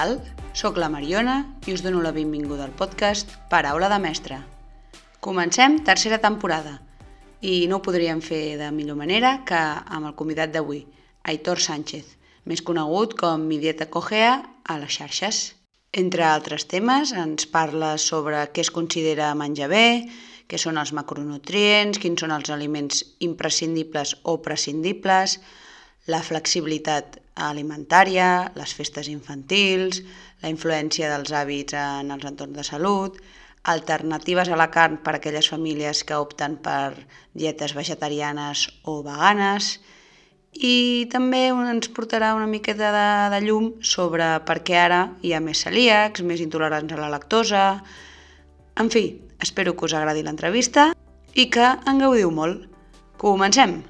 Tal? 0.00 0.14
Soc 0.56 0.78
la 0.80 0.86
Mariona 0.88 1.34
i 1.68 1.74
us 1.76 1.82
dono 1.84 1.98
la 2.00 2.12
benvinguda 2.16 2.64
al 2.64 2.72
podcast 2.72 3.34
Paraula 3.52 3.90
de 3.92 3.98
Mestre. 4.00 4.38
Comencem 5.20 5.76
tercera 5.84 6.16
temporada 6.22 6.78
i 7.44 7.66
no 7.68 7.76
ho 7.76 7.84
podríem 7.84 8.22
fer 8.24 8.56
de 8.56 8.70
millor 8.72 8.96
manera 8.96 9.34
que 9.44 9.60
amb 9.60 10.08
el 10.08 10.16
convidat 10.16 10.54
d'avui, 10.54 10.80
Aitor 11.28 11.60
Sánchez, 11.60 12.16
més 12.48 12.64
conegut 12.64 13.12
com 13.20 13.44
Mi 13.44 13.60
Dieta 13.60 13.90
Cogea 13.92 14.32
a 14.64 14.78
les 14.80 14.96
xarxes. 14.96 15.42
Entre 15.92 16.24
altres 16.24 16.64
temes, 16.70 17.12
ens 17.12 17.44
parla 17.52 17.98
sobre 18.00 18.46
què 18.54 18.64
es 18.64 18.72
considera 18.72 19.34
menjar 19.36 19.68
bé, 19.68 19.86
què 20.48 20.56
són 20.56 20.80
els 20.80 20.94
macronutrients, 20.96 22.00
quins 22.00 22.24
són 22.24 22.32
els 22.38 22.48
aliments 22.48 23.04
imprescindibles 23.28 24.16
o 24.24 24.40
prescindibles, 24.40 25.42
la 26.10 26.22
flexibilitat 26.26 27.20
alimentària, 27.40 28.50
les 28.58 28.72
festes 28.76 29.08
infantils, 29.08 30.02
la 30.42 30.50
influència 30.52 31.10
dels 31.12 31.32
hàbits 31.32 31.76
en 31.78 32.10
els 32.14 32.26
entorns 32.28 32.56
de 32.58 32.66
salut, 32.66 33.20
alternatives 33.70 34.48
a 34.48 34.56
la 34.56 34.70
carn 34.72 34.98
per 35.04 35.14
a 35.14 35.20
aquelles 35.20 35.48
famílies 35.52 36.02
que 36.08 36.16
opten 36.16 36.56
per 36.64 36.94
dietes 37.36 37.74
vegetarianes 37.76 38.66
o 38.88 39.00
veganes 39.04 39.74
i 40.50 41.06
també 41.12 41.48
ens 41.52 41.90
portarà 41.94 42.32
una 42.34 42.48
miqueta 42.50 42.90
de, 42.90 43.08
de 43.36 43.40
llum 43.46 43.70
sobre 43.82 44.40
per 44.48 44.60
què 44.66 44.78
ara 44.80 45.02
hi 45.22 45.34
ha 45.34 45.40
més 45.44 45.62
celíacs, 45.62 46.22
més 46.22 46.40
intolerants 46.40 46.92
a 46.92 47.00
la 47.00 47.12
lactosa... 47.12 47.66
En 48.80 48.88
fi, 48.88 49.20
espero 49.42 49.74
que 49.76 49.84
us 49.84 49.92
agradi 49.92 50.22
l'entrevista 50.24 50.92
i 51.36 51.50
que 51.52 51.66
en 51.90 51.98
gaudiu 52.00 52.30
molt. 52.32 52.64
Comencem! 53.20 53.82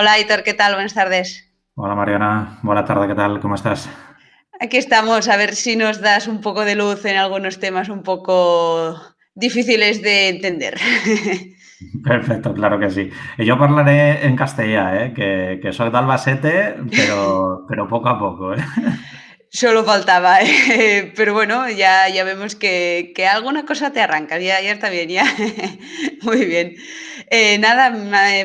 Hola, 0.00 0.12
Aitor, 0.12 0.44
¿qué 0.44 0.54
tal? 0.54 0.74
Buenas 0.74 0.94
tardes. 0.94 1.52
Hola, 1.74 1.96
Mariana. 1.96 2.60
Buenas 2.62 2.86
tardes, 2.86 3.08
¿qué 3.08 3.16
tal? 3.16 3.40
¿Cómo 3.40 3.56
estás? 3.56 3.90
Aquí 4.60 4.76
estamos, 4.76 5.28
a 5.28 5.36
ver 5.36 5.56
si 5.56 5.74
nos 5.74 6.00
das 6.00 6.28
un 6.28 6.40
poco 6.40 6.64
de 6.64 6.76
luz 6.76 7.04
en 7.04 7.16
algunos 7.16 7.58
temas 7.58 7.88
un 7.88 8.04
poco 8.04 8.94
difíciles 9.34 10.00
de 10.00 10.28
entender. 10.28 10.78
Perfecto, 12.04 12.54
claro 12.54 12.78
que 12.78 12.90
sí. 12.90 13.10
Yo 13.38 13.54
hablaré 13.54 14.24
en 14.24 14.36
castellano, 14.36 15.00
¿eh? 15.00 15.12
que, 15.12 15.58
que 15.60 15.72
soy 15.72 15.90
de 15.90 15.98
Albacete, 15.98 16.76
pero, 16.92 17.66
pero 17.68 17.88
poco 17.88 18.08
a 18.08 18.20
poco. 18.20 18.54
¿eh? 18.54 18.58
Solo 19.50 19.82
faltaba, 19.84 20.40
¿eh? 20.42 21.12
pero 21.16 21.32
bueno, 21.32 21.68
ya, 21.70 22.08
ya 22.08 22.22
vemos 22.24 22.54
que, 22.54 23.12
que, 23.14 23.26
alguna 23.26 23.64
cosa 23.64 23.92
te 23.92 24.00
arranca, 24.00 24.38
ya, 24.38 24.60
ya 24.60 24.72
está 24.72 24.90
bien, 24.90 25.08
ya. 25.08 25.24
Muy 26.22 26.44
bien. 26.44 26.76
Eh, 27.30 27.58
nada, 27.58 27.84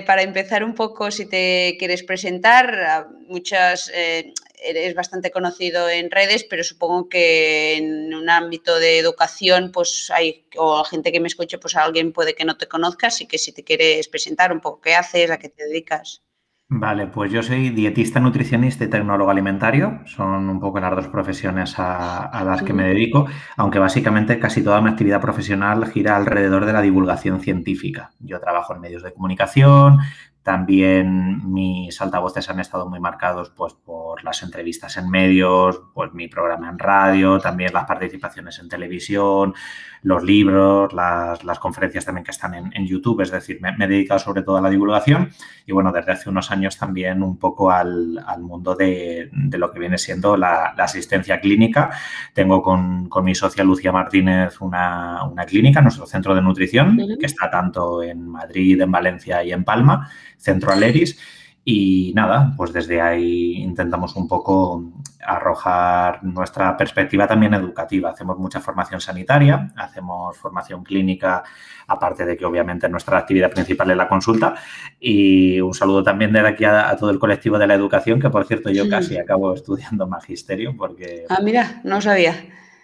para 0.05 0.21
empezar 0.21 0.63
un 0.63 0.75
poco, 0.75 1.11
si 1.11 1.25
te 1.27 1.75
quieres 1.77 2.03
presentar, 2.03 3.09
muchas, 3.27 3.91
eh, 3.93 4.33
eres 4.63 4.95
bastante 4.95 5.29
conocido 5.31 5.89
en 5.89 6.09
redes, 6.09 6.45
pero 6.45 6.63
supongo 6.63 7.09
que 7.09 7.75
en 7.75 8.13
un 8.13 8.29
ámbito 8.29 8.79
de 8.79 8.97
educación, 8.99 9.71
pues 9.73 10.09
hay, 10.09 10.45
o 10.57 10.83
gente 10.85 11.11
que 11.11 11.19
me 11.19 11.27
escuche, 11.27 11.57
pues 11.57 11.75
alguien 11.75 12.13
puede 12.13 12.33
que 12.33 12.45
no 12.45 12.57
te 12.57 12.67
conozca, 12.67 13.07
así 13.07 13.27
que 13.27 13.37
si 13.37 13.51
te 13.51 13.63
quieres 13.65 14.07
presentar 14.07 14.53
un 14.53 14.61
poco 14.61 14.79
qué 14.81 14.95
haces, 14.95 15.29
a 15.31 15.37
qué 15.37 15.49
te 15.49 15.65
dedicas. 15.65 16.21
Vale, 16.69 17.05
pues 17.07 17.31
yo 17.31 17.43
soy 17.43 17.69
dietista, 17.69 18.19
nutricionista 18.19 18.83
y 18.83 18.89
tecnólogo 18.89 19.29
alimentario. 19.29 20.01
Son 20.05 20.49
un 20.49 20.59
poco 20.59 20.79
las 20.79 20.95
dos 20.95 21.07
profesiones 21.07 21.77
a, 21.77 22.25
a, 22.25 22.43
las 22.43 22.63
que 22.63 22.73
me 22.73 22.87
dedico, 22.87 23.27
aunque 23.57 23.77
básicamente 23.77 24.39
casi 24.39 24.63
toda 24.63 24.81
mi 24.81 24.89
actividad 24.89 25.21
profesional 25.21 25.85
gira 25.91 26.15
alrededor 26.15 26.65
de 26.65 26.73
la 26.73 26.81
divulgación 26.81 27.41
científica. 27.41 28.11
Yo 28.19 28.39
trabajo 28.39 28.73
en 28.73 28.81
medios 28.81 29.03
de 29.03 29.13
comunicación, 29.13 29.99
también 30.43 31.53
mis 31.53 31.99
altavoces 32.01 32.49
han 32.49 32.59
estado 32.59 32.87
muy 32.89 32.99
marcados 32.99 33.49
pues, 33.51 33.73
por 33.73 34.23
las 34.25 34.43
entrevistas 34.43 34.97
en 34.97 35.09
medios, 35.09 35.81
pues 35.93 36.13
mi 36.13 36.27
programa 36.27 36.69
en 36.69 36.77
radio, 36.77 37.39
también 37.39 37.71
las 37.73 37.85
participaciones 37.85 38.59
en 38.59 38.67
televisión, 38.67 39.53
los 40.01 40.21
libros, 40.21 40.91
las, 40.91 41.45
las 41.45 41.59
conferencias 41.59 42.03
también 42.03 42.25
que 42.25 42.31
están 42.31 42.53
en, 42.55 42.71
en 42.75 42.85
YouTube. 42.85 43.21
Es 43.21 43.31
decir, 43.31 43.59
me, 43.61 43.75
me, 43.77 43.85
he 43.85 43.87
dedicado 43.87 44.19
sobre 44.19 44.41
todo 44.41 44.57
a 44.57 44.61
la 44.61 44.69
divulgación 44.69 45.29
y 45.65 45.71
bueno, 45.71 45.93
desde 45.93 46.11
hace 46.11 46.29
unos 46.29 46.51
años 46.51 46.77
también 46.77 47.23
un 47.23 47.37
poco 47.37 47.71
al, 47.71 48.21
al 48.27 48.41
mundo 48.41 48.75
de, 48.75 49.29
de, 49.31 49.57
lo 49.57 49.71
que 49.71 49.79
viene 49.79 49.97
siendo 49.97 50.35
la, 50.35 50.73
la 50.75 50.83
asistencia 50.83 51.39
clínica. 51.39 51.91
Tengo 52.33 52.61
con, 52.61 53.07
con, 53.07 53.23
mi 53.23 53.33
socia 53.33 53.63
Lucía 53.63 53.93
Martínez 53.93 54.59
una, 54.59 55.23
una 55.23 55.45
clínica, 55.45 55.79
nuestro 55.79 56.05
centro 56.05 56.35
de 56.35 56.41
nutrición, 56.41 56.97
que 57.17 57.25
está 57.25 57.49
tanto 57.49 58.03
en 58.03 58.27
Madrid, 58.27 58.81
en 58.81 58.91
Valencia 58.91 59.41
y 59.41 59.53
en 59.53 59.63
Palma 59.63 60.09
Centro 60.43 60.71
Aleris. 60.71 61.17
Y 61.65 62.11
nada, 62.13 62.53
pues 62.57 62.73
desde 62.73 62.99
ahí 62.99 63.53
intentamos 63.53 64.17
un 64.17 64.27
poco 64.27 64.91
arrojar 65.25 66.21
nuestra 66.21 66.75
perspectiva 66.75 67.25
también 67.25 67.53
educativa. 67.53 68.09
Hacemos 68.09 68.37
mucha 68.37 68.59
formación 68.59 68.99
sanitaria, 68.99 69.71
hacemos 69.77 70.35
formación 70.35 70.83
clínica, 70.83 71.41
aparte 71.87 72.25
de 72.25 72.35
que 72.35 72.43
obviamente 72.43 72.89
nuestra 72.89 73.17
actividad 73.17 73.49
principal 73.49 73.91
es 73.91 73.95
la 73.95 74.09
consulta. 74.09 74.55
Y 74.99 75.61
un 75.61 75.73
saludo 75.73 76.03
también 76.03 76.33
desde 76.33 76.49
aquí 76.49 76.65
a, 76.65 76.89
a 76.89 76.97
todo 76.97 77.11
el 77.11 77.19
colectivo 77.19 77.57
de 77.57 77.67
la 77.67 77.75
educación, 77.75 78.19
que 78.19 78.29
por 78.29 78.45
cierto 78.45 78.69
yo 78.69 78.89
casi 78.89 79.17
acabo 79.17 79.53
estudiando 79.53 80.05
magisterio 80.05 80.75
porque... 80.75 81.25
Ah, 81.29 81.39
mira, 81.41 81.79
no 81.85 82.01
sabía. 82.01 82.35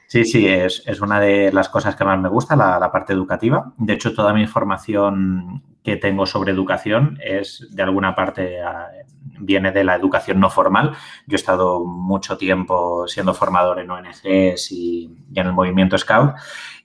Sí, 0.10 0.26
sí, 0.26 0.48
es, 0.48 0.82
es, 0.88 1.02
una 1.02 1.20
de 1.20 1.52
las 1.52 1.70
cosas 1.70 1.96
que 1.96 2.04
más 2.04 2.20
me 2.20 2.30
gusta, 2.30 2.56
la, 2.56 2.80
la, 2.80 2.92
parte 2.92 3.14
educativa. 3.14 3.74
De 3.78 3.94
hecho, 3.94 4.12
toda 4.12 4.34
mi 4.34 4.48
formación 4.48 5.62
que 5.84 5.98
tengo 5.98 6.26
sobre 6.26 6.52
educación 6.52 7.20
es, 7.24 7.68
de 7.70 7.84
alguna 7.84 8.16
parte, 8.16 8.58
viene 9.40 9.72
de 9.72 9.84
la 9.84 9.94
educación 9.94 10.40
no 10.40 10.50
formal. 10.50 10.94
Yo 11.28 11.36
he 11.36 11.36
estado 11.36 11.86
mucho 11.86 12.40
tiempo 12.40 13.08
siendo 13.08 13.36
formador 13.36 13.80
en 13.80 13.92
ONGs 13.92 14.72
y, 14.72 15.16
en 15.36 15.46
el 15.46 15.54
movimiento 15.54 15.96
Scout 15.96 16.34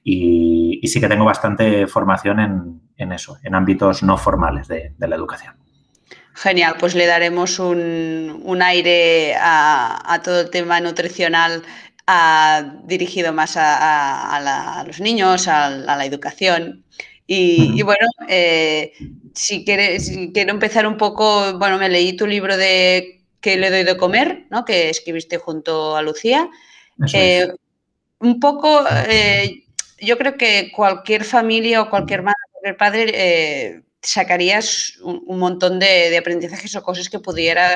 y, 0.03 0.81
y, 0.83 0.89
sí 0.89 1.01
que 1.01 1.09
tengo 1.09 1.25
bastante 1.25 1.87
formación 1.87 2.41
en, 2.41 2.83
en 2.99 3.13
eso, 3.13 3.39
en 3.43 3.55
ámbitos 3.55 4.03
no 4.03 4.19
formales 4.19 4.69
de, 4.69 4.93
de 4.99 5.09
la 5.09 5.17
educación. 5.17 5.55
Genial, 6.35 6.75
pues 6.79 6.95
le 6.95 7.07
daremos 7.07 7.59
un, 7.59 8.43
un 8.45 8.61
aire 8.61 9.35
a, 9.37 10.13
a, 10.13 10.21
todo 10.21 10.43
el 10.43 10.51
tema 10.51 10.81
nutricional 10.81 11.63
a, 12.07 12.79
dirigido 12.85 13.33
más 13.33 13.57
a, 13.57 14.37
a 14.37 14.41
la, 14.41 14.85
los 14.87 15.01
niños, 15.01 15.49
a, 15.49 15.71
la 15.71 16.05
educación. 16.05 16.85
Y, 17.27 17.73
y 17.79 17.83
bueno, 17.83 18.07
eh, 18.29 18.93
si, 19.35 19.65
quieres, 19.65 20.07
si 20.07 20.33
quiero 20.33 20.51
empezar 20.51 20.87
un 20.87 20.97
poco, 20.97 21.59
bueno, 21.59 21.79
me 21.79 21.89
leí 21.89 22.17
tu 22.17 22.27
libro 22.27 22.57
de 22.57 23.15
¿Qué 23.45 23.59
le 23.59 23.69
doy 23.69 23.85
de 23.85 23.99
comer? 23.99 24.47
¿no? 24.49 24.65
que 24.65 24.89
escribiste 24.89 25.37
junto 25.37 25.99
a 25.99 26.01
Lucía. 26.01 26.49
Eh. 27.13 27.47
Un 28.21 28.41
poco, 28.41 28.83
eh, 29.07 29.65
yo 30.01 30.17
creo 30.17 30.39
que 30.39 30.73
cualquier 30.75 31.25
familia 31.25 31.83
o 31.83 31.91
cualquier 31.91 32.23
madre, 32.23 32.39
cualquier 32.53 32.77
padre, 32.79 33.13
eh, 33.13 33.83
sacarías 34.01 34.97
un, 35.03 35.23
un 35.27 35.39
montón 35.39 35.79
de, 35.79 36.09
de, 36.09 36.17
aprendizajes 36.17 36.75
o 36.75 36.83
cosas 36.83 37.11
que 37.11 37.19
pudiera 37.19 37.69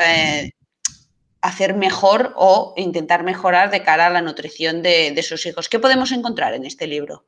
hacer 1.43 1.75
mejor 1.75 2.33
o 2.37 2.75
intentar 2.77 3.23
mejorar 3.23 3.71
de 3.71 3.83
cara 3.83 4.07
a 4.07 4.11
la 4.11 4.23
nutrición 4.23 4.83
de, 4.83 5.13
de 5.15 5.23
sus 5.23 5.47
hijos. 5.47 5.69
¿Qué 5.69 5.79
podemos 5.79 6.13
encontrar 6.13 6.55
en 6.55 6.65
este 6.65 6.87
libro? 6.87 7.25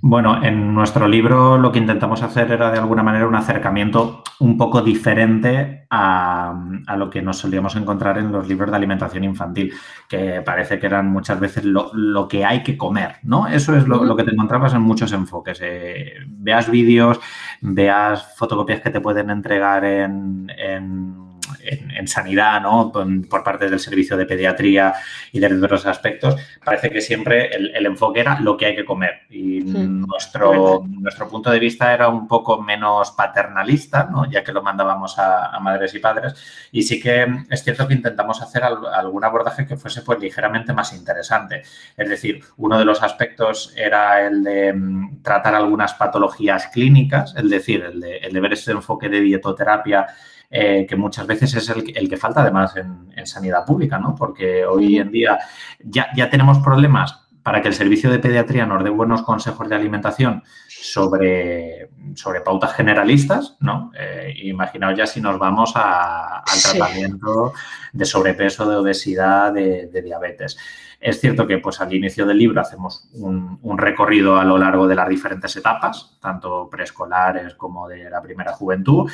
Bueno, 0.00 0.44
en 0.44 0.74
nuestro 0.74 1.08
libro 1.08 1.58
lo 1.58 1.72
que 1.72 1.80
intentamos 1.80 2.22
hacer 2.22 2.52
era 2.52 2.70
de 2.70 2.78
alguna 2.78 3.02
manera 3.02 3.26
un 3.26 3.34
acercamiento 3.34 4.22
un 4.38 4.56
poco 4.56 4.80
diferente 4.80 5.86
a, 5.90 6.54
a, 6.86 6.96
lo 6.96 7.10
que 7.10 7.20
nos 7.20 7.38
solíamos 7.38 7.74
encontrar 7.74 8.16
en 8.18 8.30
los 8.30 8.46
libros 8.46 8.70
de 8.70 8.76
alimentación 8.76 9.24
infantil, 9.24 9.74
que 10.08 10.40
parece 10.42 10.78
que 10.78 10.86
eran 10.86 11.10
muchas 11.10 11.40
veces 11.40 11.64
lo, 11.64 11.90
lo 11.94 12.28
que 12.28 12.44
hay 12.44 12.62
que 12.62 12.76
comer, 12.76 13.16
¿no? 13.24 13.48
Eso 13.48 13.76
es 13.76 13.88
lo, 13.88 14.04
lo 14.04 14.14
que 14.14 14.22
te 14.22 14.30
encontrabas 14.30 14.72
en 14.72 14.82
muchos 14.82 15.10
enfoques. 15.10 15.58
Eh, 15.62 16.12
veas 16.28 16.70
vídeos, 16.70 17.18
veas 17.60 18.36
fotocopias 18.36 18.80
que 18.80 18.90
te 18.90 19.00
pueden 19.00 19.30
entregar 19.30 19.84
en, 19.84 20.48
en 20.56 21.27
en, 21.62 21.90
en, 21.90 22.08
sanidad, 22.08 22.60
¿no? 22.60 22.92
Por 22.92 23.42
parte 23.42 23.68
del 23.68 23.80
servicio 23.80 24.16
de 24.16 24.26
pediatría 24.26 24.94
y 25.32 25.40
de 25.40 25.46
otros 25.64 25.86
aspectos, 25.86 26.36
parece 26.64 26.90
que 26.90 27.00
siempre 27.00 27.54
el, 27.54 27.74
el 27.74 27.86
enfoque 27.86 28.20
era 28.20 28.40
lo 28.40 28.56
que 28.56 28.66
hay 28.66 28.76
que 28.76 28.84
comer. 28.84 29.22
Y 29.30 29.62
sí, 29.62 29.68
nuestro, 29.72 30.84
nuestro 30.86 31.28
punto 31.28 31.50
de 31.50 31.58
vista 31.58 31.92
era 31.92 32.08
un 32.08 32.26
poco 32.28 32.60
menos 32.60 33.12
paternalista, 33.12 34.08
¿no? 34.10 34.30
Ya 34.30 34.44
que 34.44 34.52
lo 34.52 34.62
mandábamos 34.62 35.18
a, 35.18 35.46
a, 35.46 35.60
madres 35.60 35.94
y 35.94 35.98
padres. 35.98 36.34
Y 36.72 36.82
sí 36.82 37.00
que 37.00 37.26
es 37.50 37.62
cierto 37.62 37.86
que 37.86 37.94
intentamos 37.94 38.40
hacer 38.42 38.62
algún 38.64 39.24
abordaje 39.24 39.66
que 39.66 39.76
fuese 39.76 40.02
pues 40.02 40.20
ligeramente 40.20 40.72
más 40.72 40.92
interesante. 40.92 41.62
Es 41.96 42.08
decir, 42.08 42.42
uno 42.56 42.78
de 42.78 42.84
los 42.84 43.02
aspectos 43.02 43.72
era 43.76 44.26
el 44.26 44.42
de 44.42 44.72
um, 44.72 45.22
tratar 45.22 45.54
algunas 45.54 45.94
patologías 45.94 46.68
clínicas, 46.68 47.34
es 47.36 47.48
decir, 47.50 47.82
el 47.84 48.00
de, 48.00 48.18
el 48.18 48.32
de 48.32 48.40
ver 48.40 48.52
ese 48.52 48.72
enfoque 48.72 49.08
de 49.08 49.20
dietoterapia 49.20 50.06
eh, 50.50 50.86
que 50.88 50.96
muchas 50.96 51.26
veces 51.26 51.54
es 51.54 51.68
el, 51.68 52.08
que 52.08 52.16
falta 52.16 52.40
además 52.40 52.74
en, 52.76 53.26
sanidad 53.26 53.64
pública, 53.66 53.98
¿no? 53.98 54.14
Porque 54.14 54.64
hoy 54.64 54.98
en 54.98 55.10
día 55.10 55.38
ya, 55.80 56.06
ya 56.16 56.30
tenemos 56.30 56.58
problemas 56.60 57.28
para 57.42 57.62
que 57.62 57.68
el 57.68 57.74
servicio 57.74 58.10
de 58.10 58.18
pediatría 58.18 58.66
nos 58.66 58.84
dé 58.84 58.90
buenos 58.90 59.22
consejos 59.22 59.68
de 59.68 59.74
alimentación 59.74 60.42
sobre, 60.68 61.88
sobre 62.14 62.42
pautas 62.42 62.74
generalistas, 62.74 63.56
¿no? 63.60 63.90
Eh, 63.98 64.34
imaginaos 64.44 64.96
ya 64.96 65.06
si 65.06 65.20
nos 65.20 65.38
vamos 65.38 65.72
al 65.74 66.42
tratamiento 66.62 67.52
de 67.92 68.04
sobrepeso, 68.04 68.68
de 68.68 68.76
obesidad, 68.76 69.52
de, 69.52 70.02
diabetes. 70.02 70.58
Es 71.00 71.20
cierto 71.20 71.46
que 71.46 71.58
pues, 71.58 71.80
al 71.80 71.92
inicio 71.94 72.26
del 72.26 72.38
libro 72.38 72.60
hacemos 72.60 73.08
un, 73.14 73.58
un, 73.62 73.78
recorrido 73.78 74.36
a 74.36 74.44
lo 74.44 74.58
largo 74.58 74.86
de 74.86 74.94
las 74.94 75.08
diferentes 75.08 75.56
etapas, 75.56 76.18
tanto 76.20 76.68
preescolares 76.70 77.54
como 77.54 77.88
de 77.88 78.10
la 78.10 78.20
primera 78.20 78.52
juventud. 78.52 79.10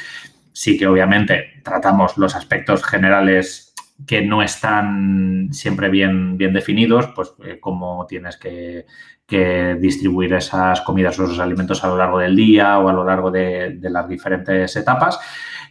Sí 0.54 0.78
que 0.78 0.86
obviamente 0.86 1.60
tratamos 1.64 2.16
los 2.16 2.36
aspectos 2.36 2.84
generales 2.84 3.74
que 4.06 4.22
no 4.22 4.40
están 4.40 5.48
siempre 5.50 5.88
bien, 5.88 6.38
bien 6.38 6.52
definidos, 6.52 7.08
pues 7.08 7.34
eh, 7.44 7.58
cómo 7.60 8.06
tienes 8.06 8.36
que, 8.36 8.86
distribuir 9.80 10.32
esas 10.34 10.82
comidas 10.82 11.18
o 11.18 11.24
esos 11.24 11.40
alimentos 11.40 11.82
a 11.82 11.88
lo 11.88 11.96
largo 11.96 12.20
del 12.20 12.36
día 12.36 12.78
o 12.78 12.88
a 12.88 12.92
lo 12.92 13.04
largo 13.04 13.32
de, 13.32 13.80
las 13.82 14.08
diferentes 14.08 14.76
etapas. 14.76 15.18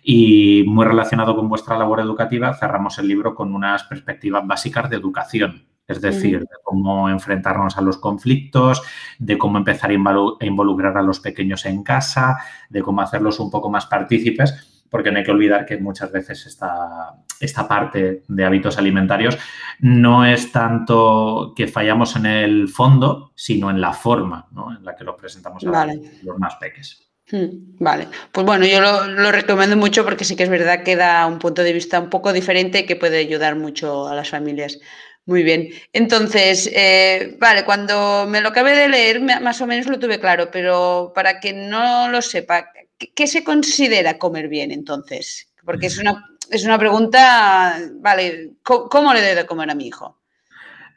Y 0.04 0.66
muy 0.68 0.86
relacionado 0.86 1.34
con 1.34 1.48
vuestra 1.48 1.78
labor 1.78 2.02
educativa, 2.02 2.54
cerramos 2.56 3.00
el 3.00 3.08
libro 3.08 3.34
con 3.34 3.56
unas 3.56 3.86
perspectivas 3.86 4.46
básicas 4.46 4.90
de 4.90 4.98
educación. 4.98 5.66
Es 5.88 6.02
decir, 6.02 6.42
de 6.42 6.56
cómo 6.62 7.10
enfrentarnos 7.10 7.78
a 7.78 7.82
los 7.82 7.98
conflictos, 8.00 8.82
de 9.18 9.38
cómo 9.38 9.58
empezar 9.58 9.92
a 9.92 9.94
involucrar 9.94 10.98
a 10.98 11.02
los 11.02 11.22
pequeños 11.22 11.66
en 11.66 11.84
casa, 11.84 12.38
de 12.70 12.82
cómo 12.82 13.02
hacerlos 13.02 13.40
un 13.40 13.50
poco 13.50 13.70
más 13.70 13.86
partícipes 13.86 14.73
porque 14.94 15.12
no 15.12 15.18
hay 15.18 15.24
que 15.24 15.32
olvidar 15.32 15.66
que 15.66 15.78
muchas 15.78 16.12
veces 16.12 16.46
esta, 16.46 17.16
esta 17.40 17.68
parte 17.68 18.22
de 18.28 18.46
hábitos 18.46 18.78
alimentarios 18.78 19.40
no 19.80 20.24
es 20.24 20.52
tanto 20.52 21.54
que 21.56 21.66
fallamos 21.66 22.16
en 22.16 22.28
el 22.28 22.68
fondo, 22.70 23.32
sino 23.34 23.72
en 23.72 23.82
la 23.82 23.92
forma 23.92 24.48
en 24.78 24.86
la 24.86 24.96
que 24.96 25.04
lo 25.04 25.18
presentamos 25.18 25.66
a 25.66 25.88
los 26.22 26.38
más 26.38 26.58
pequeños. 26.58 27.12
Hmm, 27.32 27.76
vale, 27.80 28.08
pues 28.32 28.46
bueno, 28.46 28.68
yo 28.68 28.82
lo, 28.82 29.32
recomiendo 29.32 29.76
mucho 29.76 30.04
porque 30.04 30.26
sí 30.26 30.36
que 30.36 30.44
es 30.44 30.50
verdad 30.50 30.84
que 30.84 30.96
da 30.96 31.26
un 31.26 31.40
punto 31.40 31.64
de 31.64 31.74
vista 31.74 32.00
un 32.00 32.12
poco 32.12 32.32
diferente 32.32 32.86
que 32.86 32.96
puede 32.96 33.18
ayudar 33.18 33.56
mucho 33.56 34.08
a 34.08 34.14
las 34.14 34.30
familias. 34.30 34.80
Muy 35.26 35.44
bien. 35.44 35.70
Entonces, 35.94 36.70
eh, 36.74 37.38
vale, 37.40 37.64
cuando 37.64 38.26
me 38.28 38.42
lo 38.42 38.50
acabé 38.50 38.76
de 38.76 38.90
leer, 38.90 39.22
más 39.22 39.62
o 39.62 39.68
menos 39.68 39.88
lo 39.88 39.98
tuve 39.98 40.20
claro, 40.20 40.50
pero 40.52 41.14
para 41.16 41.40
que 41.40 41.54
no 41.54 42.10
lo 42.10 42.22
sepa, 42.22 42.72
¿qué 42.98 43.28
se 43.28 43.44
considera 43.44 44.18
comer 44.18 44.50
bien 44.50 44.72
entonces? 44.72 45.48
Porque 45.64 45.86
es 45.86 45.98
una, 45.98 46.26
es 46.50 46.66
una 46.66 46.78
pregunta, 46.78 47.80
vale, 47.96 48.52
¿cómo, 48.64 49.14
le 49.14 49.22
debo 49.22 49.42
de 49.42 49.46
comer 49.46 49.70
a 49.70 49.76
mi 49.76 49.88
hijo? 49.88 50.20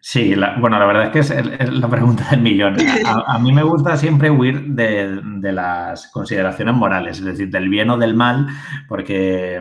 Sí, 0.08 0.36
bueno, 0.60 0.78
la 0.78 0.86
verdad 0.86 1.06
es 1.06 1.10
que 1.10 1.18
es, 1.18 1.72
la 1.72 1.88
pregunta 1.88 2.28
del 2.30 2.40
millón. 2.40 2.76
A, 3.04 3.40
mí 3.40 3.52
me 3.52 3.64
gusta 3.64 3.96
siempre 3.96 4.30
huir 4.30 4.62
de, 4.66 5.20
las 5.52 6.06
consideraciones 6.06 6.76
morales, 6.76 7.18
es 7.18 7.24
decir, 7.24 7.50
del 7.50 7.68
bien 7.68 7.90
o 7.90 7.98
del 7.98 8.14
mal, 8.14 8.46
porque 8.86 9.60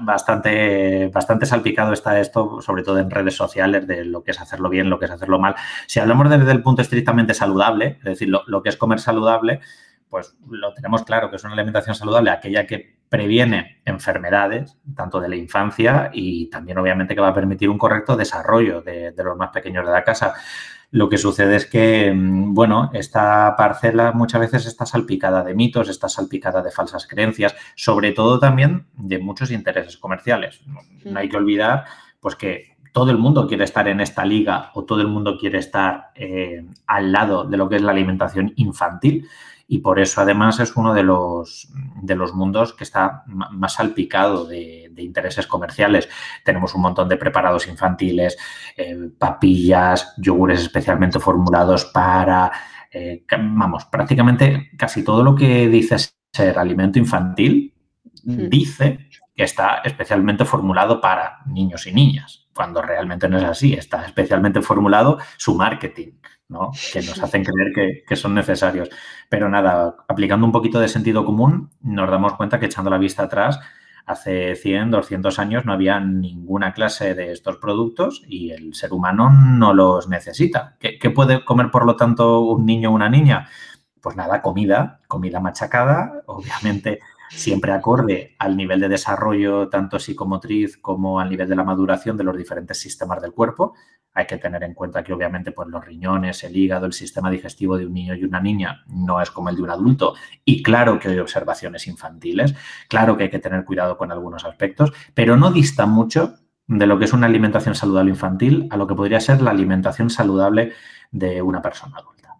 bastante, 0.00 1.06
bastante 1.14 1.46
salpicado 1.46 1.92
está 1.92 2.18
esto, 2.18 2.60
sobre 2.60 2.82
todo 2.82 2.98
en 2.98 3.08
redes 3.08 3.36
sociales, 3.36 3.86
de 3.86 4.04
lo 4.04 4.24
que 4.24 4.32
es 4.32 4.40
hacerlo 4.40 4.68
bien, 4.68 4.90
lo 4.90 4.98
que 4.98 5.04
es 5.04 5.12
hacerlo 5.12 5.38
mal. 5.38 5.54
Si 5.86 6.00
hablamos 6.00 6.28
desde 6.28 6.50
el 6.50 6.60
punto 6.60 6.82
estrictamente 6.82 7.32
saludable, 7.32 7.98
es 7.98 8.04
decir, 8.04 8.30
lo 8.30 8.62
que 8.64 8.70
es 8.70 8.76
comer 8.76 8.98
saludable, 8.98 9.60
pues 10.08 10.36
lo 10.48 10.72
tenemos 10.74 11.02
claro 11.02 11.30
que 11.30 11.36
es 11.36 11.44
una 11.44 11.54
alimentación 11.54 11.94
saludable, 11.94 12.30
aquella 12.30 12.66
que 12.66 12.98
previene 13.08 13.80
enfermedades, 13.84 14.76
tanto 14.94 15.20
de 15.20 15.28
la 15.28 15.36
infancia 15.36 16.10
y 16.12 16.48
también 16.50 16.78
obviamente 16.78 17.14
que 17.14 17.20
va 17.20 17.28
a 17.28 17.34
permitir 17.34 17.70
un 17.70 17.78
correcto 17.78 18.16
desarrollo 18.16 18.82
de, 18.82 19.12
los 19.16 19.36
más 19.36 19.50
pequeños 19.50 19.86
de 19.86 19.92
la 19.92 20.04
casa. 20.04 20.34
Lo 20.90 21.08
que 21.08 21.18
sucede 21.18 21.56
es 21.56 21.66
que, 21.66 22.12
mm, 22.14 22.54
bueno, 22.54 22.90
esta 22.94 23.54
parcela 23.56 24.12
muchas 24.12 24.40
veces 24.40 24.66
está 24.66 24.86
salpicada 24.86 25.42
de 25.42 25.54
mitos, 25.54 25.88
está 25.88 26.08
salpicada 26.08 26.62
de 26.62 26.70
falsas 26.70 27.06
creencias, 27.06 27.54
sobre 27.74 28.12
todo 28.12 28.38
también 28.38 28.86
de 28.94 29.18
muchos 29.18 29.50
intereses 29.50 29.98
comerciales. 29.98 30.62
No, 30.66 31.18
hay 31.18 31.28
que 31.28 31.36
olvidar, 31.36 31.84
pues 32.20 32.36
que 32.36 32.76
todo 32.92 33.10
el 33.10 33.18
mundo 33.18 33.46
quiere 33.46 33.64
estar 33.64 33.86
en 33.86 34.00
esta 34.00 34.24
liga 34.24 34.70
o 34.74 34.84
todo 34.84 35.00
el 35.02 35.08
mundo 35.08 35.36
quiere 35.38 35.58
estar 35.58 36.10
eh, 36.14 36.66
al 36.86 37.12
lado 37.12 37.44
de 37.44 37.56
lo 37.56 37.68
que 37.68 37.76
es 37.76 37.82
la 37.82 37.92
alimentación 37.92 38.52
infantil 38.56 39.28
y 39.70 39.78
por 39.78 40.00
eso 40.00 40.22
además 40.22 40.58
es 40.60 40.74
uno 40.76 40.94
de 40.94 41.02
los, 41.02 41.68
de 42.00 42.14
los 42.16 42.32
mundos 42.32 42.72
que 42.72 42.84
está 42.84 43.22
más 43.26 43.74
salpicado 43.74 44.46
de, 44.46 44.86
intereses 44.96 45.46
comerciales. 45.46 46.08
Tenemos 46.42 46.74
un 46.74 46.80
montón 46.80 47.08
de 47.08 47.16
preparados 47.16 47.68
infantiles, 47.68 48.36
eh, 48.76 49.10
papillas, 49.16 50.14
yogures 50.16 50.60
especialmente 50.60 51.20
formulados 51.20 51.84
para, 51.84 52.50
eh, 52.90 53.24
vamos, 53.30 53.84
prácticamente 53.84 54.70
casi 54.76 55.04
todo 55.04 55.22
lo 55.22 55.36
que 55.36 55.68
dice 55.68 55.96
ser 56.32 56.58
alimento 56.58 56.98
infantil 56.98 57.72
hmm. 58.24 58.48
dice 58.48 59.08
que 59.36 59.44
está 59.44 59.82
especialmente 59.84 60.44
formulado 60.44 61.00
para 61.00 61.38
niños 61.46 61.86
y 61.86 61.92
niñas, 61.92 62.48
cuando 62.52 62.82
realmente 62.82 63.28
no 63.28 63.38
es 63.38 63.44
así, 63.44 63.74
está 63.74 64.04
especialmente 64.04 64.62
formulado 64.62 65.18
su 65.36 65.54
marketing 65.54 66.10
que 66.92 67.02
nos 67.02 67.22
hacen 67.22 67.44
creer 67.44 68.04
que, 68.06 68.16
son 68.16 68.34
necesarios. 68.34 68.88
Pero 69.28 69.48
nada, 69.48 69.96
aplicando 70.08 70.46
un 70.46 70.52
poquito 70.52 70.80
de 70.80 70.88
sentido 70.88 71.24
común, 71.24 71.70
nos 71.82 72.10
damos 72.10 72.34
cuenta 72.34 72.58
que 72.58 72.66
echando 72.66 72.90
la 72.90 72.98
vista 72.98 73.24
atrás, 73.24 73.60
hace 74.06 74.54
100, 74.54 74.90
200 74.90 75.38
años 75.38 75.66
no 75.66 75.72
había 75.72 76.00
ninguna 76.00 76.72
clase 76.72 77.14
de 77.14 77.32
estos 77.32 77.58
productos 77.58 78.22
y 78.26 78.50
el 78.50 78.74
ser 78.74 78.92
humano 78.92 79.30
no 79.30 79.74
los 79.74 80.08
necesita. 80.08 80.76
¿Qué, 80.80 80.98
qué 80.98 81.10
puede 81.10 81.44
comer, 81.44 81.70
por 81.70 81.84
lo 81.84 81.96
tanto, 81.96 82.40
un 82.40 82.64
niño 82.64 82.90
o 82.90 82.94
una 82.94 83.10
niña? 83.10 83.48
Pues 84.00 84.16
nada, 84.16 84.40
comida, 84.40 85.00
comida 85.06 85.40
machacada, 85.40 86.22
obviamente 86.26 87.00
siempre 87.28 87.72
acorde 87.72 88.34
al 88.38 88.56
nivel 88.56 88.80
de 88.80 88.88
desarrollo 88.88 89.68
tanto 89.68 89.98
psicomotriz 89.98 90.76
como 90.76 91.20
al 91.20 91.30
nivel 91.30 91.48
de 91.48 91.56
la 91.56 91.64
maduración 91.64 92.16
de 92.16 92.24
los 92.24 92.36
diferentes 92.36 92.78
sistemas 92.78 93.20
del 93.20 93.32
cuerpo. 93.32 93.74
Hay 94.14 94.26
que 94.26 94.38
tener 94.38 94.62
en 94.64 94.74
cuenta 94.74 95.04
que 95.04 95.12
obviamente 95.12 95.52
pues, 95.52 95.68
los 95.68 95.84
riñones, 95.84 96.42
el 96.42 96.56
hígado, 96.56 96.86
el 96.86 96.92
sistema 96.92 97.30
digestivo 97.30 97.76
de 97.76 97.86
un 97.86 97.94
niño 97.94 98.14
y 98.14 98.24
una 98.24 98.40
niña 98.40 98.82
no 98.88 99.20
es 99.20 99.30
como 99.30 99.48
el 99.48 99.56
de 99.56 99.62
un 99.62 99.70
adulto. 99.70 100.14
Y 100.44 100.62
claro 100.62 100.98
que 100.98 101.08
hay 101.08 101.18
observaciones 101.18 101.86
infantiles, 101.86 102.54
claro 102.88 103.16
que 103.16 103.24
hay 103.24 103.30
que 103.30 103.38
tener 103.38 103.64
cuidado 103.64 103.96
con 103.96 104.10
algunos 104.10 104.44
aspectos, 104.44 104.92
pero 105.14 105.36
no 105.36 105.52
dista 105.52 105.86
mucho 105.86 106.34
de 106.66 106.86
lo 106.86 106.98
que 106.98 107.06
es 107.06 107.12
una 107.12 107.26
alimentación 107.26 107.74
saludable 107.74 108.10
infantil 108.10 108.68
a 108.70 108.76
lo 108.76 108.86
que 108.86 108.94
podría 108.94 109.20
ser 109.20 109.40
la 109.40 109.50
alimentación 109.50 110.10
saludable 110.10 110.72
de 111.10 111.40
una 111.40 111.62
persona 111.62 111.96
adulta. 111.98 112.36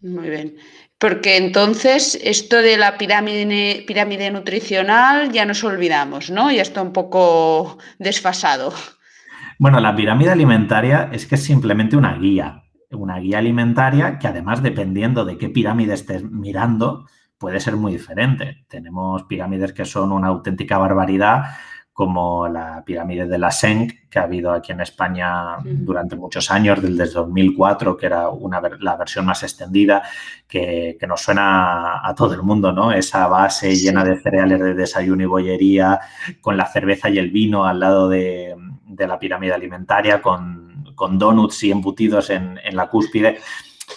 Muy 0.00 0.30
bien. 0.30 0.56
Porque 0.98 1.36
entonces 1.36 2.18
esto 2.22 2.56
de 2.56 2.78
la 2.78 2.96
pirámide, 2.96 3.84
pirámide 3.86 4.30
nutricional 4.30 5.30
ya 5.30 5.44
nos 5.44 5.62
olvidamos, 5.62 6.30
¿no? 6.30 6.50
Ya 6.50 6.62
está 6.62 6.80
un 6.80 6.92
poco 6.92 7.78
desfasado. 7.98 8.72
Bueno, 9.58 9.80
la 9.80 9.94
pirámide 9.94 10.30
alimentaria 10.30 11.10
es 11.12 11.26
que 11.26 11.34
es 11.34 11.42
simplemente 11.42 11.96
una 11.96 12.16
guía, 12.18 12.64
una 12.90 13.18
guía 13.18 13.38
alimentaria 13.38 14.18
que 14.18 14.28
además 14.28 14.62
dependiendo 14.62 15.24
de 15.24 15.36
qué 15.36 15.48
pirámide 15.48 15.94
estés 15.94 16.22
mirando, 16.22 17.06
puede 17.38 17.60
ser 17.60 17.76
muy 17.76 17.92
diferente. 17.92 18.64
Tenemos 18.68 19.24
pirámides 19.24 19.72
que 19.72 19.84
son 19.84 20.12
una 20.12 20.28
auténtica 20.28 20.78
barbaridad, 20.78 21.44
como 21.96 22.46
la 22.46 22.82
pirámide 22.84 23.26
de 23.26 23.38
la 23.38 23.50
Senc, 23.50 24.10
que 24.10 24.18
ha 24.18 24.24
habido 24.24 24.52
aquí 24.52 24.70
en 24.70 24.82
España 24.82 25.56
durante 25.64 26.14
muchos 26.14 26.50
años, 26.50 26.82
desde 26.82 27.06
2004, 27.06 27.96
que 27.96 28.04
era 28.04 28.28
una, 28.28 28.60
la 28.80 28.96
versión 28.96 29.24
más 29.24 29.42
extendida, 29.42 30.02
que, 30.46 30.98
nos 31.08 31.22
suena 31.22 32.06
a 32.06 32.14
todo 32.14 32.34
el 32.34 32.42
mundo, 32.42 32.70
¿no? 32.70 32.92
Esa 32.92 33.26
base 33.28 33.74
llena 33.74 34.04
de 34.04 34.20
cereales 34.20 34.60
de 34.60 34.74
desayuno 34.74 35.22
y 35.22 35.26
bollería, 35.26 35.98
con 36.42 36.58
la 36.58 36.66
cerveza 36.66 37.08
y 37.08 37.16
el 37.16 37.30
vino 37.30 37.64
al 37.64 37.80
lado 37.80 38.10
de, 38.10 38.54
de 38.84 39.06
la 39.06 39.18
pirámide 39.18 39.54
alimentaria 39.54 40.20
con, 40.20 40.92
con 40.94 41.18
donuts 41.18 41.64
y 41.64 41.70
embutidos 41.70 42.28
en, 42.28 42.58
la 42.72 42.90
cúspide. 42.90 43.38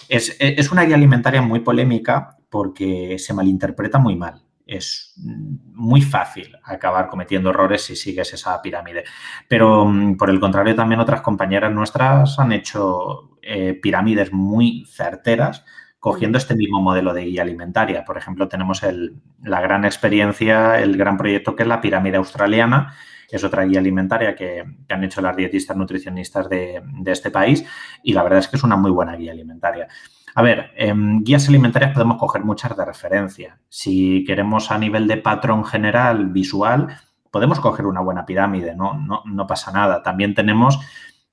Es, 0.08 0.38
es, 0.40 0.72
una 0.72 0.84
guía 0.84 0.96
alimentaria 0.96 1.42
muy 1.42 1.60
polémica 1.60 2.38
porque 2.48 3.18
se 3.18 3.34
malinterpreta 3.34 3.98
muy 3.98 4.16
mal. 4.16 4.42
Es 4.70 5.14
muy 5.16 6.00
fácil 6.00 6.56
acabar 6.62 7.08
cometiendo 7.08 7.50
errores 7.50 7.82
si 7.82 7.96
sigues 7.96 8.32
esa 8.32 8.62
pirámide. 8.62 9.04
Pero 9.48 9.84
mm, 9.84 10.16
por 10.16 10.30
el 10.30 10.38
contrario, 10.38 10.76
también 10.76 11.00
otras 11.00 11.22
compañeras 11.22 11.72
nuestras 11.72 12.38
han 12.38 12.52
hecho 12.52 13.38
eh, 13.42 13.74
pirámides 13.74 14.32
muy 14.32 14.84
certeras 14.86 15.64
cogiendo 15.98 16.38
este 16.38 16.54
mismo 16.54 16.80
modelo 16.80 17.12
de 17.12 17.24
guía 17.24 17.42
alimentaria. 17.42 18.04
Por 18.04 18.16
ejemplo, 18.16 18.48
tenemos 18.48 18.82
el, 18.84 19.16
la 19.42 19.60
gran 19.60 19.84
experiencia, 19.84 20.80
el 20.80 20.96
gran 20.96 21.16
proyecto 21.16 21.56
que 21.56 21.64
es 21.64 21.68
la 21.68 21.80
pirámide 21.80 22.16
australiana, 22.16 22.94
es 23.30 23.44
otra 23.44 23.64
guía 23.64 23.78
alimentaria 23.78 24.34
que, 24.34 24.64
han 24.88 25.04
hecho 25.04 25.20
las 25.20 25.36
dietistas 25.36 25.76
nutricionistas 25.76 26.48
de, 26.48 26.82
este 27.06 27.30
país 27.30 27.64
y 28.02 28.12
la 28.12 28.22
verdad 28.22 28.40
es 28.40 28.48
que 28.48 28.56
es 28.56 28.62
una 28.62 28.76
muy 28.76 28.90
buena 28.90 29.16
guía 29.16 29.32
alimentaria. 29.32 29.88
A 30.34 30.42
ver, 30.42 30.72
en 30.76 31.22
guías 31.24 31.48
alimentarias 31.48 31.92
podemos 31.92 32.18
coger 32.18 32.44
muchas 32.44 32.76
de 32.76 32.84
referencia. 32.84 33.58
Si 33.68 34.24
queremos 34.24 34.70
a 34.70 34.78
nivel 34.78 35.06
de 35.06 35.16
patrón 35.16 35.64
general, 35.64 36.26
visual, 36.26 36.88
podemos 37.30 37.60
coger 37.60 37.86
una 37.86 38.00
buena 38.00 38.26
pirámide, 38.26 38.74
no, 38.74 38.94
no, 38.94 39.22
no 39.24 39.46
pasa 39.46 39.72
nada. 39.72 40.02
También 40.02 40.34
tenemos 40.34 40.80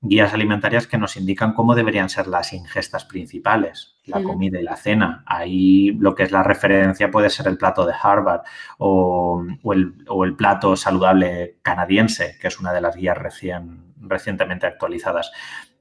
guías 0.00 0.32
alimentarias 0.32 0.86
que 0.86 0.98
nos 0.98 1.16
indican 1.16 1.54
cómo 1.54 1.74
deberían 1.74 2.08
ser 2.08 2.28
las 2.28 2.52
ingestas 2.52 3.04
principales, 3.04 3.96
la 4.04 4.22
comida 4.22 4.60
y 4.60 4.62
la 4.62 4.76
cena. 4.76 5.24
Ahí 5.26 5.90
lo 5.92 6.14
que 6.14 6.22
es 6.22 6.30
la 6.30 6.42
referencia 6.42 7.10
puede 7.10 7.30
ser 7.30 7.48
el 7.48 7.58
plato 7.58 7.84
de 7.84 7.94
Harvard 8.00 8.42
o, 8.78 9.44
el, 9.72 10.36
plato 10.36 10.76
saludable 10.76 11.58
canadiense, 11.62 12.36
que 12.40 12.48
es 12.48 12.60
una 12.60 12.72
de 12.72 12.80
las 12.80 12.94
guías 12.94 13.18
recién, 13.18 13.92
recientemente 14.00 14.66
actualizadas. 14.66 15.32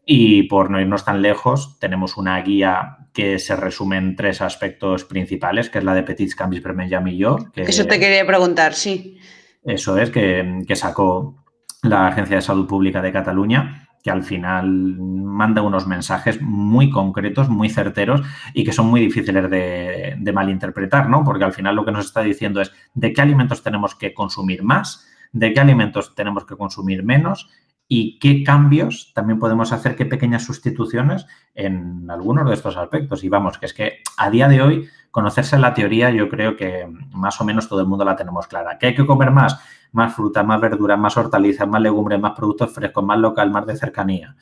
Y 0.10 0.44
por 0.44 0.72
no 0.72 0.80
irnos 0.80 1.04
tan 1.06 1.22
lejos, 1.22 1.78
tenemos 1.80 2.18
una 2.18 2.42
guía 2.42 2.98
que 3.14 3.38
se 3.40 3.56
resume 3.56 3.98
en 3.98 4.16
tres 4.16 4.42
aspectos 4.42 5.04
principales, 5.04 5.70
que 5.70 5.80
es 5.80 5.84
la 5.84 5.94
de 5.94 6.04
Petits 6.04 6.36
Cambis 6.36 6.62
per 6.62 6.74
Millor. 6.74 7.52
Que, 7.52 7.64
Eso 7.64 7.86
te 7.86 8.00
quería 8.00 8.26
preguntar, 8.26 8.74
sí. 8.74 9.20
Eso 9.64 9.98
es, 9.98 10.10
que, 10.10 10.62
que 10.66 10.76
sacó 10.76 11.44
la 11.84 12.08
Agencia 12.08 12.38
de 12.38 12.42
Salud 12.42 12.68
Pública 12.68 13.02
de 13.02 13.12
Cataluña 13.12 13.88
que 14.08 14.12
al 14.12 14.24
final 14.24 14.70
manda 14.70 15.62
unos 15.62 15.86
mensajes 15.86 16.42
muy 16.42 16.90
concretos, 16.90 17.50
muy 17.50 17.70
certeros 17.70 18.22
y 18.54 18.64
que 18.64 18.72
son 18.72 18.88
muy 18.88 19.02
difíciles 19.02 19.50
de, 19.50 20.32
malinterpretar, 20.34 21.10
¿no? 21.10 21.26
Porque 21.26 21.44
al 21.44 21.52
final 21.52 21.76
lo 21.76 21.84
que 21.84 21.92
nos 21.92 22.06
está 22.06 22.22
diciendo 22.22 22.62
es 22.62 22.72
de 22.94 23.12
qué 23.12 23.22
alimentos 23.22 23.64
tenemos 23.64 23.96
que 23.96 24.14
consumir 24.14 24.64
más, 24.64 25.06
de 25.34 25.52
qué 25.52 25.60
alimentos 25.60 26.16
tenemos 26.16 26.46
que 26.46 26.56
consumir 26.56 27.04
menos 27.04 27.50
y 27.88 28.20
qué 28.20 28.44
cambios 28.44 29.12
también 29.14 29.40
podemos 29.40 29.72
hacer, 29.72 29.96
qué 29.96 30.06
pequeñas 30.06 30.44
sustituciones 30.44 31.26
en 31.56 32.10
algunos 32.10 32.48
de 32.48 32.54
estos 32.54 32.76
aspectos. 32.78 33.24
Y 33.24 33.30
vamos, 33.30 33.58
que 33.58 33.66
es 33.66 33.74
que 33.74 34.00
a 34.18 34.30
día 34.30 34.48
de 34.48 34.62
hoy 34.62 34.90
conocerse 35.12 35.58
la 35.58 35.74
teoría 35.74 36.10
yo 36.12 36.28
creo 36.30 36.56
que 36.56 36.88
más 37.12 37.40
o 37.40 37.46
menos 37.46 37.70
todo 37.70 37.82
el 37.82 37.88
mundo 37.88 38.04
la 38.04 38.16
tenemos 38.16 38.48
clara. 38.48 38.78
¿Que 38.78 38.88
hay 38.88 38.96
que 38.96 39.06
comer 39.06 39.32
más? 39.32 39.58
más 39.92 40.14
fruta, 40.14 40.44
más 40.44 40.60
verdura, 40.62 40.98
más 40.98 41.18
hortalizas, 41.18 41.68
más 41.68 41.82
legumbres, 41.82 42.20
más 42.20 42.34
productos 42.34 42.72
frescos, 42.74 43.04
más 43.04 43.20
local, 43.20 43.52
más 43.52 43.66
de 43.66 43.76
cercanía. 43.76 44.36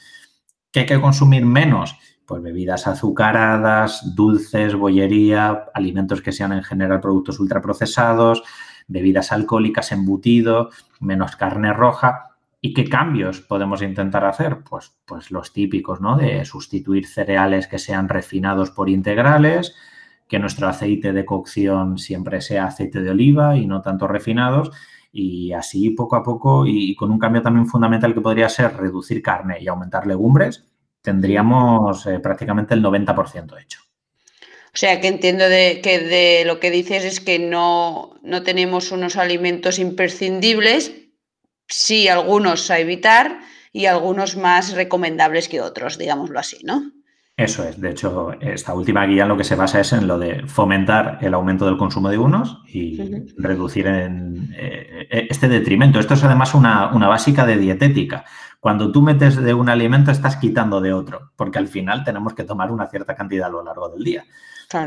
¿Qué 0.72 0.82
hay 0.82 0.86
que 0.86 1.02
consumir 1.02 1.46
menos? 1.46 1.98
Pues 2.26 2.42
bebidas 2.42 2.88
azucaradas, 2.88 4.16
dulces, 4.16 4.76
bollería, 4.76 5.66
alimentos 5.74 6.22
que 6.22 6.32
sean 6.32 6.54
en 6.54 6.64
general 6.64 7.00
productos 7.00 7.40
ultraprocesados, 7.40 8.44
bebidas 8.88 9.32
alcohólicas, 9.32 9.92
embutido, 9.92 10.70
menos 11.00 11.36
carne 11.36 11.72
roja. 11.72 12.35
¿Y 12.62 12.74
qué 12.74 12.90
cambios 12.90 13.42
podemos 13.42 13.82
intentar 13.82 14.26
hacer? 14.26 14.60
Pues, 14.68 14.96
pues 15.06 15.32
los 15.32 15.54
típicos, 15.54 16.02
¿no? 16.02 16.18
De 16.18 16.44
sustituir 16.46 17.08
cereales 17.08 17.68
que 17.68 17.80
sean 17.80 18.10
refinados 18.10 18.72
por 18.72 18.90
integrales, 18.90 19.76
que 20.28 20.40
nuestro 20.40 20.68
aceite 20.68 21.14
de 21.14 21.26
cocción 21.26 21.98
siempre 21.98 22.42
sea 22.42 22.66
aceite 22.66 23.02
de 23.02 23.12
oliva 23.12 23.56
y 23.58 23.68
no 23.68 23.82
tanto 23.82 24.08
refinados 24.08 24.72
y 25.12 25.54
así 25.54 25.92
poco 25.92 26.18
a 26.18 26.24
poco 26.24 26.66
y 26.68 26.94
con 26.96 27.10
un 27.10 27.20
cambio 27.20 27.42
también 27.42 27.68
fundamental 27.68 28.14
que 28.14 28.20
podría 28.20 28.50
ser 28.50 28.76
reducir 28.76 29.22
carne 29.22 29.60
y 29.62 29.68
aumentar 29.68 30.06
legumbres, 30.06 30.66
tendríamos 31.02 32.06
eh, 32.06 32.20
prácticamente 32.20 32.74
el 32.74 32.84
90% 32.84 33.62
hecho. 33.62 33.80
O 34.76 34.78
sea, 34.78 35.00
que 35.00 35.08
entiendo 35.08 35.48
de, 35.48 35.80
que 35.82 36.00
de 36.00 36.44
lo 36.46 36.60
que 36.60 36.70
dices 36.70 37.06
es 37.06 37.22
que 37.22 37.40
no, 37.40 38.20
no 38.24 38.44
tenemos 38.44 38.92
unos 38.92 39.16
alimentos 39.16 39.80
imprescindibles, 39.80 40.92
sí 41.68 42.08
algunos 42.08 42.70
a 42.72 42.80
evitar 42.80 43.40
y 43.72 43.88
algunos 43.88 44.38
más 44.38 44.74
recomendables 44.74 45.50
que 45.50 45.62
otros, 45.62 45.98
digámoslo 45.98 46.40
así, 46.40 46.60
¿no? 46.64 46.92
Eso 47.38 47.66
es. 47.66 47.82
De 47.82 47.90
hecho, 47.90 48.32
esta 48.40 48.74
última 48.74 49.06
guía 49.06 49.26
lo 49.26 49.36
que 49.36 49.44
se 49.44 49.56
basa 49.56 49.82
es 49.82 49.92
en 49.92 50.08
lo 50.08 50.18
de 50.18 50.48
fomentar 50.48 51.18
el 51.22 51.34
aumento 51.34 51.66
del 51.66 51.76
consumo 51.76 52.10
de 52.10 52.18
unos 52.18 52.62
y 52.68 52.98
reducir 53.38 53.88
en, 53.88 54.56
eh, 54.58 55.28
este 55.30 55.50
detrimento. 55.50 56.00
Esto 56.00 56.14
es 56.14 56.24
además 56.24 56.54
una, 56.54 56.88
básica 56.88 57.46
de 57.46 57.58
dietética. 57.58 58.24
Cuando 58.62 58.90
tú 58.90 59.02
metes 59.02 59.36
de 59.36 59.54
un 59.54 59.68
alimento, 59.68 60.12
estás 60.12 60.38
quitando 60.38 60.80
de 60.80 60.94
otro, 60.94 61.34
porque 61.36 61.60
al 61.60 61.68
final 61.68 62.06
tenemos 62.06 62.34
que 62.34 62.46
tomar 62.46 62.72
una 62.72 62.88
cierta 62.88 63.16
cantidad 63.16 63.48
a 63.48 63.52
lo 63.52 63.64
largo 63.64 63.90
del 63.90 64.04
día. 64.06 64.24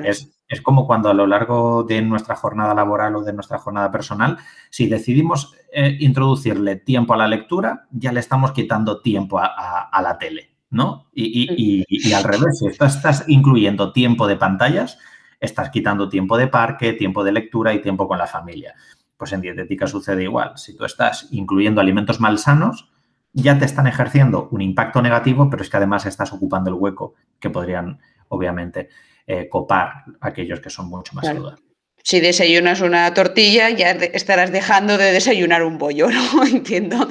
Es, 0.05 0.63
como 0.63 0.87
cuando 0.87 1.11
a 1.11 1.15
lo 1.15 1.27
largo 1.27 1.85
de 1.85 2.01
nuestra 2.01 2.35
jornada 2.35 2.75
laboral 2.75 3.17
o 3.17 3.23
de 3.23 3.35
nuestra 3.35 3.59
jornada 3.59 3.91
personal, 3.91 4.39
si 4.71 4.87
decidimos 4.87 5.55
eh, 5.73 5.97
introducirle 6.01 6.77
tiempo 6.77 7.13
a 7.13 7.19
la 7.19 7.29
lectura, 7.29 7.87
ya 7.91 8.13
le 8.13 8.21
estamos 8.21 8.53
quitando 8.53 9.03
tiempo 9.03 9.39
a 9.39 10.01
la 10.03 10.19
tele. 10.19 10.59
¿no? 10.71 11.07
Y, 11.13 12.13
al 12.13 12.25
revés, 12.25 12.59
si 12.59 12.67
estás, 12.67 13.25
incluyendo 13.29 13.93
tiempo 13.93 14.27
de 14.27 14.37
pantallas, 14.37 14.99
estás 15.41 15.71
quitando 15.71 16.09
tiempo 16.09 16.37
de 16.37 16.49
parque, 16.49 16.93
tiempo 16.93 17.25
de 17.25 17.33
lectura 17.33 17.73
y 17.73 17.81
tiempo 17.81 18.09
con 18.09 18.19
la 18.19 18.27
familia. 18.27 18.75
Pues 19.17 19.33
en 19.33 19.41
dietética 19.41 19.87
sucede 19.87 20.25
igual. 20.25 20.53
Si 20.57 20.77
tú 20.77 20.85
estás 20.85 21.29
incluyendo 21.31 21.81
alimentos 21.81 22.21
malsanos, 22.21 22.91
ya 23.33 23.59
te 23.59 23.65
están 23.65 23.87
ejerciendo 23.87 24.49
un 24.51 24.61
impacto 24.63 25.03
negativo, 25.03 25.49
pero 25.51 25.63
es 25.63 25.71
que 25.71 25.77
además 25.77 26.07
estás 26.07 26.33
ocupando 26.33 26.71
el 26.71 26.77
hueco 26.77 27.15
que 27.39 27.51
podrían, 27.51 28.01
obviamente, 28.29 28.89
eh, 29.29 29.49
copar 29.49 30.05
aquellos 30.21 30.59
que 30.59 30.71
son 30.71 30.89
mucho 30.89 31.15
más 31.15 31.27
saludables. 31.27 31.63
Si 32.03 32.21
desayunas 32.21 32.81
una 32.81 33.13
tortilla, 33.15 33.71
ya 33.71 33.91
estarás 33.91 34.51
dejando 34.51 34.99
de 34.99 35.13
desayunar 35.13 35.63
un 35.63 35.79
bollo, 35.79 36.09
¿no? 36.11 36.45
Entiendo. 36.51 37.07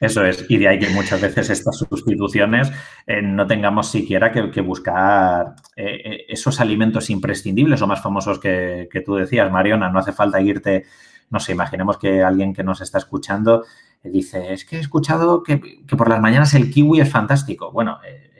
Eso 0.00 0.24
es, 0.24 0.46
y 0.48 0.58
de 0.58 0.68
ahí 0.68 0.78
que 0.78 0.88
muchas 0.90 1.20
veces 1.20 1.50
estas 1.50 1.76
sustituciones 1.76 2.70
eh, 3.06 3.20
no 3.20 3.46
tengamos 3.46 3.90
siquiera 3.90 4.30
que, 4.30 4.60
buscar 4.60 5.56
eh, 5.74 6.00
eh, 6.04 6.24
esos 6.28 6.60
alimentos 6.60 7.10
imprescindibles 7.10 7.82
o 7.82 7.86
más 7.88 8.00
famosos 8.00 8.38
que, 8.38 8.88
tú 9.04 9.16
decías, 9.16 9.50
Mariona. 9.50 9.90
No 9.90 9.98
hace 9.98 10.12
falta 10.12 10.40
irte, 10.40 10.84
no 11.30 11.40
sé, 11.40 11.52
imaginemos 11.52 11.98
que 11.98 12.22
alguien 12.22 12.54
que 12.54 12.62
nos 12.62 12.80
está 12.80 12.98
escuchando 12.98 13.64
dice, 14.04 14.52
es 14.52 14.64
que 14.64 14.76
he 14.76 14.80
escuchado 14.80 15.42
que, 15.42 15.60
por 15.96 16.08
las 16.08 16.20
mañanas 16.20 16.54
el 16.54 16.70
kiwi 16.70 17.00
es 17.00 17.10
fantástico. 17.10 17.72
Bueno, 17.72 17.98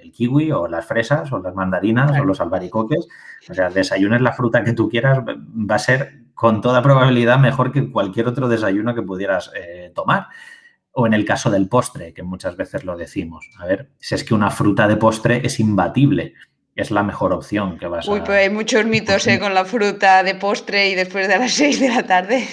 el 0.08 0.12
kiwi 0.12 0.52
o 0.52 0.68
las 0.68 0.86
fresas 0.86 1.32
o 1.32 1.38
las 1.38 1.54
mandarinas 1.54 2.18
o 2.18 2.24
los 2.24 2.40
albaricoques, 2.40 3.08
o 3.48 3.54
sea, 3.54 3.70
desayunes 3.70 4.20
la 4.20 4.32
fruta 4.32 4.64
que 4.64 4.72
tú 4.72 4.88
quieras, 4.88 5.20
va 5.20 5.74
a 5.74 5.78
ser 5.78 6.24
con 6.34 6.60
toda 6.60 6.82
probabilidad 6.82 7.38
mejor 7.38 7.72
que 7.72 7.90
cualquier 7.90 8.26
otro 8.28 8.48
desayuno 8.48 8.94
que 8.94 9.02
pudieras 9.02 9.50
tomar 9.94 10.28
o 11.00 11.06
en 11.06 11.14
el 11.14 11.24
caso 11.24 11.48
del 11.48 11.68
postre, 11.68 12.12
que 12.12 12.24
muchas 12.24 12.56
veces 12.56 12.82
lo 12.82 12.96
decimos. 12.96 13.48
A 13.58 13.66
ver, 13.66 13.88
si 14.00 14.16
es 14.16 14.24
que 14.24 14.34
una 14.34 14.50
fruta 14.50 14.88
de 14.88 14.96
postre 14.96 15.46
es 15.46 15.60
imbatible, 15.60 16.34
es 16.74 16.90
la 16.90 17.04
mejor 17.04 17.32
opción 17.32 17.78
que 17.78 17.86
vas 17.86 18.08
a... 18.08 18.10
Uy, 18.10 18.20
pues 18.20 18.38
hay 18.38 18.50
muchos 18.50 18.84
mitos 18.84 19.24
¿eh? 19.28 19.38
con 19.38 19.54
la 19.54 19.64
fruta 19.64 20.24
de 20.24 20.34
postre 20.34 20.88
y 20.88 20.96
después 20.96 21.28
de 21.28 21.38
las 21.38 21.52
6 21.54 21.78
de 21.78 21.88
la 21.88 22.02
tarde. 22.02 22.48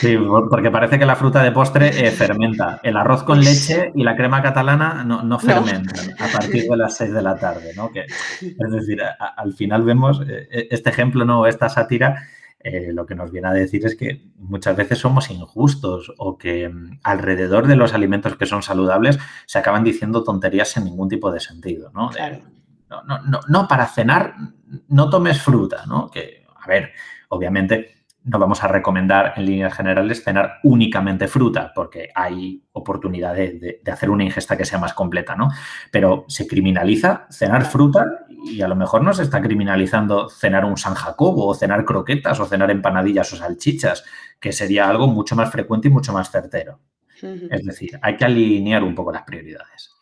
Sí, 0.00 0.16
porque 0.50 0.70
parece 0.70 0.98
que 0.98 1.06
la 1.06 1.16
fruta 1.16 1.42
de 1.42 1.52
postre 1.52 2.06
eh, 2.06 2.10
fermenta. 2.10 2.80
El 2.82 2.96
arroz 2.96 3.22
con 3.22 3.40
leche 3.40 3.92
y 3.94 4.02
la 4.02 4.16
crema 4.16 4.42
catalana 4.42 5.04
no, 5.04 5.38
fermentan 5.38 6.14
a 6.18 6.28
partir 6.38 6.68
de 6.68 6.76
las 6.76 6.96
6 6.96 7.12
de 7.12 7.22
la 7.22 7.36
tarde, 7.36 7.72
¿no? 7.76 7.90
Que, 7.90 8.00
es 8.00 8.70
decir, 8.70 9.02
al 9.36 9.52
final 9.52 9.82
vemos 9.82 10.22
eh, 10.26 10.68
este 10.70 10.90
ejemplo, 10.90 11.24
¿no? 11.24 11.46
Esta 11.46 11.68
sátira 11.68 12.26
eh, 12.64 12.92
lo 12.94 13.04
que 13.04 13.14
nos 13.14 13.30
viene 13.30 13.48
a 13.48 13.52
decir 13.52 13.84
es 13.84 13.94
que 13.94 14.22
muchas 14.38 14.74
veces 14.74 14.98
somos 14.98 15.30
injustos 15.30 16.10
o 16.16 16.38
que 16.38 16.66
mm, 16.70 17.00
alrededor 17.02 17.66
de 17.66 17.76
los 17.76 17.92
alimentos 17.92 18.36
que 18.36 18.46
son 18.46 18.62
saludables 18.62 19.18
se 19.44 19.58
acaban 19.58 19.84
diciendo 19.84 20.24
tonterías 20.24 20.70
sin 20.70 20.84
ningún 20.84 21.10
tipo 21.10 21.30
de 21.30 21.40
sentido, 21.40 21.90
¿no? 21.92 22.10
no, 22.88 23.02
no, 23.02 23.22
no, 23.22 23.40
no, 23.48 23.68
para 23.68 23.86
cenar 23.86 24.34
no 24.88 25.10
tomes 25.10 25.42
fruta, 25.42 25.84
¿no? 25.86 26.10
Que, 26.10 26.46
a 26.58 26.66
ver, 26.66 26.92
obviamente 27.28 28.03
no 28.24 28.38
vamos 28.38 28.64
a 28.64 28.68
recomendar 28.68 29.34
en 29.36 29.44
líneas 29.44 29.74
generales 29.74 30.24
cenar 30.24 30.58
únicamente 30.62 31.28
fruta, 31.28 31.72
porque 31.74 32.08
hay 32.14 32.62
oportunidad 32.72 33.34
de, 33.34 33.80
hacer 33.90 34.10
una 34.10 34.24
ingesta 34.24 34.56
que 34.56 34.64
sea 34.64 34.78
más 34.78 34.94
completa, 34.94 35.36
¿no? 35.36 35.50
Pero 35.90 36.24
se 36.28 36.46
criminaliza 36.46 37.26
cenar 37.30 37.66
fruta 37.66 38.26
y 38.46 38.62
a 38.62 38.68
lo 38.68 38.76
mejor 38.76 39.02
no 39.02 39.12
se 39.12 39.22
está 39.22 39.42
criminalizando 39.42 40.28
cenar 40.30 40.64
un 40.64 40.76
San 40.78 40.94
Jacobo 40.94 41.46
o 41.46 41.54
cenar 41.54 41.84
croquetas 41.84 42.40
o 42.40 42.46
cenar 42.46 42.70
empanadillas 42.70 43.32
o 43.32 43.36
salchichas, 43.36 44.04
que 44.40 44.52
sería 44.52 44.88
algo 44.88 45.06
mucho 45.06 45.36
más 45.36 45.50
frecuente 45.50 45.88
y 45.88 45.90
mucho 45.90 46.12
más 46.12 46.30
certero. 46.30 46.80
Es 47.22 47.64
decir, 47.64 47.98
hay 48.02 48.16
que 48.16 48.24
alinear 48.24 48.82
un 48.82 48.94
poco 48.94 49.12
las 49.12 49.22
prioridades. 49.22 49.94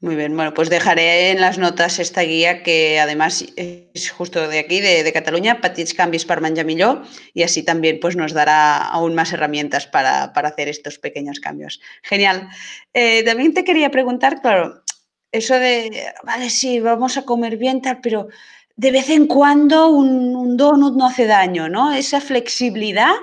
Muy 0.00 0.14
bien, 0.14 0.36
bueno, 0.36 0.54
pues 0.54 0.70
dejaré 0.70 1.32
en 1.32 1.40
las 1.40 1.58
notas 1.58 1.98
esta 1.98 2.22
guía 2.22 2.62
que 2.62 3.00
además 3.00 3.44
es 3.56 4.10
justo 4.12 4.46
de 4.46 4.60
aquí, 4.60 4.80
de, 4.80 5.12
Cataluña, 5.12 5.60
Patits 5.60 5.92
Canvis 5.92 6.24
per 6.24 6.40
menjar 6.40 7.02
y 7.34 7.42
así 7.42 7.64
también 7.64 7.98
pues 7.98 8.14
nos 8.14 8.32
dará 8.32 8.78
aún 8.78 9.16
más 9.16 9.32
herramientas 9.32 9.88
para, 9.88 10.24
hacer 10.26 10.68
estos 10.68 11.00
pequeños 11.00 11.40
cambios. 11.40 11.80
Genial. 12.04 12.48
Eh, 12.94 13.24
también 13.24 13.54
te 13.54 13.64
quería 13.64 13.90
preguntar, 13.90 14.40
claro, 14.40 14.84
eso 15.32 15.54
de, 15.54 16.06
vale, 16.22 16.48
sí, 16.48 16.78
vamos 16.78 17.16
a 17.16 17.24
comer 17.24 17.56
bien, 17.56 17.82
tal, 17.82 18.00
pero 18.00 18.28
de 18.76 18.92
vez 18.92 19.10
en 19.10 19.26
cuando 19.26 19.88
un, 19.88 20.56
donut 20.56 20.94
no 20.96 21.08
hace 21.08 21.26
daño, 21.26 21.68
¿no? 21.68 21.92
Esa 21.92 22.20
flexibilidad 22.20 23.14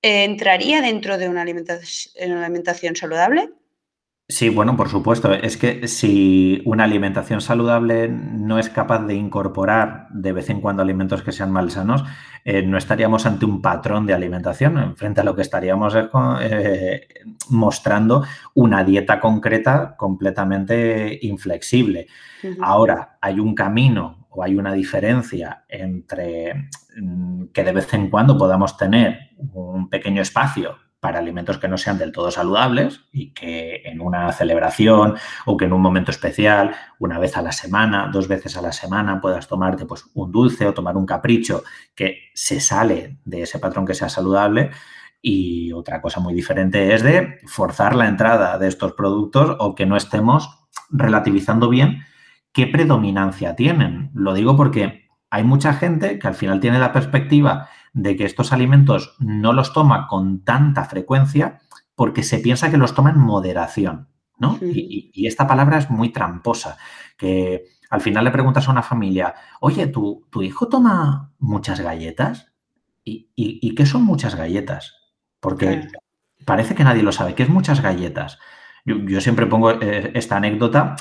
eh, 0.00 0.22
entraría 0.22 0.80
dentro 0.80 1.18
de 1.18 1.28
una 1.28 1.42
alimentación 1.42 2.94
saludable. 2.94 3.50
Sí, 4.26 4.48
bueno, 4.48 4.74
por 4.74 4.88
supuesto. 4.88 5.34
Es 5.34 5.58
que 5.58 5.86
si 5.86 6.62
una 6.64 6.84
alimentación 6.84 7.42
saludable 7.42 8.08
no 8.08 8.58
es 8.58 8.70
capaz 8.70 9.00
de 9.04 9.14
incorporar 9.14 10.08
de 10.08 10.32
vez 10.32 10.48
en 10.48 10.62
cuando 10.62 10.80
alimentos 10.80 11.22
que 11.22 11.30
sean 11.30 11.50
malsanos, 11.50 12.04
eh, 12.42 12.62
no 12.62 12.78
estaríamos 12.78 13.26
ante 13.26 13.44
un 13.44 13.60
patrón 13.60 14.06
de 14.06 14.14
alimentación. 14.14 14.96
Frente 14.96 15.20
a 15.20 15.24
lo 15.24 15.36
que 15.36 15.42
estaríamos 15.42 15.94
es 15.94 16.06
eh, 16.40 17.06
mostrando 17.50 18.24
una 18.54 18.82
dieta 18.82 19.20
concreta 19.20 19.94
completamente 19.94 21.18
inflexible. 21.20 22.06
Ahora, 22.62 23.18
hay 23.20 23.38
un 23.40 23.54
camino 23.54 24.26
o 24.30 24.42
hay 24.42 24.56
una 24.56 24.72
diferencia 24.72 25.64
entre 25.68 26.70
mm, 26.96 27.44
que 27.52 27.62
de 27.62 27.72
vez 27.72 27.92
en 27.92 28.08
cuando 28.08 28.38
podamos 28.38 28.78
tener 28.78 29.32
un 29.52 29.90
pequeño 29.90 30.22
espacio 30.22 30.76
para 31.04 31.18
alimentos 31.18 31.58
que 31.58 31.68
no 31.68 31.76
sean 31.76 31.98
del 31.98 32.12
todo 32.12 32.30
saludables 32.30 33.02
y 33.12 33.34
que 33.34 33.82
en 33.84 34.00
una 34.00 34.32
celebración 34.32 35.16
o 35.44 35.54
que 35.58 35.66
en 35.66 35.74
un 35.74 35.82
momento 35.82 36.10
especial, 36.10 36.74
una 36.98 37.18
vez 37.18 37.36
a 37.36 37.42
la 37.42 37.52
semana, 37.52 38.08
dos 38.10 38.26
veces 38.26 38.56
a 38.56 38.62
la 38.62 38.72
semana, 38.72 39.20
puedas 39.20 39.46
tomarte 39.46 39.84
pues, 39.84 40.06
un 40.14 40.32
dulce 40.32 40.66
o 40.66 40.72
tomar 40.72 40.96
un 40.96 41.04
capricho 41.04 41.62
que 41.94 42.30
se 42.32 42.58
sale 42.58 43.18
de 43.26 43.42
ese 43.42 43.58
patrón 43.58 43.84
que 43.84 43.92
sea 43.92 44.08
saludable. 44.08 44.70
Y 45.20 45.72
otra 45.72 46.00
cosa 46.00 46.20
muy 46.20 46.32
diferente 46.32 46.94
es 46.94 47.02
de 47.02 47.36
forzar 47.44 47.94
la 47.94 48.08
entrada 48.08 48.56
de 48.56 48.68
estos 48.68 48.94
productos 48.94 49.58
o 49.58 49.74
que 49.74 49.84
no 49.84 49.98
estemos 49.98 50.66
relativizando 50.88 51.68
bien 51.68 52.06
qué 52.54 52.66
predominancia 52.66 53.54
tienen. 53.54 54.10
Lo 54.14 54.32
digo 54.32 54.56
porque 54.56 55.10
hay 55.28 55.44
mucha 55.44 55.74
gente 55.74 56.18
que 56.18 56.28
al 56.28 56.34
final 56.34 56.60
tiene 56.60 56.78
la 56.78 56.94
perspectiva 56.94 57.68
de 57.94 58.16
que 58.16 58.24
estos 58.24 58.52
alimentos 58.52 59.14
no 59.18 59.52
los 59.52 59.72
toma 59.72 60.08
con 60.08 60.44
tanta 60.44 60.84
frecuencia 60.84 61.60
porque 61.94 62.22
se 62.22 62.40
piensa 62.40 62.70
que 62.70 62.76
los 62.76 62.94
toma 62.94 63.10
en 63.10 63.20
moderación, 63.20 64.08
¿no? 64.36 64.58
Y, 64.60 65.26
esta 65.26 65.46
palabra 65.46 65.78
es 65.78 65.88
muy 65.90 66.10
tramposa, 66.10 66.76
que 67.16 67.64
al 67.88 68.00
final 68.00 68.24
le 68.24 68.32
preguntas 68.32 68.68
a 68.68 68.72
una 68.72 68.82
familia, 68.82 69.34
oye, 69.60 69.86
¿tu, 69.86 70.26
tu 70.30 70.42
hijo 70.42 70.68
toma 70.68 71.32
muchas 71.38 71.80
galletas? 71.80 72.52
¿Y, 73.04 73.74
qué 73.74 73.86
son 73.86 74.02
muchas 74.02 74.34
galletas? 74.34 74.96
Porque 75.38 75.88
parece 76.44 76.74
que 76.74 76.84
nadie 76.84 77.02
lo 77.02 77.12
sabe. 77.12 77.34
¿Qué 77.34 77.44
es 77.44 77.48
muchas 77.48 77.80
galletas? 77.80 78.38
Yo, 78.86 79.20
siempre 79.22 79.46
pongo 79.46 79.70
eh, 79.80 80.10
esta 80.12 80.36
anécdota, 80.36 80.94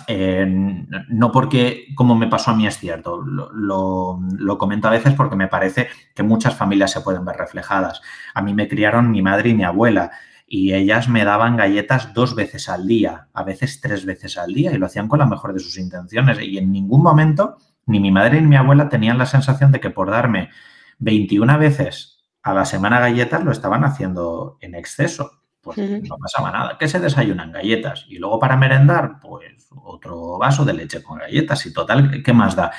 no 1.09 1.31
porque 1.33 1.87
como 1.95 2.15
me 2.15 2.27
pasó 2.27 2.51
a 2.51 2.55
mí 2.55 2.65
es 2.65 2.77
cierto, 2.77 3.21
lo, 3.21 4.57
comento 4.57 4.87
a 4.87 4.91
veces 4.91 5.13
porque 5.15 5.35
me 5.35 5.49
parece 5.49 5.89
que 6.15 6.23
muchas 6.23 6.55
familias 6.55 6.91
se 6.91 7.01
pueden 7.01 7.25
ver 7.25 7.35
reflejadas. 7.35 8.01
A 8.33 8.41
mí 8.41 8.53
me 8.53 8.69
criaron 8.69 9.11
mi 9.11 9.21
madre 9.21 9.49
y 9.49 9.53
mi 9.53 9.65
abuela 9.65 10.11
y 10.47 10.73
ellas 10.73 11.09
me 11.09 11.25
daban 11.25 11.57
galletas 11.57 12.13
dos 12.13 12.35
veces 12.35 12.69
al 12.69 12.87
día, 12.87 13.27
a 13.33 13.43
veces 13.43 13.81
tres 13.81 14.05
veces 14.05 14.37
al 14.37 14.53
día 14.53 14.71
y 14.71 14.77
lo 14.77 14.85
hacían 14.85 15.09
con 15.09 15.19
la 15.19 15.25
mejor 15.25 15.53
de 15.53 15.59
sus 15.59 15.77
intenciones 15.77 16.39
y 16.41 16.57
en 16.57 16.71
ningún 16.71 17.03
momento 17.03 17.57
ni 17.85 17.99
mi 17.99 18.11
madre 18.11 18.39
ni 18.39 18.47
mi 18.47 18.55
abuela 18.55 18.87
tenían 18.87 19.17
la 19.17 19.25
sensación 19.25 19.73
de 19.73 19.81
que 19.81 19.89
por 19.89 20.09
darme 20.09 20.51
21 20.99 21.57
veces 21.59 22.23
a 22.43 22.53
la 22.53 22.63
semana 22.63 23.01
galletas 23.01 23.43
lo 23.43 23.51
estaban 23.51 23.83
haciendo 23.83 24.57
en 24.61 24.75
exceso 24.75 25.42
pues 25.63 25.77
no 25.77 26.17
pasaba 26.17 26.51
nada. 26.51 26.77
¿Qué 26.77 26.89
se 26.89 26.99
desayunan? 26.99 27.53
Galletas. 27.53 28.05
Y 28.09 28.17
luego 28.17 28.37
para 28.37 28.57
merendar, 28.57 29.19
pues 29.21 29.69
otro 29.71 30.37
vaso 30.37 30.65
de 30.65 30.73
leche 30.73 31.01
con 31.01 31.19
galletas. 31.19 31.65
Y 31.65 31.73
total, 31.73 32.21
¿qué 32.21 32.33
más 32.33 32.55
da? 32.55 32.71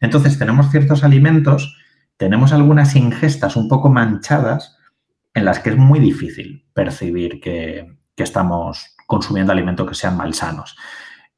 Entonces 0.00 0.38
tenemos 0.38 0.70
ciertos 0.70 1.02
alimentos, 1.02 1.76
tenemos 2.18 2.52
algunas 2.52 2.94
ingestas 2.94 3.56
un 3.56 3.68
poco 3.68 3.88
manchadas 3.88 4.76
en 5.32 5.46
las 5.46 5.60
que 5.60 5.70
es 5.70 5.76
muy 5.78 5.98
difícil 5.98 6.66
percibir 6.74 7.40
que, 7.40 7.96
que 8.14 8.22
estamos 8.22 8.94
consumiendo 9.06 9.52
alimentos 9.52 9.88
que 9.88 9.94
sean 9.94 10.16
malsanos. 10.16 10.76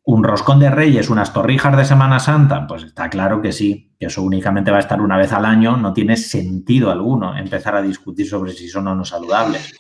¿Un 0.02 0.24
roscón 0.24 0.58
de 0.58 0.70
reyes, 0.70 1.10
unas 1.10 1.32
torrijas 1.32 1.76
de 1.76 1.84
Semana 1.84 2.18
Santa? 2.18 2.66
Pues 2.66 2.82
está 2.82 3.08
claro 3.08 3.40
que 3.40 3.52
sí, 3.52 3.94
que 4.00 4.06
eso 4.06 4.22
únicamente 4.22 4.70
va 4.70 4.78
a 4.78 4.80
estar 4.80 5.00
una 5.00 5.16
vez 5.16 5.32
al 5.32 5.44
año, 5.44 5.76
no 5.76 5.92
tiene 5.92 6.16
sentido 6.16 6.90
alguno 6.90 7.36
empezar 7.36 7.76
a 7.76 7.82
discutir 7.82 8.26
sobre 8.26 8.52
si 8.52 8.68
son 8.68 8.88
o 8.88 8.94
no 8.94 9.04
saludables. 9.04 9.76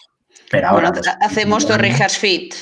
Pero 0.50 0.68
ahora, 0.68 0.92
pues, 0.92 1.06
hacemos 1.20 1.66
torrijas 1.66 2.16
fit 2.16 2.54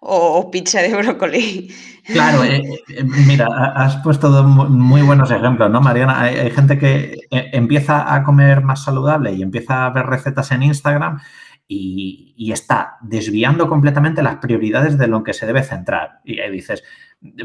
o, 0.00 0.50
pizza 0.50 0.80
de 0.80 0.94
brócoli. 0.94 1.74
Claro, 2.04 2.44
eh, 2.44 2.62
eh, 2.88 3.04
mira, 3.26 3.46
has 3.74 3.96
puesto 3.96 4.28
muy 4.44 5.02
buenos 5.02 5.30
ejemplos, 5.30 5.70
¿no, 5.70 5.80
Mariana? 5.80 6.20
Hay, 6.20 6.50
gente 6.52 6.78
que 6.78 7.14
eh, 7.30 7.50
empieza 7.52 8.14
a 8.14 8.22
comer 8.22 8.62
más 8.62 8.84
saludable 8.84 9.32
y 9.32 9.42
empieza 9.42 9.86
a 9.86 9.90
ver 9.90 10.06
recetas 10.06 10.52
en 10.52 10.62
Instagram 10.62 11.20
y, 11.66 12.34
y, 12.36 12.52
está 12.52 12.98
desviando 13.00 13.68
completamente 13.68 14.22
las 14.22 14.36
prioridades 14.36 14.96
de 14.98 15.08
lo 15.08 15.24
que 15.24 15.32
se 15.32 15.46
debe 15.46 15.64
centrar. 15.64 16.20
Y 16.24 16.40
dices, 16.48 16.84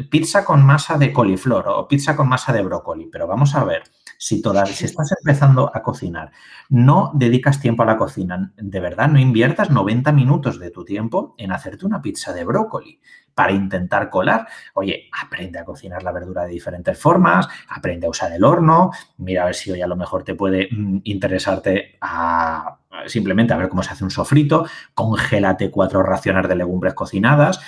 pizza 0.08 0.44
con 0.44 0.64
masa 0.64 0.96
de 0.96 1.12
coliflor 1.12 1.64
o 1.68 1.88
pizza 1.88 2.14
con 2.14 2.28
masa 2.28 2.52
de 2.52 2.62
brócoli, 2.62 3.08
pero 3.10 3.26
vamos 3.26 3.56
a 3.56 3.64
ver, 3.64 3.82
si, 4.22 4.40
todavía, 4.40 4.72
si 4.72 4.84
estás 4.84 5.10
empezando 5.18 5.68
a 5.74 5.82
cocinar, 5.82 6.30
no 6.68 7.10
dedicas 7.12 7.60
tiempo 7.60 7.82
a 7.82 7.86
la 7.86 7.96
cocina, 7.96 8.52
de 8.56 8.78
verdad 8.78 9.08
no 9.08 9.18
inviertas 9.18 9.70
90 9.70 10.12
minutos 10.12 10.60
de 10.60 10.70
tu 10.70 10.84
tiempo 10.84 11.34
en 11.38 11.50
hacerte 11.50 11.86
una 11.86 12.00
pizza 12.00 12.32
de 12.32 12.44
brócoli 12.44 13.00
para 13.34 13.50
intentar 13.50 14.10
colar. 14.10 14.46
Oye, 14.74 15.08
aprende 15.20 15.58
a 15.58 15.64
cocinar 15.64 16.04
la 16.04 16.12
verdura 16.12 16.44
de 16.44 16.52
diferentes 16.52 16.96
formas, 16.96 17.48
aprende 17.68 18.06
a 18.06 18.10
usar 18.10 18.30
el 18.30 18.44
horno, 18.44 18.92
mira 19.16 19.42
a 19.42 19.46
ver 19.46 19.56
si 19.56 19.72
hoy 19.72 19.82
a 19.82 19.88
lo 19.88 19.96
mejor 19.96 20.22
te 20.22 20.36
puede 20.36 20.68
mm, 20.70 20.98
interesarte 21.02 21.98
a 22.00 22.78
simplemente 23.06 23.54
a 23.54 23.56
ver 23.56 23.68
cómo 23.68 23.82
se 23.82 23.90
hace 23.90 24.04
un 24.04 24.10
sofrito, 24.10 24.66
congélate 24.94 25.70
cuatro 25.72 26.04
raciones 26.04 26.46
de 26.48 26.54
legumbres 26.54 26.94
cocinadas, 26.94 27.60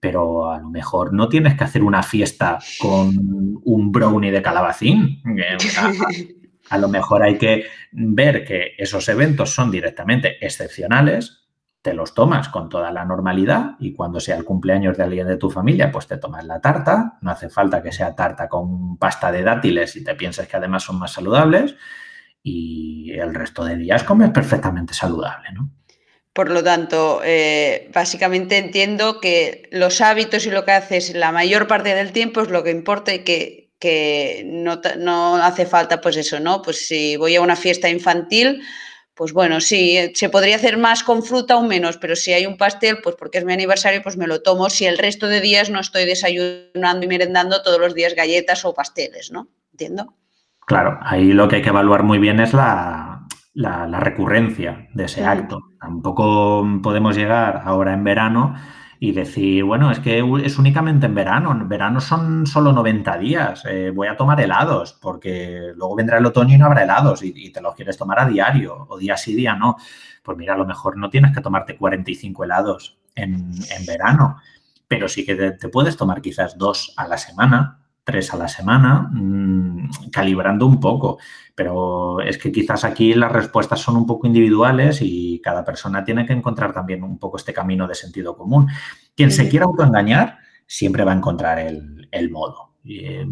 pero 0.00 0.50
a 0.50 0.58
lo 0.58 0.70
mejor 0.70 1.12
no 1.12 1.28
tienes 1.28 1.56
que 1.56 1.64
hacer 1.64 1.82
una 1.82 2.02
fiesta 2.02 2.58
con 2.80 3.14
un 3.62 3.92
brownie 3.92 4.30
de 4.30 4.42
calabacín. 4.42 5.22
A, 6.70 6.78
lo 6.78 6.88
mejor 6.88 7.22
hay 7.22 7.36
que 7.36 7.66
ver 7.92 8.44
que 8.44 8.72
esos 8.78 9.08
eventos 9.08 9.54
son 9.54 9.70
directamente 9.70 10.44
excepcionales, 10.44 11.48
te 11.82 11.94
los 11.94 12.14
tomas 12.14 12.48
con 12.48 12.68
toda 12.68 12.90
la 12.90 13.04
normalidad 13.04 13.76
y 13.78 13.92
cuando 13.92 14.20
sea 14.20 14.36
el 14.36 14.44
cumpleaños 14.44 14.96
de 14.96 15.04
alguien 15.04 15.26
de 15.26 15.36
tu 15.36 15.50
familia, 15.50 15.90
pues 15.90 16.06
te 16.06 16.18
tomas 16.18 16.44
la 16.44 16.60
tarta. 16.60 17.18
No 17.22 17.30
hace 17.30 17.48
falta 17.48 17.82
que 17.82 17.92
sea 17.92 18.14
tarta 18.14 18.48
con 18.48 18.96
pasta 18.96 19.32
de 19.32 19.42
dátiles 19.42 19.96
y 19.96 20.04
te 20.04 20.14
pienses 20.14 20.46
que 20.46 20.56
además 20.56 20.82
son 20.82 20.98
más 20.98 21.12
saludables 21.12 21.76
y 22.42 23.12
el 23.12 23.34
resto 23.34 23.64
de 23.64 23.76
días 23.76 24.04
comes 24.04 24.30
perfectamente 24.30 24.94
saludable, 24.94 25.52
¿no? 25.52 25.70
Por 26.32 26.50
lo 26.50 26.62
tanto, 26.62 27.20
eh, 27.24 27.90
básicamente 27.92 28.56
entiendo 28.56 29.20
que 29.20 29.68
los 29.72 30.00
hábitos 30.00 30.46
y 30.46 30.50
lo 30.50 30.64
que 30.64 30.72
haces 30.72 31.14
la 31.14 31.32
mayor 31.32 31.66
parte 31.66 31.94
del 31.94 32.12
tiempo 32.12 32.40
es 32.40 32.50
lo 32.50 32.62
que 32.62 32.70
importa 32.70 33.12
y 33.12 33.24
que, 33.24 33.72
que 33.80 34.44
no, 34.46 34.80
no, 34.98 35.36
hace 35.36 35.66
falta, 35.66 36.00
pues 36.00 36.16
eso, 36.16 36.38
¿no? 36.38 36.62
Pues 36.62 36.86
si 36.86 37.16
voy 37.16 37.34
a 37.34 37.40
una 37.40 37.56
fiesta 37.56 37.88
infantil, 37.88 38.62
pues 39.20 39.32
bueno, 39.32 39.60
sí, 39.60 39.98
se 40.14 40.30
podría 40.30 40.56
hacer 40.56 40.78
más 40.78 41.02
con 41.02 41.22
fruta 41.22 41.56
o 41.56 41.62
menos, 41.62 41.98
pero 41.98 42.16
si 42.16 42.32
hay 42.32 42.46
un 42.46 42.56
pastel, 42.56 43.00
pues 43.02 43.16
porque 43.18 43.36
es 43.36 43.44
mi 43.44 43.52
aniversario, 43.52 44.00
pues 44.02 44.16
me 44.16 44.26
lo 44.26 44.40
tomo 44.40 44.70
si 44.70 44.86
el 44.86 44.96
resto 44.96 45.26
de 45.26 45.42
días 45.42 45.68
no 45.68 45.80
estoy 45.80 46.06
desayunando 46.06 47.04
y 47.04 47.06
merendando 47.06 47.62
todos 47.62 47.78
los 47.78 47.94
días 47.94 48.14
galletas 48.14 48.64
o 48.64 48.72
pasteles, 48.72 49.30
¿no? 49.30 49.48
¿Entiendo? 49.72 50.14
Claro, 50.66 50.98
ahí 51.02 51.32
lo 51.32 51.48
que 51.48 51.56
hay 51.56 51.62
que 51.62 51.68
evaluar 51.68 52.02
muy 52.02 52.18
bien 52.18 52.40
es 52.40 52.54
la, 52.54 53.26
la, 53.52 54.00
recurrencia 54.00 54.88
de 54.94 55.04
ese 55.04 55.24
acto. 55.24 55.69
Tampoco 55.80 56.66
podemos 56.82 57.16
llegar 57.16 57.62
ahora 57.64 57.94
en 57.94 58.04
verano 58.04 58.54
y 59.02 59.12
decir, 59.12 59.64
bueno, 59.64 59.90
es 59.90 59.98
que 59.98 60.22
es 60.44 60.58
únicamente 60.58 61.06
en 61.06 61.14
verano, 61.14 61.52
en 61.52 61.66
verano 61.70 62.02
son 62.02 62.46
solo 62.46 62.70
90 62.70 63.16
días, 63.16 63.64
eh, 63.64 63.90
voy 63.94 64.08
a 64.08 64.16
tomar 64.16 64.38
helados, 64.42 64.92
porque 65.00 65.72
luego 65.74 65.96
vendrá 65.96 66.18
el 66.18 66.26
otoño 66.26 66.54
y 66.54 66.58
no 66.58 66.66
habrá 66.66 66.82
helados 66.82 67.22
y, 67.22 67.50
te 67.50 67.62
los 67.62 67.74
quieres 67.74 67.96
tomar 67.96 68.20
a 68.20 68.26
diario 68.26 68.86
o 68.90 68.98
día 68.98 69.16
sí, 69.16 69.34
día 69.34 69.54
no. 69.54 69.78
Pues 70.22 70.36
mira, 70.36 70.52
a 70.52 70.58
lo 70.58 70.66
mejor 70.66 70.98
no 70.98 71.08
tienes 71.08 71.34
que 71.34 71.40
tomarte 71.40 71.78
45 71.78 72.44
helados 72.44 72.98
en, 73.14 73.50
verano, 73.86 74.36
pero 74.86 75.08
sí 75.08 75.24
que 75.24 75.34
te, 75.34 75.68
puedes 75.70 75.96
tomar 75.96 76.20
quizás 76.20 76.58
dos 76.58 76.92
a 76.98 77.08
la 77.08 77.16
semana 77.16 77.79
tres 78.10 78.34
a 78.34 78.36
la 78.36 78.48
semana, 78.48 79.08
mm, 79.12 80.10
calibrando 80.10 80.66
un 80.66 80.80
poco. 80.80 81.18
Pero 81.54 82.20
es 82.20 82.38
que 82.38 82.50
quizás 82.50 82.84
aquí 82.84 83.14
las 83.14 83.30
respuestas 83.30 83.80
son 83.80 83.96
un 83.96 84.06
poco 84.06 84.26
individuales 84.26 84.98
y 85.02 85.40
cada 85.40 85.64
persona 85.64 86.02
tiene 86.04 86.26
que 86.26 86.32
encontrar 86.32 86.72
también 86.72 87.04
un 87.04 87.18
poco 87.18 87.36
este 87.36 87.52
camino 87.52 87.86
de 87.86 87.94
sentido 87.94 88.36
común. 88.36 88.68
Quien 89.14 89.30
se 89.30 89.48
quiera 89.48 89.66
autoengañar 89.66 90.38
siempre 90.66 91.04
va 91.04 91.12
a 91.12 91.16
encontrar 91.16 91.58
el, 91.58 92.30
modo. 92.30 92.74
Eh, 92.84 93.26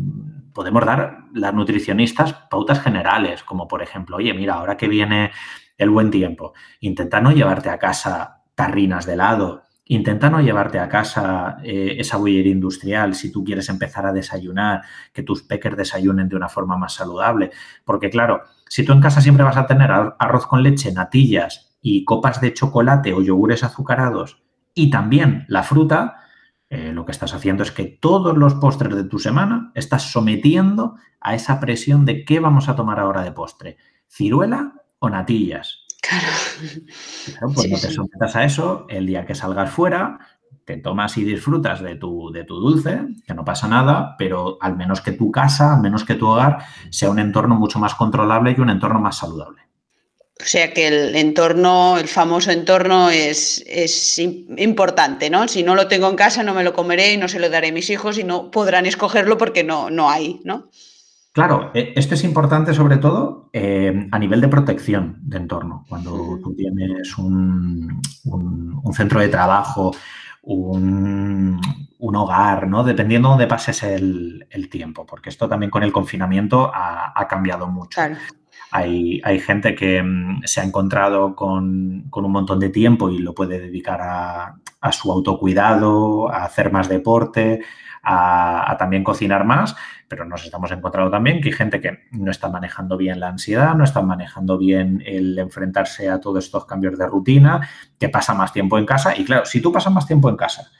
podemos 0.53 0.85
dar 0.85 1.25
las 1.35 1.55
nutricionistas 1.55 2.35
pautas 2.51 2.81
generales, 2.81 3.43
como 3.43 3.67
por 3.67 3.83
ejemplo, 3.83 4.17
oye, 4.17 4.35
mira, 4.35 4.55
ahora 4.55 4.77
que 4.77 4.89
viene 4.89 5.33
el 5.77 5.91
buen 5.91 6.11
tiempo, 6.11 6.53
intenta 6.81 7.21
no 7.21 7.33
llevarte 7.33 7.71
a 7.71 7.79
casa 7.79 8.43
tarrinas 8.55 9.07
de 9.07 9.15
helado, 9.15 9.63
Intenta 9.91 10.29
no 10.29 10.43
llevarte 10.43 10.79
a 10.79 10.89
casa 10.89 11.57
eh, 11.65 11.97
esa 11.99 12.19
bollería 12.19 12.53
industrial 12.53 13.15
si 13.15 13.33
tú 13.33 13.43
quieres 13.43 13.71
empezar 13.71 14.05
a 14.05 14.13
desayunar, 14.13 14.83
que 15.15 15.23
tus 15.23 15.43
peques 15.43 15.77
desayunen 15.77 16.29
de 16.29 16.37
una 16.37 16.51
forma 16.51 16.77
más 16.77 16.95
saludable. 16.95 17.51
Porque 17.87 18.11
claro, 18.11 18.43
si 18.69 18.85
tú 18.85 18.93
en 18.93 19.01
casa 19.01 19.23
siempre 19.23 19.45
vas 19.45 19.57
a 19.57 19.67
tener 19.67 19.91
arroz 19.91 20.47
con 20.47 20.63
leche, 20.63 20.93
natillas 20.93 21.79
y 21.81 22.05
copas 22.05 22.41
de 22.43 22.53
chocolate 22.53 23.15
o 23.15 23.23
yogures 23.23 23.65
azucarados 23.65 24.43
y 24.75 24.91
también 24.91 25.47
la 25.49 25.63
fruta, 25.63 26.17
eh, 26.69 26.93
lo 26.93 27.07
que 27.07 27.13
estás 27.13 27.33
haciendo 27.33 27.63
es 27.63 27.73
que 27.73 27.85
todos 27.87 28.37
los 28.37 28.57
postres 28.57 28.95
de 28.95 29.05
tu 29.05 29.19
semana 29.19 29.73
estás 29.75 30.13
sometiendo 30.13 30.97
a 31.19 31.35
esa 31.35 31.61
presión 31.61 32.05
de 32.05 32.27
qué 32.27 32.41
vamos 32.41 32.69
a 32.69 32.77
tomar 32.77 33.01
ahora 33.01 33.23
de 33.23 33.33
postre, 33.33 33.79
ciruela 34.07 34.75
o 34.99 35.09
natillas. 35.09 35.88
Claro. 36.09 37.53
pues 37.55 37.71
no 37.71 37.79
te 37.79 37.91
sometas 37.91 38.37
a 38.37 38.45
eso, 38.45 38.87
el 38.89 39.07
día 39.07 39.27
que 39.27 39.35
salgas 39.35 39.71
fuera, 39.71 40.19
te 40.65 40.77
tomas 40.77 41.17
y 41.17 41.25
disfrutas 41.25 41.83
de 41.83 41.97
tu, 41.97 42.31
de 42.31 42.45
tu 42.45 42.57
dulce, 42.57 43.01
que 43.27 43.35
no 43.35 43.45
pasa 43.45 43.69
nada, 43.69 44.17
pero 44.19 44.59
al 44.61 44.77
menos 44.77 45.01
que 45.01 45.13
tu 45.13 45.31
casa, 45.31 45.75
al 45.75 45.81
menos 45.81 46.05
que 46.05 46.15
tu 46.15 46.27
hogar 46.27 46.59
sea 46.91 47.11
un 47.11 47.19
entorno 47.19 47.55
mucho 47.55 47.79
más 47.79 47.95
controlable 47.95 48.55
y 48.57 48.61
un 48.61 48.71
entorno 48.71 49.01
más 49.01 49.17
saludable. 49.19 49.63
O 50.41 50.45
sea 50.45 50.73
que 50.73 50.87
el 50.87 51.17
entorno, 51.17 51.99
el 51.99 52.07
famoso 52.07 52.53
entorno 52.53 53.11
es, 53.11 53.65
es, 53.67 54.19
importante, 54.19 55.31
¿no? 55.31 55.49
Si 55.49 55.63
no 55.65 55.75
lo 55.75 55.89
tengo 55.89 56.09
en 56.09 56.17
casa 56.17 56.45
no 56.45 56.55
me 56.55 56.63
lo 56.63 56.75
comeré 56.75 57.15
y 57.15 57.17
no 57.17 57.29
se 57.29 57.41
lo 57.41 57.51
daré 57.51 57.69
a 57.69 57.73
mis 57.73 57.91
hijos 57.91 58.19
y 58.19 58.25
no 58.25 58.51
podrán 58.51 58.87
escogerlo 58.87 59.37
porque 59.37 59.65
no, 59.65 59.91
no 59.91 60.11
hay, 60.11 60.41
¿no? 60.45 60.69
Claro, 61.39 61.71
e, 61.73 61.93
esto 61.95 62.15
es 62.15 62.25
importante 62.25 62.75
sobre 62.75 62.97
todo 62.97 63.49
eh, 63.53 64.09
a 64.11 64.19
nivel 64.19 64.41
de 64.41 64.49
protección 64.49 65.19
de 65.23 65.37
entorno. 65.37 65.85
Cuando 65.89 66.39
tú 66.43 66.55
tienes 66.55 67.17
un, 67.17 68.01
un, 68.25 68.93
centro 68.93 69.21
de 69.21 69.29
trabajo, 69.29 69.93
un, 70.43 71.61
un, 71.99 72.17
hogar, 72.17 72.67
¿no? 72.67 72.83
Dependiendo 72.83 73.29
de 73.29 73.33
dónde 73.33 73.47
pases 73.47 73.83
el, 73.85 74.47
el, 74.51 74.69
tiempo, 74.69 75.07
porque 75.07 75.29
esto 75.29 75.49
también 75.49 75.71
con 75.71 75.83
el 75.85 75.93
confinamiento 75.93 76.73
ha, 76.75 77.13
ha 77.15 77.29
cambiado 77.29 77.69
mucho. 77.69 77.95
Claro. 77.95 78.17
Hay, 78.71 79.41
gente 79.41 79.75
que 79.75 80.03
mm, 80.03 80.43
se 80.45 80.61
ha 80.61 80.65
encontrado 80.65 81.35
con, 81.35 82.11
un 82.13 82.33
montón 82.33 82.61
de 82.61 82.69
tiempo 82.69 83.09
y 83.11 83.19
lo 83.19 83.35
puede 83.35 83.59
dedicar 83.59 84.01
a, 84.03 84.93
su 84.93 85.11
autocuidado, 85.11 86.31
a 86.31 86.45
hacer 86.45 86.71
más 86.71 86.89
deporte, 86.89 87.63
a, 88.09 88.77
también 88.79 89.05
cocinar 89.05 89.45
más, 89.45 89.77
pero 90.09 90.25
nos 90.25 90.45
estamos 90.45 90.71
encontrando 90.71 91.11
también 91.11 91.41
que 91.41 91.49
hay 91.49 91.55
gente 91.55 91.81
que 91.81 92.05
no 92.13 92.31
está 92.31 92.49
manejando 92.49 92.97
bien 92.97 93.21
la 93.21 93.29
ansiedad, 93.29 93.75
no 93.75 93.85
está 93.85 94.01
manejando 94.01 94.57
bien 94.57 95.03
el 95.05 95.39
enfrentarse 95.39 96.09
a 96.09 96.19
todos 96.21 96.45
estos 96.45 96.65
cambios 96.65 96.97
de 96.99 97.07
rutina, 97.07 97.69
que 97.99 98.09
pasa 98.09 98.33
más 98.33 98.53
tiempo 98.53 98.79
en 98.79 98.87
casa. 98.87 99.15
Y 99.17 99.25
claro, 99.25 99.45
si 99.45 99.61
tú 99.61 99.71
pasas 99.71 99.93
más 99.93 100.07
tiempo 100.07 100.31
en 100.31 100.37
casa, 100.37 100.71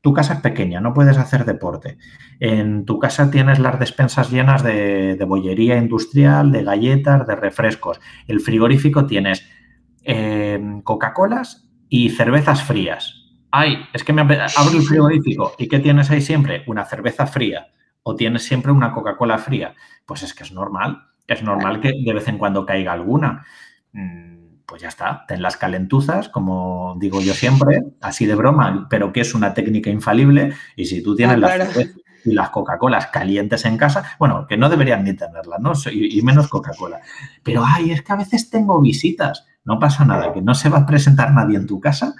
tu 0.00 0.14
casa 0.14 0.34
es 0.34 0.40
pequeña, 0.40 0.80
no 0.80 0.94
puedes 0.94 1.18
hacer 1.18 1.44
deporte. 1.44 1.98
En 2.38 2.84
tu 2.84 3.00
casa 3.00 3.30
tienes 3.30 3.58
las 3.58 3.78
despensas 3.80 4.30
llenas 4.30 4.62
de, 4.62 5.18
bollería 5.26 5.76
industrial, 5.76 6.52
de 6.52 6.62
galletas, 6.62 7.26
de 7.26 7.34
refrescos. 7.34 8.00
El 8.28 8.40
frigorífico 8.40 9.06
tienes 9.06 9.44
em, 10.04 10.82
Coca-Colas 10.82 11.68
y 11.88 12.10
cervezas 12.10 12.62
frías. 12.62 13.19
Ay, 13.50 13.78
es 13.92 14.04
que 14.04 14.12
me 14.12 14.22
abro 14.22 14.76
el 14.76 14.82
frigorífico. 14.82 15.54
¿Y 15.58 15.68
qué 15.68 15.78
tienes 15.78 16.10
ahí 16.10 16.20
siempre? 16.20 16.62
Una 16.66 16.84
cerveza 16.84 17.26
fría. 17.26 17.68
O 18.02 18.14
tienes 18.14 18.42
siempre 18.44 18.72
una 18.72 18.92
Coca-Cola 18.92 19.38
fría. 19.38 19.74
Pues 20.06 20.22
es 20.22 20.34
que 20.34 20.44
es 20.44 20.52
normal. 20.52 21.08
Es 21.26 21.42
normal 21.42 21.80
que 21.80 21.92
de 22.04 22.12
vez 22.12 22.28
en 22.28 22.38
cuando 22.38 22.64
caiga 22.64 22.92
alguna. 22.92 23.44
Mm, 23.92 24.40
pues 24.66 24.82
ya 24.82 24.88
está, 24.88 25.24
ten 25.26 25.42
las 25.42 25.56
calentuzas, 25.56 26.28
como 26.28 26.96
digo 27.00 27.20
yo 27.20 27.34
siempre, 27.34 27.82
así 28.00 28.24
de 28.24 28.36
broma, 28.36 28.86
pero 28.88 29.12
que 29.12 29.20
es 29.20 29.34
una 29.34 29.52
técnica 29.52 29.90
infalible. 29.90 30.54
Y 30.76 30.84
si 30.84 31.02
tú 31.02 31.16
tienes 31.16 31.36
ah, 31.36 31.56
las 31.56 31.76
y 32.24 32.32
las 32.32 32.50
Coca-Colas 32.50 33.08
calientes 33.08 33.64
en 33.64 33.76
casa, 33.76 34.16
bueno, 34.18 34.46
que 34.46 34.56
no 34.56 34.68
deberían 34.68 35.04
ni 35.04 35.14
tenerlas, 35.14 35.60
¿no? 35.60 35.72
Y, 35.90 36.20
menos 36.22 36.48
Coca-Cola. 36.48 37.00
Pero, 37.42 37.64
ay, 37.64 37.92
es 37.92 38.02
que 38.02 38.12
a 38.12 38.16
veces 38.16 38.50
tengo 38.50 38.80
visitas. 38.80 39.46
No 39.64 39.78
pasa 39.78 40.04
nada, 40.04 40.32
que 40.32 40.40
no 40.40 40.54
se 40.54 40.68
va 40.68 40.78
a 40.78 40.86
presentar 40.86 41.32
nadie 41.32 41.56
en 41.56 41.66
tu 41.66 41.80
casa. 41.80 42.14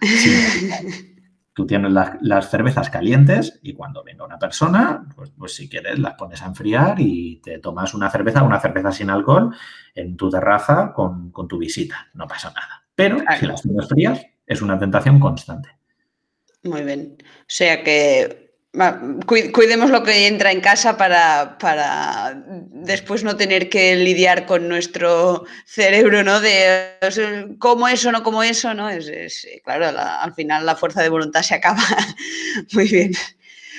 Tú 1.52 1.66
tienes 1.66 1.92
las, 1.92 2.50
cervezas 2.50 2.90
calientes 2.90 3.58
y 3.62 3.74
cuando 3.74 4.04
venga 4.04 4.24
una 4.24 4.38
persona, 4.38 5.04
pues, 5.16 5.32
pues, 5.36 5.54
si 5.54 5.68
quieres 5.68 5.98
las 5.98 6.14
pones 6.14 6.40
a 6.42 6.46
enfriar 6.46 7.00
y 7.00 7.40
te 7.42 7.58
tomas 7.58 7.92
una 7.92 8.08
cerveza, 8.10 8.42
una 8.42 8.60
cerveza 8.60 8.92
sin 8.92 9.10
alcohol 9.10 9.54
en 9.94 10.16
tu 10.16 10.30
terraza 10.30 10.92
con, 10.94 11.32
tu 11.32 11.58
visita. 11.58 12.08
No 12.14 12.26
pasa 12.26 12.48
nada. 12.50 12.84
Pero 12.94 13.18
si 13.38 13.46
las 13.46 13.62
tienes 13.62 13.88
frías, 13.88 14.26
es 14.46 14.62
una 14.62 14.78
tentación 14.78 15.18
constante. 15.18 15.70
Muy 16.62 16.82
bien. 16.82 17.16
O 17.20 17.44
sea 17.46 17.82
que 17.82 18.49
Cuidemos 19.26 19.90
lo 19.90 20.04
que 20.04 20.28
entra 20.28 20.52
en 20.52 20.60
casa 20.60 20.96
para, 20.96 21.58
para, 21.58 22.40
después 22.46 23.24
no 23.24 23.36
tener 23.36 23.68
que 23.68 23.96
lidiar 23.96 24.46
con 24.46 24.68
nuestro 24.68 25.44
cerebro, 25.64 26.22
¿no? 26.22 26.40
De 26.40 26.92
cómo 27.58 27.88
eso, 27.88 28.12
no 28.12 28.22
como 28.22 28.44
eso, 28.44 28.72
¿no? 28.72 28.88
Es, 28.88 29.44
claro, 29.64 29.86
al 29.98 30.32
final 30.34 30.64
la 30.64 30.76
fuerza 30.76 31.02
de 31.02 31.08
voluntad 31.08 31.42
se 31.42 31.56
acaba. 31.56 31.82
Muy 32.72 32.88
bien. 32.88 33.12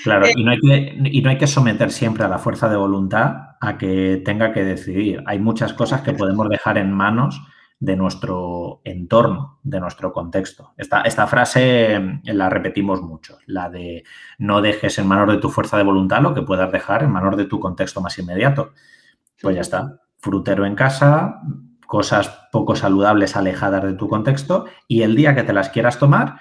Claro, 0.03 0.25
eh, 0.25 0.33
y, 0.35 0.43
no 0.43 0.51
hay 0.51 0.59
que, 0.59 0.97
y 1.05 1.21
no 1.21 1.29
hay 1.29 1.37
que 1.37 1.47
someter 1.47 1.91
siempre 1.91 2.25
a 2.25 2.27
la 2.27 2.39
fuerza 2.39 2.67
de 2.67 2.75
voluntad 2.75 3.55
a 3.61 3.77
que 3.77 4.21
tenga 4.25 4.51
que 4.51 4.65
decidir. 4.65 5.23
Hay 5.25 5.39
muchas 5.39 5.71
cosas 5.71 6.01
que 6.01 6.11
podemos 6.13 6.49
dejar 6.49 6.77
en 6.77 6.91
manos 6.91 7.41
de 7.81 7.95
nuestro 7.95 8.81
entorno, 8.83 9.59
de 9.63 9.79
nuestro 9.79 10.13
contexto. 10.13 10.71
Esta, 10.77 11.01
esta, 11.01 11.25
frase 11.25 11.99
mm, 11.99 12.21
la 12.25 12.47
repetimos 12.47 13.01
mucho, 13.01 13.39
la 13.47 13.69
de 13.69 14.03
no 14.37 14.61
dejes 14.61 14.99
en 14.99 15.07
manos 15.07 15.27
de 15.33 15.39
tu 15.39 15.49
fuerza 15.49 15.77
de 15.77 15.83
voluntad 15.83 16.21
lo 16.21 16.35
que 16.35 16.43
puedas 16.43 16.71
dejar 16.71 17.01
en 17.01 17.09
manos 17.09 17.35
de 17.37 17.45
tu 17.45 17.59
contexto 17.59 17.99
más 17.99 18.17
inmediato. 18.19 18.73
Pues 19.41 19.55
ya 19.55 19.61
está, 19.61 19.99
frutero 20.19 20.67
en 20.67 20.75
casa, 20.75 21.41
cosas 21.87 22.49
poco 22.51 22.75
saludables 22.75 23.35
alejadas 23.35 23.83
de 23.83 23.93
tu 23.93 24.07
contexto 24.07 24.67
y 24.87 25.01
el 25.01 25.15
día 25.15 25.33
que 25.33 25.43
te 25.43 25.51
las 25.51 25.69
quieras 25.69 25.97
tomar, 25.97 26.35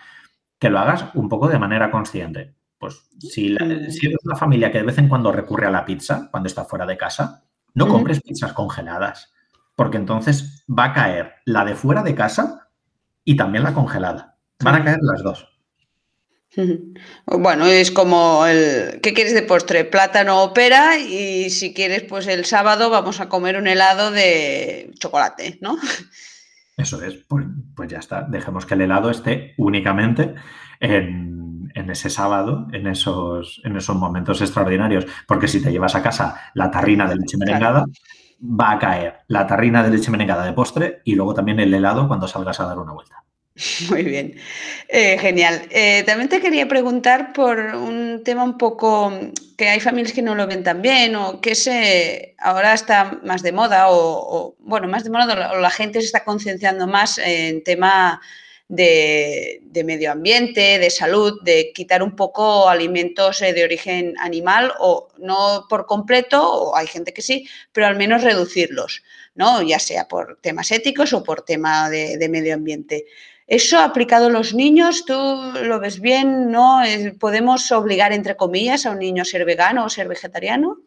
que 0.59 0.69
lo 0.69 0.79
hagas 0.79 1.07
un 1.15 1.31
poco 1.31 1.49
de 1.49 1.59
manera 1.59 1.91
consciente. 1.91 2.55
Pues 2.77 3.09
si, 3.19 3.57
si 3.89 4.07
eres 4.07 4.19
una 4.25 4.37
familia 4.37 4.71
que 4.71 4.79
de 4.79 4.85
vez 4.85 4.99
en 4.99 5.09
cuando 5.09 5.33
recurre 5.33 5.67
a 5.67 5.71
la 5.71 5.87
pizza 5.87 6.29
cuando 6.31 6.49
está 6.49 6.67
fuera 6.67 6.85
de 6.85 6.99
casa, 6.99 7.45
no 7.73 7.89
compres 7.89 8.21
pizzas 8.21 8.53
congeladas 8.53 9.33
porque 9.81 9.97
entonces 9.97 10.63
va 10.69 10.85
a 10.85 10.93
caer 10.93 11.37
la 11.47 11.65
de 11.65 11.75
fuera 11.75 12.03
de 12.03 12.15
casa 12.15 12.69
y 13.25 13.35
también 13.35 13.65
la 13.65 13.73
congelada. 13.73 14.37
Van 14.63 14.75
a 14.75 14.85
caer 14.85 14.99
las 15.01 15.23
dos. 15.23 15.49
Bueno, 17.27 17.65
es 17.65 17.91
como 17.91 18.45
el 18.45 19.01
¿qué 19.01 19.15
quieres 19.15 19.33
de 19.33 19.43
postre? 19.43 19.87
Plátano 19.87 20.43
o 20.43 20.53
pera 20.53 20.99
y 20.99 21.49
si 21.49 21.73
quieres 21.73 22.03
pues 22.03 22.27
el 22.27 22.45
sábado 22.45 22.91
vamos 22.91 23.21
a 23.21 23.31
comer 23.31 23.57
un 23.57 23.69
helado 23.69 24.11
de 24.11 24.91
chocolate, 24.99 25.59
¿no? 25.63 25.79
Eso 26.77 27.03
es, 27.03 27.15
pues, 27.27 27.47
pues 27.75 27.89
ya 27.89 28.01
está. 28.01 28.27
Dejemos 28.29 28.67
que 28.67 28.75
el 28.75 28.83
helado 28.83 29.11
esté 29.11 29.55
únicamente 29.57 30.35
en, 30.81 31.73
ese 31.75 32.11
sábado, 32.11 32.67
en 32.73 32.87
esos, 32.87 33.63
en 33.65 33.77
esos 33.77 33.97
momentos 33.97 34.43
extraordinarios. 34.43 35.07
Porque 35.27 35.49
si 35.49 35.63
te 35.63 35.73
llevas 35.73 35.95
a 35.95 36.03
casa 36.03 36.51
la 36.53 36.71
tarrina 36.71 37.09
de 37.09 37.17
leche 37.17 37.39
merengada, 37.39 37.87
va 38.41 38.73
a 38.73 38.79
caer 38.79 39.15
la 39.29 39.47
tarrina 39.47 39.83
de 39.83 39.91
leche 39.91 40.11
menegada 40.11 40.45
de 40.45 40.53
postre 40.53 41.01
y 41.05 41.15
luego 41.15 41.35
también 41.35 41.61
el 41.61 41.75
helado 41.75 42.09
cuando 42.09 42.27
salgas 42.27 42.61
a 42.61 42.67
dar 42.67 42.79
una 42.79 42.93
vuelta. 42.93 43.25
Muy 43.91 44.05
bien, 44.05 44.37
eh, 44.89 45.19
genial. 45.19 45.63
Eh, 45.71 46.03
también 46.05 46.29
te 46.29 46.41
quería 46.41 46.67
preguntar 46.69 47.33
por 47.33 47.59
un 47.59 48.23
tema 48.25 48.45
un 48.45 48.57
poco 48.57 49.13
que 49.57 49.69
hay 49.69 49.81
familias 49.81 50.13
que 50.13 50.23
no 50.23 50.35
lo 50.35 50.47
ven 50.47 50.63
tan 50.63 50.81
bien 50.81 51.15
o 51.17 51.41
que 51.41 51.55
se 51.55 52.35
ahora 52.39 52.73
está 52.73 53.19
más 53.25 53.43
de 53.43 53.53
moda 53.53 53.87
o, 53.91 54.57
bueno, 54.61 54.89
más 54.89 55.05
de 55.05 55.11
moda 55.11 55.53
o 55.53 55.59
la 55.59 55.71
gente 55.71 56.01
se 56.01 56.07
está 56.07 56.25
concienciando 56.25 56.87
más 56.87 57.19
en 57.19 57.63
tema 57.65 58.21
de, 58.71 59.83
medio 59.85 60.13
ambiente, 60.13 60.79
de 60.79 60.91
salud, 60.91 61.41
de 61.43 61.73
quitar 61.75 62.03
un 62.03 62.15
poco 62.15 62.69
alimentos 62.69 63.43
eh, 63.43 63.53
de 63.53 63.65
origen 63.65 64.15
animal 64.19 64.73
o 64.79 65.09
no 65.19 65.67
por 65.69 65.87
completo, 65.87 66.41
o 66.41 66.77
hay 66.77 66.87
gente 66.87 67.13
que 67.13 67.21
sí, 67.21 67.49
pero 67.73 67.89
al 67.89 67.97
menos 67.97 68.23
reducirlos, 68.23 69.03
¿no? 69.35 69.61
ya 69.63 69.81
sea 69.81 70.07
por 70.07 70.39
temas 70.41 70.71
éticos 70.71 71.13
o 71.13 71.25
por 71.25 71.43
tema 71.43 71.91
de, 71.91 72.29
medio 72.29 72.55
ambiente. 72.55 73.07
¿Eso 73.49 73.81
aplicado 73.81 74.27
a 74.27 74.31
los 74.31 74.55
niños, 74.55 75.05
tú 75.05 75.15
lo 75.65 75.81
ves 75.81 76.01
bien? 76.01 76.53
¿No? 76.53 76.81
¿Podemos 77.19 77.73
obligar, 77.73 78.13
entre 78.13 78.37
comillas, 78.37 78.87
a 78.87 78.93
un 78.93 79.01
niño 79.01 79.23
a 79.23 79.25
ser 79.25 79.45
vegano 79.45 79.85
o 79.85 79.89
ser 79.89 80.07
vegetariano? 80.07 80.79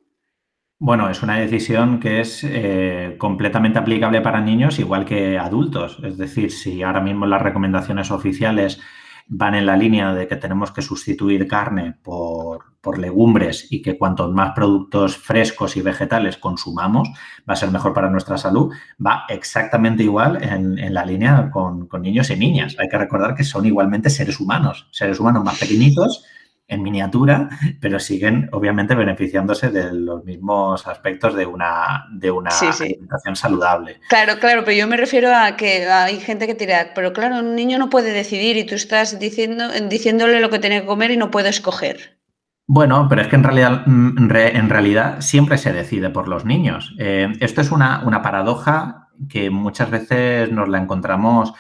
Bueno, 0.85 1.09
es 1.09 1.23
una 1.23 1.37
decisión 1.37 2.01
que 2.01 2.19
es 2.19 2.43
eh, 2.43 3.15
completamente 3.17 3.79
aplicable 3.79 4.19
para 4.19 4.41
niños 4.41 4.79
igual 4.79 5.05
que 5.05 5.39
adultos. 5.39 5.97
Es 6.03 6.17
decir, 6.17 6.51
si 6.51 6.83
ahora 6.83 6.99
mismo 6.99 7.25
las 7.25 7.41
recomendaciones 7.41 8.11
oficiales 8.11 8.81
van 9.25 9.55
en 9.55 9.65
la 9.65 9.77
línea 9.77 10.13
de 10.13 10.27
que 10.27 10.35
tenemos 10.35 10.71
que 10.73 10.81
sustituir 10.81 11.47
carne 11.47 11.95
por, 12.03 12.65
legumbres 12.97 13.71
y 13.71 13.81
que 13.81 13.97
cuantos 13.97 14.33
más 14.33 14.51
productos 14.51 15.15
frescos 15.15 15.77
y 15.77 15.81
vegetales 15.81 16.35
consumamos, 16.35 17.07
va 17.49 17.53
a 17.53 17.55
ser 17.55 17.71
mejor 17.71 17.93
para 17.93 18.09
nuestra 18.09 18.37
salud, 18.37 18.73
va 18.99 19.23
exactamente 19.29 20.03
igual 20.03 20.43
en, 20.43 20.93
la 20.93 21.05
línea 21.05 21.49
con, 21.49 21.87
niños 22.01 22.29
y 22.29 22.35
niñas. 22.35 22.75
Hay 22.77 22.89
que 22.89 22.97
recordar 22.97 23.35
que 23.35 23.45
son 23.45 23.65
igualmente 23.65 24.09
seres 24.09 24.37
humanos, 24.37 24.89
seres 24.91 25.17
humanos 25.17 25.45
más 25.45 25.57
pequeñitos 25.57 26.25
en 26.67 26.82
miniatura, 26.82 27.49
pero 27.82 27.99
siguen 27.99 28.49
obviamente 28.52 28.95
beneficiándose 28.95 29.69
de 29.69 29.93
los 29.93 30.23
mismos 30.23 30.88
aspectos 30.88 31.36
de 31.36 31.45
una, 31.45 32.06
de 32.12 32.32
una 32.32 32.49
alimentación 32.49 33.36
saludable. 33.36 33.99
Claro, 34.08 34.39
claro, 34.39 34.63
pero 34.63 34.78
yo 34.78 34.88
me 34.88 34.97
refiero 34.97 35.36
a 35.36 35.56
que 35.56 35.88
hay 35.88 36.19
gente 36.19 36.47
que 36.47 36.56
tira, 36.56 36.91
pero 36.95 37.13
claro, 37.13 37.39
un 37.39 37.56
niño 37.56 37.78
no 37.78 37.89
puede 37.89 38.12
decidir 38.12 38.58
y 38.58 38.65
tú 38.65 38.76
estás 38.76 39.19
diciendo, 39.19 39.65
diciéndole 39.89 40.39
lo 40.39 40.49
que 40.49 40.60
tiene 40.60 40.82
que 40.82 40.88
comer 40.88 41.12
y 41.12 41.17
no 41.17 41.32
puede 41.32 41.49
escoger. 41.49 42.17
Bueno, 42.65 43.08
pero 43.10 43.21
es 43.21 43.28
que 43.28 43.36
en 43.36 43.43
realidad, 43.43 43.86
mm, 43.86 44.32
en 44.32 44.69
realidad 44.69 45.19
siempre 45.19 45.58
se 45.58 45.73
decide 45.73 46.10
por 46.10 46.30
los 46.30 46.45
niños. 46.45 46.95
Eh, 46.97 47.34
esto 47.41 47.62
es 47.62 47.71
una, 47.71 48.04
una 48.06 48.21
paradoja 48.21 49.10
que 49.30 49.49
muchas 49.49 49.91
veces 49.91 50.52
nos 50.52 50.69
la 50.69 50.80
encontramos 50.80 51.54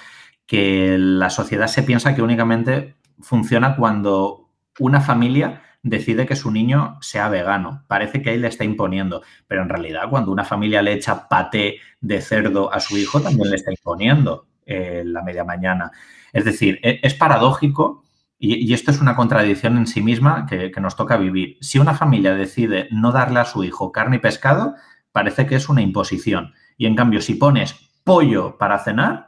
que 0.45 0.95
la 0.97 1.29
sociedad 1.29 1.67
se 1.67 1.83
piensa 1.83 2.15
que 2.15 2.21
únicamente 2.21 2.95
funciona 3.19 3.75
cuando 3.75 4.42
una 4.79 5.01
familia 5.01 5.61
decide 5.83 6.25
que 6.25 6.35
su 6.35 6.49
niño 6.49 6.97
sea 7.01 7.29
vegano. 7.29 7.83
Parece 7.87 8.21
que 8.21 8.31
ahí 8.31 8.37
le 8.37 8.47
está 8.47 8.63
imponiendo, 8.63 9.21
pero 9.47 9.61
en 9.61 9.69
realidad 9.69 10.09
cuando 10.09 10.31
una 10.31 10.45
familia 10.45 10.81
le 10.81 10.93
echa 10.93 11.27
paté 11.27 11.79
de 11.99 12.21
cerdo 12.21 12.73
a 12.73 12.79
su 12.79 12.97
hijo, 12.97 13.21
también 13.21 13.49
le 13.49 13.57
está 13.57 13.71
imponiendo 13.71 14.47
eh, 14.65 15.03
la 15.05 15.21
media 15.21 15.43
mañana. 15.43 15.91
Es 16.31 16.45
decir, 16.45 16.79
e, 16.81 16.99
es, 17.03 17.13
paradójico 17.13 18.03
y, 18.39 18.73
esto 18.73 18.91
es 18.91 19.01
una 19.01 19.15
contradicción 19.15 19.77
en 19.77 19.87
sí 19.87 20.01
misma 20.01 20.45
que, 20.45 20.71
que 20.71 20.81
nos 20.81 20.95
toca 20.95 21.17
vivir. 21.17 21.57
Si 21.61 21.79
una 21.79 21.93
familia 21.93 22.33
decide 22.33 22.87
no 22.91 23.11
darle 23.11 23.41
a 23.41 23.45
su 23.45 23.63
hijo 23.63 23.91
carne 23.91 24.17
y 24.17 24.19
pescado, 24.19 24.75
parece 25.11 25.45
que 25.45 25.55
es 25.55 25.69
una 25.69 25.81
imposición. 25.81 26.53
Y 26.77 26.85
en 26.85 26.95
cambio, 26.95 27.21
si 27.21 27.35
pones 27.35 27.75
pollo 28.03 28.57
para 28.57 28.79
cenar, 28.79 29.27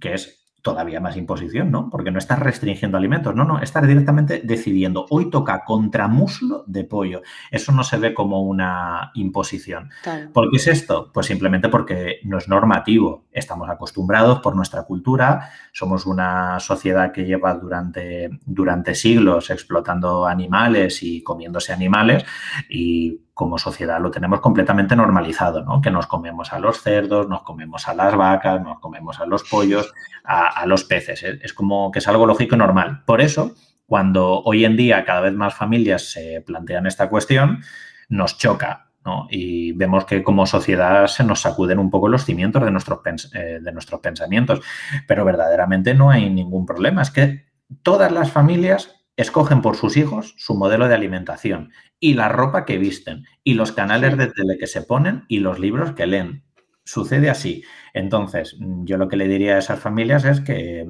que 0.00 0.14
es 0.14 0.39
todavía 0.62 1.00
más 1.00 1.16
imposición, 1.16 1.70
¿no? 1.70 1.88
Porque 1.90 2.10
no 2.10 2.18
estás 2.18 2.38
restringiendo 2.38 2.98
alimentos, 2.98 3.34
no, 3.34 3.44
no, 3.44 3.60
estás 3.60 3.86
directamente 3.86 4.42
decidiendo, 4.44 5.06
hoy 5.10 5.30
toca 5.30 5.64
contramuslo 5.64 6.64
de 6.66 6.84
pollo. 6.84 7.22
Eso 7.50 7.72
no 7.72 7.84
se 7.84 7.98
ve 7.98 8.14
como 8.14 8.42
una 8.42 9.10
imposición. 9.14 9.90
¿Por 10.32 10.50
qué 10.50 10.56
es 10.56 10.66
esto? 10.66 11.10
Pues 11.12 11.26
simplemente 11.26 11.68
porque 11.68 12.20
no 12.24 12.38
es 12.38 12.48
normativo. 12.48 13.24
Estamos 13.32 13.68
acostumbrados 13.68 14.40
por 14.40 14.56
nuestra 14.56 14.82
cultura, 14.82 15.50
somos 15.72 16.06
una 16.06 16.60
sociedad 16.60 17.12
que 17.12 17.24
lleva 17.24 17.54
durante, 17.54 18.30
durante 18.44 18.94
siglos 18.94 19.50
explotando 19.50 20.26
animales 20.26 21.02
y 21.02 21.22
comiéndose 21.22 21.72
animales 21.72 22.24
y 22.68 23.20
como 23.40 23.56
sociedad 23.56 23.98
lo 24.02 24.10
tenemos 24.10 24.42
completamente 24.42 24.94
normalizado, 24.94 25.64
¿no? 25.64 25.80
Que 25.80 25.90
nos 25.90 26.06
comemos 26.06 26.52
a 26.52 26.58
los 26.58 26.82
cerdos, 26.82 27.26
nos 27.26 27.42
comemos 27.42 27.88
a 27.88 27.94
las 27.94 28.14
vacas, 28.14 28.60
nos 28.60 28.80
comemos 28.80 29.18
a 29.18 29.24
los 29.24 29.44
pollos, 29.44 29.94
a, 30.24 30.66
los 30.66 30.84
peces. 30.84 31.22
Es 31.22 31.54
como 31.54 31.90
que 31.90 32.00
es 32.00 32.06
algo 32.06 32.26
lógico 32.26 32.54
y 32.54 32.58
normal. 32.58 33.02
Por 33.06 33.22
eso, 33.22 33.54
cuando 33.86 34.42
hoy 34.42 34.66
en 34.66 34.76
día 34.76 35.06
cada 35.06 35.22
vez 35.22 35.32
más 35.32 35.54
familias 35.54 36.12
se 36.12 36.42
plantean 36.42 36.86
esta 36.86 37.08
cuestión, 37.08 37.62
nos 38.10 38.36
choca 38.36 38.90
¿no? 39.06 39.26
Y 39.30 39.72
vemos 39.72 40.04
que 40.04 40.22
como 40.22 40.44
sociedad 40.44 41.06
se 41.06 41.24
nos 41.24 41.40
sacuden 41.40 41.78
un 41.78 41.88
poco 41.88 42.08
los 42.08 42.26
cimientos 42.26 42.62
de 42.62 42.70
nuestros, 42.70 43.00
eh, 43.32 43.58
pensamientos. 44.02 44.60
Pero 45.08 45.24
verdaderamente 45.24 45.94
no 45.94 46.10
hay 46.10 46.28
ningún 46.28 46.66
problema. 46.66 47.00
Es 47.00 47.10
que 47.10 47.46
todas 47.82 48.12
las 48.12 48.30
familias 48.30 48.99
escogen 49.20 49.60
por 49.60 49.76
sus 49.76 49.96
hijos 49.96 50.34
su 50.38 50.54
modelo 50.54 50.88
de 50.88 50.94
alimentación 50.94 51.72
y 51.98 52.14
la 52.14 52.28
ropa 52.28 52.64
que 52.64 52.78
visten 52.78 53.24
y 53.44 53.54
los 53.54 53.72
canales 53.72 54.16
de 54.16 54.28
tele 54.28 54.56
que 54.58 54.66
se 54.66 54.82
ponen 54.82 55.24
y 55.28 55.40
los 55.40 55.58
libros 55.58 55.92
que 55.92 56.06
leen. 56.06 56.44
Sucede 56.84 57.28
así. 57.28 57.62
Entonces, 57.92 58.56
yo 58.58 58.96
lo 58.96 59.08
que 59.08 59.16
le 59.16 59.28
diría 59.28 59.56
a 59.56 59.58
esas 59.58 59.78
familias 59.78 60.24
es 60.24 60.40
que, 60.40 60.86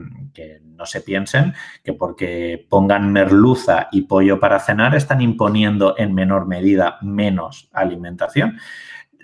no 0.65 0.87
se 0.87 1.03
piensen 1.03 1.53
que 1.85 1.93
porque 1.93 2.67
pongan 2.71 3.13
merluza 3.13 3.89
y 3.93 4.03
pollo 4.03 4.41
para 4.41 4.61
cenar 4.61 4.95
están 4.95 5.21
imponiendo 5.21 5.95
en 5.99 6.15
menor 6.15 6.47
medida 6.47 6.99
menos 7.03 7.69
alimentación. 7.73 8.59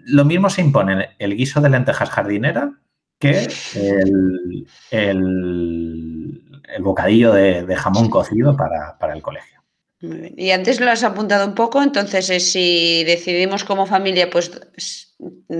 Lo 0.04 0.26
mismo 0.26 0.50
se 0.50 0.60
impone 0.60 1.10
el 1.18 1.34
guiso 1.34 1.62
de 1.62 1.70
lentejas 1.70 2.10
jardinera 2.10 2.72
que 3.18 3.48
el, 3.74 4.66
el 4.90 6.45
bocadillo 6.80 7.32
de, 7.32 7.76
jamón 7.76 8.08
cocido 8.10 8.56
para, 8.56 9.14
el 9.14 9.22
colegio. 9.22 9.62
Y 10.00 10.50
antes 10.50 10.80
lo 10.80 10.90
has 10.90 11.02
apuntado 11.04 11.46
un 11.46 11.54
poco, 11.54 11.82
entonces 11.82 12.28
eh, 12.30 12.40
si 12.40 13.02
decidimos 13.04 13.64
como 13.64 13.86
familia 13.86 14.28
pues 14.28 14.52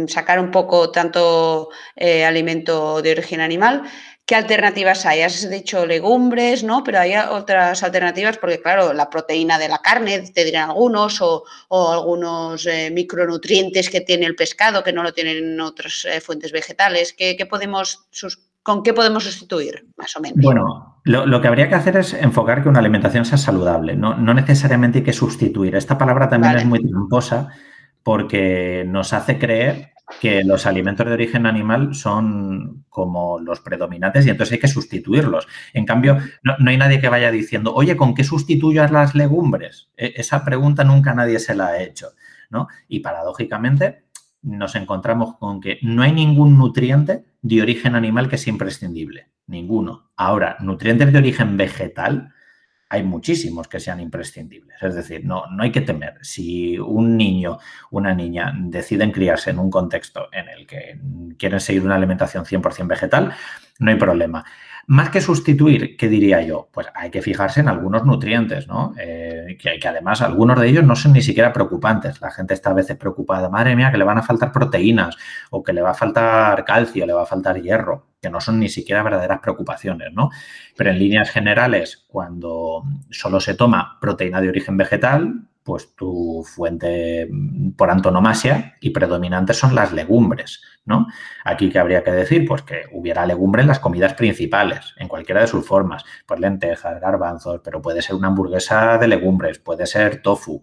sacar 0.09 0.39
un 0.39 0.51
poco 0.51 0.91
tanto 0.91 1.71
eh, 1.97 2.25
alimento 2.25 3.01
de 3.01 3.13
origen 3.13 3.41
animal, 3.41 3.85
¿qué 4.27 4.35
alternativas 4.35 5.07
hay? 5.07 5.23
Has 5.23 5.49
dicho 5.49 5.87
legumbres, 5.87 6.63
¿no? 6.65 6.85
Pero 6.85 7.01
hay 7.01 7.15
otras 7.17 7.83
alternativas 7.83 8.37
porque, 8.37 8.61
claro, 8.61 8.93
la 8.93 9.09
proteína 9.09 9.59
de 9.59 9.69
la 9.69 9.79
carne, 9.79 10.21
te 10.21 10.45
dirán 10.45 10.69
algunos, 10.69 11.23
o, 11.23 11.45
algunos 11.71 12.67
eh, 12.67 12.91
micronutrientes 12.91 13.89
que 13.89 14.03
tiene 14.03 14.27
el 14.27 14.37
pescado 14.37 14.85
que 14.85 14.93
no 14.93 15.03
lo 15.03 15.15
tienen 15.15 15.59
otras 15.63 16.07
fuentes 16.23 16.53
vegetales. 16.53 17.15
¿Qué, 17.15 17.47
podemos 17.49 18.07
¿Con 18.67 18.83
qué 18.83 18.93
podemos 18.93 19.23
sustituir, 19.23 19.87
más 19.97 20.17
o 20.17 20.21
menos? 20.21 20.39
Bueno, 20.43 21.01
lo, 21.05 21.41
que 21.41 21.47
habría 21.47 21.69
que 21.69 21.77
hacer 21.77 21.99
es 21.99 22.13
enfocar 22.15 22.65
que 22.65 22.69
una 22.69 22.81
alimentación 22.81 23.25
sea 23.25 23.39
saludable. 23.39 23.95
No, 23.95 24.17
necesariamente 24.35 24.99
hay 24.99 25.05
que 25.05 25.13
sustituir. 25.13 25.77
Esta 25.77 25.97
palabra 25.97 26.29
también 26.29 26.57
es 26.57 26.67
muy 26.67 26.85
tramposa 26.85 27.51
porque 28.03 28.85
nos 28.85 29.13
hace 29.13 29.39
creer 29.39 29.93
que 30.21 30.43
los 30.43 30.67
alimentos 30.67 31.07
de 31.07 31.13
origen 31.13 31.47
animal 31.47 31.95
son 31.95 32.85
como 32.89 33.39
los 33.39 33.61
predominantes 33.61 34.27
y 34.27 34.31
entonces 34.31 34.55
hay 34.55 34.59
que 34.59 34.67
sustituirlos. 34.67 35.47
En 35.73 35.87
cambio, 35.87 36.19
no, 36.43 36.57
hay 36.67 36.77
nadie 36.77 37.01
que 37.01 37.09
vaya 37.09 37.31
diciendo, 37.31 37.73
oye, 37.73 37.97
¿con 37.97 38.15
qué 38.15 38.25
sustituyo 38.25 38.83
a 38.83 38.89
las 38.89 39.15
legumbres? 39.15 39.91
E, 39.97 40.15
esa 40.17 40.45
pregunta 40.45 40.83
nunca 40.83 41.15
nadie 41.15 41.39
se 41.39 41.55
la 41.55 41.69
ha 41.69 41.81
hecho. 41.81 42.09
¿no? 42.51 42.69
Y 42.89 43.01
paradójicamente, 43.01 44.06
nos 44.47 44.77
encontramos 44.77 45.37
con 45.37 45.61
que 45.61 45.79
no 45.83 46.03
hay 46.03 46.13
ningún 46.13 46.57
nutriente 46.57 47.25
de 47.43 47.63
origen 47.63 47.95
animal 47.95 48.29
que 48.29 48.39
sea 48.39 48.53
imprescindible. 48.53 49.29
Ninguno. 49.49 50.11
Ahora, 50.17 50.57
nutrientes 50.61 51.13
de 51.13 51.19
origen 51.19 51.57
vegetal, 51.57 52.33
hay 52.89 53.03
muchísimos 53.03 53.67
que 53.67 53.81
sean 53.81 54.01
imprescindibles. 54.01 54.81
Es 54.81 54.95
decir, 54.95 55.25
no, 55.25 55.47
no 55.51 55.65
hay 55.65 55.73
que 55.73 55.81
temer. 55.81 56.15
Si 56.23 56.79
un 56.79 57.17
niño, 57.17 57.59
una 57.91 58.15
niña 58.15 58.55
deciden 58.57 59.11
criarse 59.11 59.51
en 59.51 59.59
un 59.59 59.71
contexto 59.71 60.29
en 60.33 60.49
el 60.49 60.67
que 60.67 61.01
quieren 61.37 61.61
seguir 61.61 61.85
una 61.85 61.97
alimentación 61.97 62.45
100% 62.45 62.87
vegetal, 62.87 63.33
no 63.81 63.91
hay 63.91 63.97
problema. 63.97 64.45
Más 64.89 65.11
que 65.11 65.21
sustituir, 65.21 65.97
¿qué 65.97 66.09
diría 66.09 66.43
yo? 66.43 66.69
Pues 66.73 66.87
hay 66.95 67.11
que 67.11 67.21
fijarse 67.21 67.61
en 67.61 67.69
algunos 67.69 68.05
nutrientes, 68.05 68.69
¿no? 68.69 68.95
Eh, 68.97 69.57
que, 69.59 69.81
que, 69.81 69.89
además 69.89 70.23
algunos 70.23 70.61
de 70.61 70.69
ellos 70.69 70.85
no 70.85 70.95
son 70.95 71.13
ni 71.13 71.23
siquiera 71.23 71.53
preocupantes. 71.53 72.21
La 72.21 72.31
gente 72.31 72.55
está 72.55 72.71
a 72.71 72.75
veces 72.75 72.97
preocupada, 72.97 73.49
madre 73.49 73.75
mía, 73.75 73.91
que 73.91 73.99
le 73.99 74.05
van 74.05 74.19
a 74.19 74.23
faltar 74.23 74.53
proteínas 74.53 75.17
o 75.51 75.63
que 75.65 75.73
le 75.73 75.83
va 75.83 75.91
a 75.91 75.95
faltar 75.95 76.65
calcio, 76.65 77.05
le 77.05 77.13
va 77.13 77.23
a 77.23 77.27
faltar 77.27 77.61
hierro, 77.61 78.07
que 78.23 78.31
no 78.31 78.41
son 78.41 78.61
ni 78.61 78.69
siquiera 78.69 79.03
verdaderas 79.03 79.41
preocupaciones, 79.41 80.13
¿no? 80.13 80.31
Pero 80.77 80.91
en 80.91 81.01
líneas 81.01 81.31
generales, 81.31 82.05
cuando 82.07 82.85
solo 83.11 83.41
se 83.41 83.55
toma 83.55 83.99
proteína 84.01 84.41
de 84.41 84.51
origen 84.51 84.77
vegetal, 84.77 85.49
pues 85.67 85.97
tu 85.97 86.45
fuente 86.47 87.29
por 87.77 87.91
antonomasia 87.91 88.77
y 88.81 88.91
predominante 88.91 89.53
son 89.53 89.75
las 89.75 89.93
legumbres, 89.93 90.63
¿no? 90.87 91.07
Aquí 91.45 91.69
que 91.69 91.79
habría 91.79 92.03
que 92.03 92.13
decir, 92.13 92.47
pues 92.47 92.63
que 92.63 92.85
hubiera 92.93 93.27
legumbre 93.27 93.63
en 93.63 93.69
las 93.69 93.81
comidas 93.81 94.15
principales, 94.15 94.95
en 94.97 95.09
cualquiera 95.09 95.43
de 95.43 95.47
sus 95.47 95.67
formas, 95.67 96.05
pues 96.25 96.41
lentejas, 96.41 97.01
garbanzos, 97.01 97.61
pero 97.63 97.83
puede 97.83 98.01
ser 98.01 98.17
una 98.17 98.29
hamburguesa 98.29 98.97
de 98.97 99.09
legumbres, 99.09 99.59
puede 99.59 99.87
ser 99.87 100.23
tofu, 100.23 100.63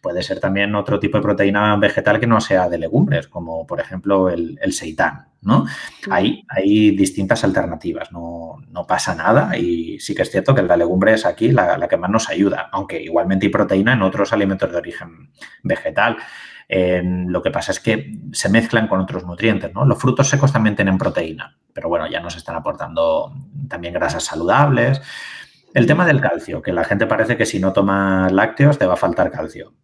puede 0.00 0.22
ser 0.22 0.38
también 0.38 0.74
otro 0.74 1.00
tipo 1.00 1.16
de 1.16 1.22
proteína 1.22 1.74
vegetal 1.76 2.20
que 2.20 2.26
no 2.26 2.40
sea 2.40 2.68
de 2.68 2.78
legumbres, 2.78 3.26
como 3.26 3.66
por 3.66 3.80
ejemplo 3.80 4.28
el, 4.28 4.58
el 4.60 4.72
seitán, 4.74 5.28
¿no? 5.44 5.66
Hay, 6.10 6.44
hay 6.48 6.90
distintas 6.96 7.44
alternativas, 7.44 8.10
no, 8.12 8.58
pasa 8.86 9.14
nada 9.14 9.56
y 9.56 9.98
sí 10.00 10.14
que 10.14 10.22
es 10.22 10.30
cierto 10.30 10.54
que 10.54 10.62
la 10.62 10.76
legumbre 10.76 11.14
es 11.14 11.24
aquí 11.24 11.52
la, 11.52 11.88
que 11.88 11.96
más 11.96 12.10
nos 12.10 12.28
ayuda, 12.28 12.68
aunque 12.72 13.00
igualmente 13.00 13.46
hay 13.46 13.52
proteína 13.52 13.94
en 13.94 14.02
otros 14.02 14.32
alimentos 14.32 14.70
de 14.70 14.76
origen 14.76 15.30
vegetal. 15.62 16.18
Lo 16.68 17.42
que 17.42 17.50
pasa 17.50 17.72
es 17.72 17.80
que 17.80 18.18
se 18.32 18.48
mezclan 18.48 18.88
con 18.88 19.00
otros 19.00 19.24
nutrientes, 19.24 19.72
¿no? 19.74 19.84
Los 19.84 19.98
frutos 19.98 20.28
secos 20.28 20.52
también 20.52 20.76
tienen 20.76 20.98
proteína, 20.98 21.56
pero 21.72 21.88
bueno, 21.88 22.06
ya 22.08 22.20
nos 22.20 22.36
están 22.36 22.56
aportando 22.56 23.32
también 23.68 23.94
grasas 23.94 24.24
saludables. 24.24 25.00
El 25.74 25.86
tema 25.86 26.06
del 26.06 26.20
calcio, 26.20 26.62
que 26.62 26.72
la 26.72 26.84
gente 26.84 27.06
parece 27.06 27.36
que 27.36 27.46
si 27.46 27.58
no 27.58 27.72
toma 27.72 28.28
lácteos 28.30 28.78
te 28.78 28.86
va 28.86 28.94
a 28.94 28.98
faltar 28.98 29.30
calcio 29.30 29.74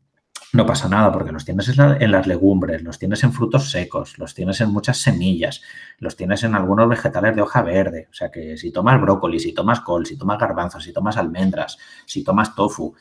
no 0.52 0.66
pasa 0.66 0.88
nada 0.88 1.12
porque 1.12 1.30
los 1.30 1.44
tienes 1.44 1.70
en 1.78 2.10
las 2.10 2.26
legumbres, 2.26 2.82
los 2.82 2.98
tienes 2.98 3.22
en 3.22 3.32
frutos 3.32 3.70
secos, 3.70 4.18
los 4.18 4.34
tienes 4.34 4.60
en 4.60 4.70
muchas 4.70 4.98
semillas, 4.98 5.62
los 5.98 6.16
tienes 6.16 6.42
en 6.42 6.56
algunos 6.56 6.88
vegetales 6.88 7.36
de 7.36 7.42
hoja 7.42 7.62
verde. 7.62 8.08
O 8.10 8.14
sea 8.14 8.30
que 8.30 8.56
si 8.56 8.72
tomas 8.72 9.00
brócoli, 9.00 9.38
si 9.38 9.52
tomas 9.52 9.80
col, 9.80 10.06
si 10.06 10.18
tomas 10.18 10.38
garbanzos, 10.38 10.82
si 10.82 10.92
tomas 10.92 11.16
almendras, 11.16 11.78
si 12.04 12.24
tomas 12.24 12.54
tofu, 12.56 12.94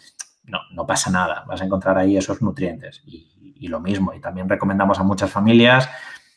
no, 0.49 0.59
no 0.71 0.85
pasa 0.85 1.09
nada. 1.09 1.45
Vas 1.47 1.61
a 1.61 1.65
encontrar 1.65 1.97
ahí 1.97 2.17
esos 2.17 2.41
nutrientes. 2.41 3.03
Y, 3.05 3.67
lo 3.67 3.81
mismo, 3.81 4.13
y 4.13 4.21
también 4.21 4.47
recomendamos 4.47 4.99
a 4.99 5.03
muchas 5.03 5.29
familias 5.29 5.89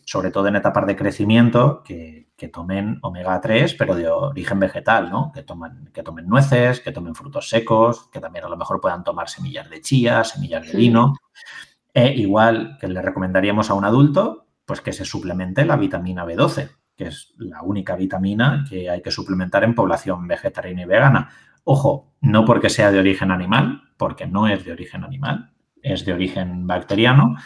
sobre 0.04 0.30
todo 0.30 0.48
en 0.48 0.56
etapas 0.56 0.86
de 0.86 0.96
crecimiento, 0.96 1.82
que, 1.84 2.20
tomen 2.52 2.98
omega 3.02 3.40
3, 3.40 3.74
pero 3.74 3.94
de 3.94 4.08
origen 4.08 4.58
vegetal, 4.58 5.10
¿no? 5.10 5.30
Que, 5.32 5.44
tomen, 5.44 5.90
que 5.94 6.02
tomen 6.02 6.26
nueces, 6.26 6.80
que 6.80 6.90
tomen 6.90 7.14
frutos 7.14 7.48
secos, 7.48 8.08
que 8.10 8.18
también 8.18 8.44
a 8.44 8.48
lo 8.48 8.56
mejor 8.56 8.80
puedan 8.80 9.04
tomar 9.04 9.28
semillas 9.28 9.70
de 9.70 9.80
chía, 9.80 10.24
semillas 10.24 10.66
de 10.66 10.76
vino. 10.76 11.14
E 11.94 12.12
igual 12.14 12.78
que 12.80 12.88
le 12.88 13.00
recomendaríamos 13.00 13.70
a 13.70 13.74
un 13.74 13.84
adulto, 13.84 14.48
pues 14.64 14.80
que 14.80 14.92
se 14.92 15.04
suplemente 15.04 15.64
la 15.64 15.76
vitamina 15.76 16.24
B12, 16.24 16.68
que 16.96 17.04
es 17.04 17.32
la 17.38 17.62
única 17.62 17.94
vitamina 17.94 18.64
que 18.68 18.90
hay 18.90 19.02
que 19.02 19.12
suplementar 19.12 19.62
en 19.62 19.76
población 19.76 20.26
vegetariana 20.26 20.82
y 20.82 20.86
vegana. 20.86 21.30
Ojo, 21.64 22.12
no 22.20 22.44
porque 22.44 22.70
sea 22.70 22.90
de 22.90 22.98
origen 22.98 23.30
animal, 23.30 23.82
porque 23.96 24.26
no 24.26 24.48
es 24.48 24.64
de 24.64 24.72
origen 24.72 25.04
animal, 25.04 25.52
es 25.82 26.04
de 26.04 26.12
origen 26.12 26.66
bacteriano, 26.66 27.36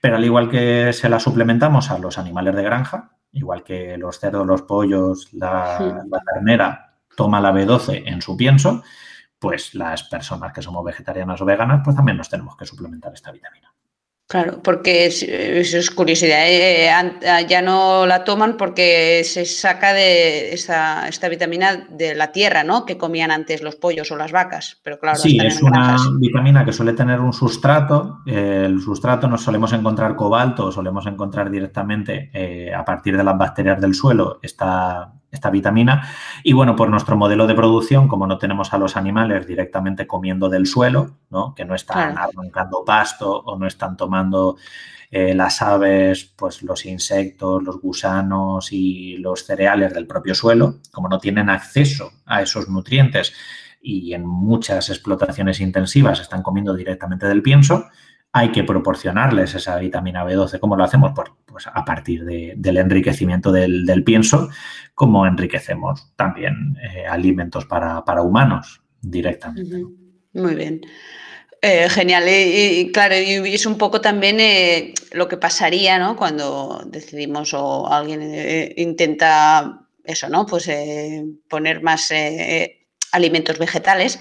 pero 0.00 0.16
al 0.16 0.24
igual 0.24 0.50
que 0.50 0.92
se 0.92 1.08
la 1.08 1.18
suplementamos 1.18 1.90
a 1.90 1.98
los 1.98 2.18
animales 2.18 2.54
de 2.54 2.62
granja, 2.62 3.16
igual 3.32 3.64
que 3.64 3.96
los 3.96 4.18
cerdos, 4.18 4.46
los 4.46 4.62
pollos, 4.62 5.32
la, 5.32 6.02
ternera 6.32 6.94
toma 7.16 7.40
la 7.40 7.52
B12 7.52 8.02
en 8.06 8.22
su 8.22 8.36
pienso, 8.36 8.82
pues 9.38 9.74
las 9.74 10.04
personas 10.04 10.52
que 10.52 10.62
somos 10.62 10.84
vegetarianas 10.84 11.40
o 11.40 11.44
veganas, 11.44 11.82
pues 11.84 11.96
también 11.96 12.16
nos 12.16 12.28
tenemos 12.28 12.56
que 12.56 12.66
suplementar 12.66 13.12
esta 13.12 13.32
vitamina. 13.32 13.75
Claro, 14.28 14.60
porque 14.60 15.06
eso 15.06 15.78
es 15.78 15.90
curiosidad. 15.92 16.48
¿eh? 16.48 16.88
Eh, 16.88 17.46
ya 17.48 17.62
no 17.62 18.06
la 18.06 18.24
toman 18.24 18.56
porque 18.56 19.22
se 19.22 19.44
saca 19.44 19.92
de 19.92 20.52
esta, 20.52 21.06
esta, 21.06 21.28
vitamina 21.28 21.86
de 21.88 22.16
la 22.16 22.32
tierra, 22.32 22.64
¿no? 22.64 22.84
Que 22.84 22.98
comían 22.98 23.30
antes 23.30 23.62
los 23.62 23.76
pollos 23.76 24.10
o 24.10 24.16
las 24.16 24.32
vacas. 24.32 24.80
Pero 24.82 24.98
claro, 24.98 25.16
sí, 25.16 25.38
es 25.40 25.62
una 25.62 25.96
vitamina 26.18 26.64
que 26.64 26.72
suele 26.72 26.92
tener 26.94 27.20
un 27.20 27.32
sustrato. 27.32 28.18
El 28.26 28.80
sustrato 28.80 29.28
nos 29.28 29.44
solemos 29.44 29.72
encontrar 29.72 30.16
cobalto, 30.16 30.72
solemos 30.72 31.06
encontrar 31.06 31.48
directamente 31.48 32.30
eh, 32.34 32.74
a 32.74 32.84
partir 32.84 33.16
de 33.16 33.22
las 33.22 33.38
bacterias 33.38 33.80
del 33.80 33.94
suelo 33.94 34.40
esta, 34.42 35.12
esta 35.36 35.50
vitamina. 35.50 36.08
Y 36.42 36.52
bueno, 36.52 36.74
por 36.74 36.90
nuestro 36.90 37.16
modelo 37.16 37.46
de 37.46 37.54
producción, 37.54 38.08
como 38.08 38.26
no 38.26 38.38
tenemos 38.38 38.74
a 38.74 38.78
los 38.78 38.96
animales 38.96 39.46
directamente 39.46 40.06
comiendo 40.06 40.48
del 40.48 40.66
suelo, 40.66 41.18
¿no? 41.30 41.54
que 41.54 41.64
no 41.64 41.74
están 41.74 42.18
arrancando 42.18 42.84
pasto 42.84 43.40
o 43.40 43.56
no 43.56 43.66
están 43.66 43.96
tomando 43.96 44.56
eh, 45.10 45.34
las 45.34 45.62
aves, 45.62 46.32
pues 46.36 46.62
los 46.62 46.84
insectos, 46.84 47.62
los 47.62 47.80
gusanos 47.80 48.72
y 48.72 49.16
los 49.18 49.44
cereales 49.44 49.94
del 49.94 50.06
propio 50.06 50.34
suelo, 50.34 50.76
como 50.92 51.08
no 51.08 51.18
tienen 51.18 51.48
acceso 51.48 52.10
a 52.26 52.42
esos 52.42 52.68
nutrientes 52.68 53.32
y 53.80 54.14
en 54.14 54.26
muchas 54.26 54.90
explotaciones 54.90 55.60
intensivas 55.60 56.18
están 56.18 56.42
comiendo 56.42 56.74
directamente 56.74 57.28
del 57.28 57.40
pienso, 57.40 57.86
hay 58.36 58.52
que 58.52 58.64
proporcionarles 58.64 59.54
esa 59.54 59.78
vitamina 59.78 60.22
B12. 60.22 60.60
¿Cómo 60.60 60.76
lo 60.76 60.84
hacemos? 60.84 61.12
Pues, 61.46 61.66
a 61.66 61.84
partir 61.86 62.22
del 62.22 62.76
enriquecimiento 62.76 63.50
del, 63.50 64.04
pienso, 64.04 64.50
como 64.94 65.26
enriquecemos 65.26 66.12
también 66.16 66.76
eh, 66.82 67.06
alimentos 67.06 67.64
para, 67.64 68.02
humanos 68.20 68.82
directamente. 69.00 69.84
Muy 70.34 70.54
bien. 70.54 70.82
Eh, 71.62 71.88
genial. 71.88 72.24
Y, 72.28 72.92
claro, 72.92 73.14
y 73.16 73.54
es 73.54 73.64
un 73.64 73.78
poco 73.78 74.02
también 74.02 74.38
eh, 74.38 74.92
lo 75.12 75.28
que 75.28 75.38
pasaría, 75.38 75.98
¿no? 75.98 76.14
Cuando 76.14 76.82
decidimos 76.86 77.54
o 77.54 77.90
alguien 77.90 78.20
intenta 78.76 79.88
eso, 80.04 80.28
¿no? 80.28 80.44
Pues 80.44 80.70
poner 81.48 81.82
más 81.82 82.12
alimentos 83.12 83.58
vegetales. 83.58 84.20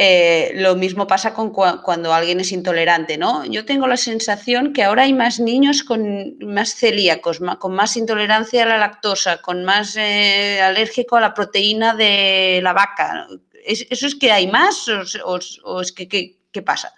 Eh, 0.00 0.52
lo 0.54 0.76
mismo 0.76 1.08
pasa 1.08 1.34
con 1.34 1.50
cuando 1.50 2.14
alguien 2.14 2.38
es 2.38 2.52
intolerante, 2.52 3.18
¿no? 3.18 3.44
Yo 3.44 3.64
tengo 3.64 3.88
la 3.88 3.96
sensación 3.96 4.72
que 4.72 4.84
ahora 4.84 5.02
hay 5.02 5.12
más 5.12 5.40
niños 5.40 5.82
con 5.82 6.38
más 6.38 6.76
celíacos, 6.76 7.40
con 7.58 7.74
más 7.74 7.96
intolerancia 7.96 8.62
a 8.62 8.66
la 8.66 8.78
lactosa, 8.78 9.42
con 9.42 9.64
más 9.64 9.96
eh, 9.96 10.60
alérgico 10.62 11.16
a 11.16 11.20
la 11.20 11.34
proteína 11.34 11.96
de 11.96 12.60
la 12.62 12.72
vaca. 12.74 13.26
¿Eso 13.66 14.06
es 14.06 14.14
que 14.14 14.30
hay 14.30 14.46
más 14.46 14.86
o, 15.24 15.80
es 15.80 15.90
que 15.90 16.06
qué 16.08 16.62
pasa? 16.62 16.92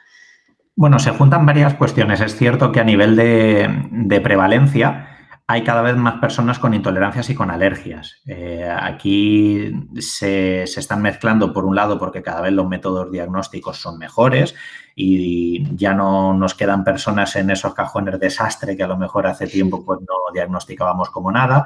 Bueno, 0.76 0.98
se 0.98 1.10
juntan 1.10 1.46
varias 1.46 1.72
cuestiones. 1.74 2.20
Es 2.20 2.36
cierto 2.36 2.70
que 2.70 2.80
a 2.80 2.84
nivel 2.84 3.16
de 3.16 4.20
prevalencia, 4.20 5.09
hay 5.50 5.64
cada 5.64 5.82
vez 5.82 5.96
más 5.96 6.20
personas 6.20 6.60
con 6.60 6.74
intolerancias 6.74 7.28
y 7.28 7.34
con 7.34 7.50
alergias. 7.50 8.20
Eh, 8.24 8.70
aquí 8.70 9.72
se, 9.98 10.62
están 10.62 11.02
mezclando, 11.02 11.52
por 11.52 11.64
un 11.64 11.74
lado, 11.74 11.98
porque 11.98 12.22
cada 12.22 12.40
vez 12.40 12.52
los 12.52 12.68
métodos 12.68 13.10
diagnósticos 13.10 13.76
son 13.76 13.98
mejores 13.98 14.54
y 15.02 15.76
ya 15.76 15.94
no 15.94 16.34
nos 16.34 16.54
quedan 16.54 16.84
personas 16.84 17.34
en 17.36 17.50
esos 17.50 17.72
cajones 17.72 18.20
desastre 18.20 18.76
que 18.76 18.82
a 18.82 18.86
lo 18.86 18.98
mejor 18.98 19.26
hace 19.26 19.46
tiempo 19.46 19.82
pues, 19.82 20.00
no 20.00 20.14
diagnosticábamos 20.34 21.08
como 21.08 21.32
nada, 21.32 21.64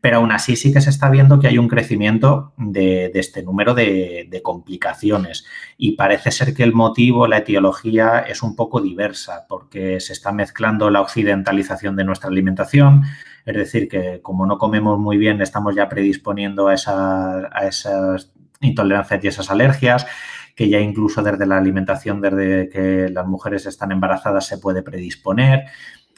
pero 0.00 0.16
aún 0.16 0.32
así 0.32 0.56
sí 0.56 0.72
que 0.72 0.80
se 0.80 0.88
está 0.88 1.10
viendo 1.10 1.38
que 1.38 1.48
hay 1.48 1.58
un 1.58 1.68
crecimiento 1.68 2.54
de, 2.56 3.10
este 3.12 3.42
número 3.42 3.74
de, 3.74 4.40
complicaciones. 4.42 5.44
Y 5.76 5.92
parece 5.92 6.30
ser 6.30 6.54
que 6.54 6.62
el 6.62 6.72
motivo, 6.72 7.26
la 7.26 7.38
etiología 7.38 8.20
es 8.20 8.42
un 8.42 8.56
poco 8.56 8.80
diversa 8.80 9.44
porque 9.46 10.00
se 10.00 10.14
está 10.14 10.32
mezclando 10.32 10.88
la 10.88 11.02
occidentalización 11.02 11.96
de 11.96 12.04
nuestra 12.04 12.30
alimentación, 12.30 13.02
es 13.44 13.56
decir, 13.56 13.88
que 13.88 14.20
como 14.22 14.46
no 14.46 14.56
comemos 14.56 14.98
muy 14.98 15.18
bien 15.18 15.42
estamos 15.42 15.74
ya 15.74 15.88
predisponiendo 15.88 16.68
a, 16.68 16.74
a 17.52 17.66
esas 17.66 18.32
intolerancias 18.60 19.24
y 19.24 19.28
esas 19.28 19.50
alergias 19.50 20.06
que 20.60 20.68
ya 20.68 20.78
incluso 20.78 21.22
desde 21.22 21.46
la 21.46 21.56
alimentación, 21.56 22.20
desde 22.20 22.68
que 22.68 23.08
las 23.08 23.26
mujeres 23.26 23.64
están 23.64 23.92
embarazadas, 23.92 24.46
se 24.46 24.58
puede 24.58 24.82
predisponer. 24.82 25.64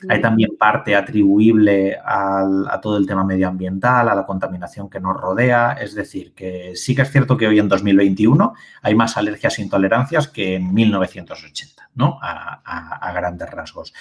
Hay 0.08 0.20
también 0.20 0.56
parte 0.58 0.96
atribuible 0.96 1.96
a 2.04 2.80
todo 2.82 2.96
el 2.96 3.06
tema 3.06 3.22
medioambiental, 3.22 4.08
a 4.08 4.16
la 4.16 4.26
contaminación 4.26 4.90
que 4.90 4.98
nos 4.98 5.16
rodea. 5.16 5.74
Es 5.74 5.94
decir, 5.94 6.34
que 6.34 6.72
sí 6.74 6.92
que 6.92 7.02
es 7.02 7.12
cierto 7.12 7.36
que 7.36 7.46
hoy 7.46 7.60
en 7.60 7.68
2021 7.68 8.52
hay 8.82 8.96
más 8.96 9.16
alergias 9.16 9.60
e 9.60 9.62
intolerancias 9.62 10.26
que 10.26 10.56
en 10.56 10.74
1980, 10.74 11.90
¿no? 11.94 12.18
A, 12.20 13.12
grandes 13.14 13.48
rasgos. 13.48 13.94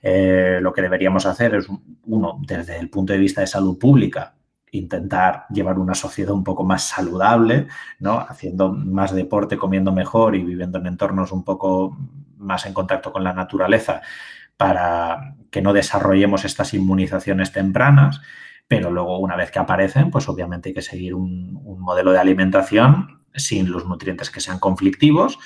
Eh, 0.00 0.60
lo 0.62 0.72
que 0.72 0.82
deberíamos 0.82 1.26
hacer 1.26 1.56
es, 1.56 1.66
uno, 2.06 2.38
desde 2.46 2.78
el 2.78 2.88
punto 2.88 3.14
de 3.14 3.18
vista 3.18 3.40
de 3.40 3.48
salud 3.48 3.76
pública, 3.76 4.37
intentar 4.72 5.46
llevar 5.50 5.78
una 5.78 5.94
sociedad 5.94 6.32
un 6.32 6.44
poco 6.44 6.64
más 6.64 6.84
saludable, 6.84 7.68
¿no? 7.98 8.18
Haciendo 8.20 8.72
más 8.72 9.14
deporte, 9.14 9.56
comiendo 9.56 9.92
mejor 9.92 10.34
y 10.34 10.44
viviendo 10.44 10.78
en 10.78 10.86
entornos 10.86 11.32
un 11.32 11.44
poco 11.44 11.96
más 12.36 12.66
en 12.66 12.74
contacto 12.74 13.12
con 13.12 13.24
la 13.24 13.32
naturaleza 13.32 14.02
para 14.56 15.36
que 15.50 15.62
no 15.62 15.72
desarrollemos 15.72 16.44
estas 16.44 16.74
inmunizaciones 16.74 17.52
tempranas, 17.52 18.20
pero 18.66 18.90
luego 18.90 19.18
una 19.18 19.36
vez 19.36 19.50
que 19.50 19.58
aparecen, 19.58 20.10
pues 20.10 20.28
obviamente 20.28 20.70
hay 20.70 20.74
que 20.74 20.82
seguir 20.82 21.14
un, 21.14 21.60
un 21.64 21.80
modelo 21.80 22.12
de 22.12 22.18
alimentación 22.18 23.22
sin 23.34 23.70
los 23.70 23.86
nutrientes 23.86 24.30
que 24.30 24.40
sean 24.40 24.58
conflictivos, 24.58 25.38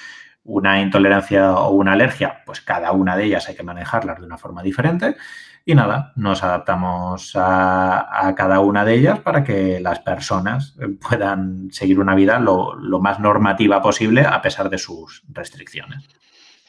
una 0.45 0.81
intolerancia 0.81 1.53
o 1.55 1.71
una 1.71 1.93
alergia, 1.93 2.43
pues 2.45 2.61
cada 2.61 2.93
una 2.93 3.17
de 3.17 3.25
ellas 3.25 3.49
hay 3.49 3.55
que 3.55 3.63
manejarlas 3.63 4.19
de 4.19 4.27
una 4.27 4.39
forma 4.39 4.63
diferente 4.63 5.17
y 5.65 5.75
nada, 5.75 6.13
nos 6.17 6.43
adaptamos 6.43 7.33
a, 7.37 8.35
cada 8.37 8.61
una 8.61 8.85
de 8.85 8.95
ellas 8.95 9.21
para 9.21 9.45
que 9.45 9.79
las 9.81 10.01
personas 10.01 10.75
puedan 11.09 11.71
seguir 11.71 12.01
una 12.01 12.15
vida 12.15 12.39
lo, 12.41 12.77
más 13.01 13.21
normativa 13.21 13.81
posible 13.81 14.23
a 14.23 14.43
pesar 14.43 14.71
de 14.71 14.79
sus 14.79 15.23
restricciones. 15.29 16.05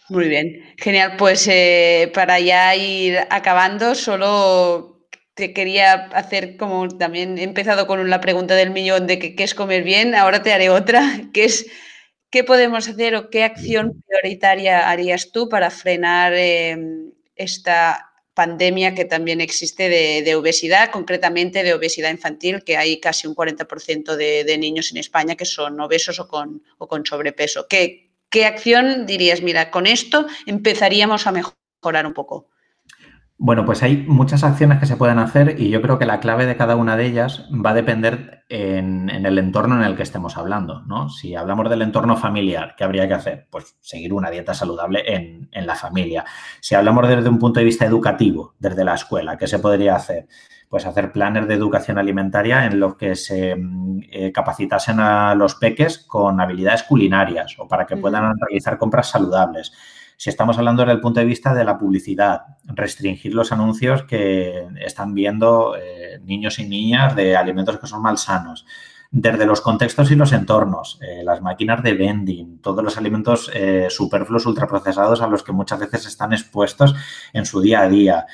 Muy 0.09 0.27
bien, 0.27 0.73
genial. 0.77 1.15
Pues 1.17 1.47
eh, 1.47 2.11
para 2.13 2.39
ya 2.39 2.75
ir 2.75 3.17
acabando, 3.29 3.95
solo 3.95 5.07
te 5.33 5.53
quería 5.53 5.93
hacer 6.13 6.57
como 6.57 6.87
también 6.89 7.37
he 7.39 7.43
empezado 7.43 7.87
con 7.87 8.07
la 8.09 8.21
pregunta 8.21 8.53
del 8.53 8.69
millón 8.69 9.07
de 9.07 9.17
qué 9.17 9.43
es 9.43 9.55
comer 9.55 9.83
bien, 9.83 10.13
ahora 10.13 10.43
te 10.43 10.53
haré 10.53 10.69
otra, 10.69 11.01
que 11.33 11.45
es 11.45 11.65
qué 12.29 12.43
podemos 12.43 12.87
hacer 12.87 13.15
o 13.15 13.29
qué 13.29 13.43
acción 13.43 14.03
prioritaria 14.07 14.89
harías 14.89 15.31
tú 15.31 15.49
para 15.49 15.71
frenar 15.71 16.33
eh, 16.35 16.77
esta 17.35 18.12
pandemia 18.33 18.95
que 18.95 19.05
también 19.05 19.41
existe 19.41 19.89
de, 19.89 20.35
obesidad, 20.35 20.91
concretamente 20.91 21.63
de 21.63 21.73
obesidad 21.73 22.09
infantil, 22.09 22.63
que 22.63 22.77
hay 22.77 22.99
casi 22.99 23.27
un 23.27 23.35
40% 23.35 24.15
de, 24.15 24.57
niños 24.57 24.91
en 24.91 24.97
España 24.97 25.35
que 25.35 25.45
son 25.45 25.79
obesos 25.79 26.19
o 26.19 26.27
con, 26.27 26.63
o 26.77 26.87
con 26.87 27.05
sobrepeso. 27.05 27.67
¿Qué, 27.67 28.11
¿Qué 28.29 28.45
acción 28.45 29.05
dirías, 29.05 29.41
mira, 29.41 29.69
con 29.69 29.85
esto 29.85 30.25
empezaríamos 30.45 31.27
a 31.27 31.31
mejorar 31.31 32.07
un 32.07 32.13
poco? 32.13 32.49
Bueno, 33.45 33.65
pues 33.65 33.83
hay 33.83 34.05
muchas 34.07 34.45
acciones 34.45 34.79
que 34.79 34.85
se 34.85 34.95
pueden 34.95 35.19
hacer 35.19 35.59
y 35.59 35.67
yo 35.67 35.81
creo 35.81 35.99
que 35.99 36.05
la 36.05 36.21
clave 36.21 36.45
de 36.45 36.55
cada 36.55 36.77
una 36.77 36.95
de 36.95 37.07
ellas 37.07 37.45
va 37.53 37.71
a 37.71 37.73
depender 37.73 38.45
en, 38.47 39.09
el 39.09 39.37
entorno 39.37 39.75
en 39.75 39.83
el 39.83 39.97
que 39.97 40.03
estemos 40.03 40.37
hablando, 40.37 40.83
¿no? 40.83 41.09
Si 41.09 41.35
hablamos 41.35 41.69
del 41.69 41.81
entorno 41.81 42.15
familiar, 42.15 42.73
¿qué 42.77 42.85
habría 42.85 43.05
que 43.05 43.15
hacer? 43.15 43.47
Pues 43.49 43.75
seguir 43.81 44.13
una 44.13 44.29
dieta 44.29 44.53
saludable 44.53 45.03
en, 45.13 45.49
la 45.67 45.75
familia. 45.75 46.23
Si 46.61 46.73
hablamos 46.73 47.05
desde 47.09 47.27
un 47.27 47.37
punto 47.37 47.59
de 47.59 47.65
vista 47.65 47.85
educativo, 47.85 48.55
desde 48.59 48.85
la 48.85 48.95
escuela, 48.95 49.37
¿qué 49.37 49.45
se 49.45 49.59
podría 49.59 49.97
hacer? 49.97 50.25
Pues 50.69 50.85
hacer 50.85 51.11
planes 51.11 51.45
de 51.45 51.55
educación 51.55 51.97
alimentaria 51.97 52.65
en 52.65 52.79
los 52.79 52.95
que 52.95 53.13
se 53.13 53.57
eh, 54.09 54.31
capacitasen 54.31 55.01
a 55.01 55.35
los 55.35 55.55
peques 55.55 55.97
con 55.97 56.39
habilidades 56.39 56.83
culinarias 56.83 57.57
o 57.59 57.67
para 57.67 57.85
que 57.85 57.97
puedan 57.97 58.39
realizar 58.39 58.77
compras 58.77 59.09
saludables 59.09 59.73
Si 60.17 60.29
estamos 60.29 60.57
hablando 60.57 60.83
desde 60.83 60.93
el 60.93 61.01
punto 61.01 61.19
de 61.19 61.25
vista 61.25 61.53
de 61.53 61.63
la 61.63 61.77
publicidad, 61.77 62.41
restringir 62.65 63.33
los 63.33 63.51
anuncios 63.51 64.03
que 64.03 64.67
están 64.83 65.13
viendo 65.13 65.75
eh, 65.75 66.19
niños 66.23 66.59
y 66.59 66.67
niñas 66.67 67.15
de 67.15 67.35
alimentos 67.35 67.77
que 67.79 67.87
son 67.87 68.01
malsanos 68.01 68.65
desde 69.15 69.45
los 69.45 69.61
contextos 69.61 70.09
y 70.09 70.15
los 70.15 70.33
entornos, 70.33 70.97
eh, 71.03 71.21
las 71.23 71.39
máquinas 71.39 71.83
de 71.83 71.93
vending, 71.93 72.57
todos 72.61 72.83
los 72.83 72.97
alimentos 72.97 73.51
eh, 73.53 73.85
superfluos 73.91 74.47
ultraprocesados 74.47 75.21
a 75.21 75.27
los 75.27 75.43
que 75.43 75.51
muchas 75.51 75.79
veces 75.79 76.07
están 76.07 76.33
expuestos 76.33 76.95
en 77.31 77.45
su 77.45 77.61
día 77.61 77.81
a 77.81 77.89
día. 77.89 78.25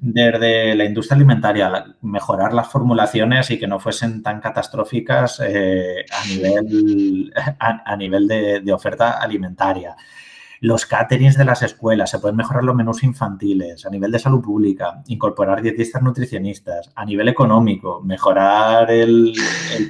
Desde 0.00 0.74
la 0.74 0.86
industria 0.86 1.14
alimentaria, 1.14 1.84
mejorar 2.00 2.52
las 2.52 2.66
formulaciones 2.66 3.48
y 3.52 3.60
que 3.60 3.68
no 3.68 3.78
fuesen 3.78 4.24
tan 4.24 4.40
catastróficas 4.40 5.40
a, 7.60 7.96
nivel 7.96 8.26
de 8.26 8.72
oferta 8.72 9.12
alimentaria 9.12 9.94
los 10.64 10.86
caterings 10.86 11.36
de 11.36 11.44
las 11.44 11.62
escuelas, 11.62 12.08
se 12.08 12.18
pueden 12.20 12.38
mejorar 12.38 12.64
los 12.64 12.74
menús 12.74 13.02
infantiles, 13.02 13.84
a 13.84 13.90
nivel 13.90 14.10
de 14.10 14.18
salud 14.18 14.40
pública, 14.40 15.02
incorporar 15.08 15.60
dietistas 15.60 16.00
nutricionistas, 16.00 16.90
a 16.94 17.04
nivel 17.04 17.28
económico, 17.28 18.00
mejorar 18.02 18.90
el, 18.90 19.34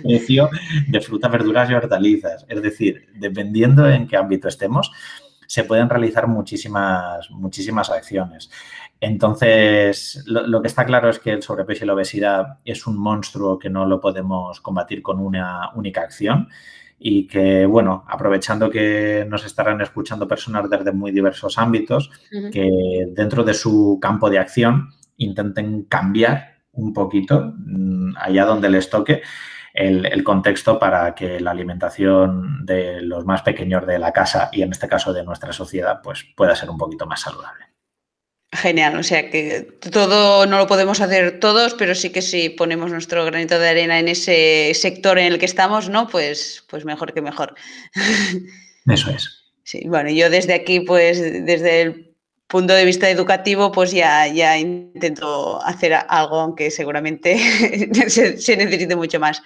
precio 0.03 0.51
de 0.89 1.01
frutas, 1.01 1.31
verduras 1.31 1.71
y 1.71 1.75
hortalizas. 1.75 2.45
Es 2.49 2.61
decir, 2.61 3.07
dependiendo 3.15 3.89
en 3.89 4.09
qué 4.09 4.17
ámbito 4.17 4.49
estemos, 4.49 4.91
se 5.47 5.63
pueden 5.63 5.89
realizar 5.89 6.27
muchísimas, 6.27 7.31
muchísimas 7.31 7.89
acciones. 7.91 8.51
Entonces, 9.01 10.25
lo, 10.27 10.45
lo, 10.45 10.61
que 10.61 10.67
está 10.67 10.85
claro 10.85 11.09
es 11.09 11.21
que 11.21 11.31
el 11.31 11.43
sobrepeso 11.45 11.85
y 11.85 11.87
la 11.87 11.95
obesidad 11.95 12.59
es 12.65 12.89
un 12.89 12.99
monstruo 12.99 13.61
que 13.61 13.71
no 13.71 13.87
lo 13.87 14.01
podemos 14.01 14.61
combatir 14.61 15.03
con 15.03 15.21
una 15.21 15.71
única 15.77 16.01
acción 16.01 16.49
y 17.07 17.27
que, 17.27 17.67
bueno, 17.67 18.03
aprovechando 18.09 18.71
que 18.71 19.27
nos 19.29 19.45
estarán 19.45 19.79
escuchando 19.83 20.27
personas 20.27 20.71
desde 20.71 20.91
muy 20.91 21.13
diversos 21.13 21.59
ámbitos, 21.59 22.11
que 22.51 23.09
dentro 23.11 23.45
de 23.45 23.53
su 23.53 23.99
campo 24.01 24.31
de 24.31 24.39
acción 24.39 24.89
intenten 25.19 25.83
cambiar 25.83 26.63
un 26.73 26.95
poquito 26.95 27.53
mm, 27.59 28.15
allá 28.17 28.47
donde 28.47 28.71
les 28.71 28.89
toque 28.89 29.21
el, 29.75 30.07
el, 30.07 30.25
contexto 30.25 30.79
para 30.79 31.15
que 31.15 31.41
la 31.41 31.51
alimentación 31.51 32.65
de 32.65 33.03
los 33.03 33.27
más 33.27 33.43
pequeños 33.43 33.87
de 33.87 33.99
la 33.99 34.11
casa 34.11 34.49
y 34.51 34.63
en 34.63 34.73
este 34.73 34.89
caso 34.89 35.13
de 35.13 35.25
nuestra 35.25 35.53
sociedad 35.53 36.01
pues 36.03 36.25
pueda 36.35 36.57
ser 36.57 36.71
un 36.71 36.79
poquito 36.79 37.05
más 37.05 37.21
saludable. 37.21 37.74
Genial, 38.55 38.97
o 38.97 39.03
sea 39.03 39.31
que 39.31 39.63
todo 39.91 40.47
no 40.47 40.59
lo 40.59 40.67
podemos 40.69 41.01
hacer 41.01 41.41
todos, 41.41 41.75
pero 41.75 41.95
sí 41.95 42.11
que 42.11 42.23
si 42.23 42.51
ponemos 42.51 42.93
nuestro 42.93 43.25
granito 43.25 43.59
de 43.59 43.69
arena 43.69 43.99
en 43.99 44.07
ese 44.07 44.71
sector 44.75 45.19
en 45.19 45.33
el 45.33 45.39
que 45.41 45.47
estamos, 45.47 45.89
¿no? 45.89 46.07
Pues, 46.07 46.65
pues 46.69 46.85
mejor 46.85 47.13
que 47.13 47.21
mejor. 47.21 47.55
Eso 48.87 49.11
es. 49.11 49.45
Sí, 49.65 49.83
bueno, 49.87 50.11
yo 50.11 50.31
desde 50.31 50.55
aquí, 50.55 50.81
pues 50.81 51.21
desde 51.21 51.83
el 51.83 52.15
punto 52.47 52.75
de 52.75 52.85
vista 52.85 53.11
educativo, 53.11 53.73
pues 53.73 53.91
ya, 53.91 54.29
ya 54.29 54.57
intento 54.57 55.61
hacer 55.65 55.95
algo, 55.95 56.39
aunque 56.39 56.71
seguramente 56.71 57.37
se, 58.09 58.57
necesite 58.57 58.95
mucho 58.95 59.19
más. 59.19 59.43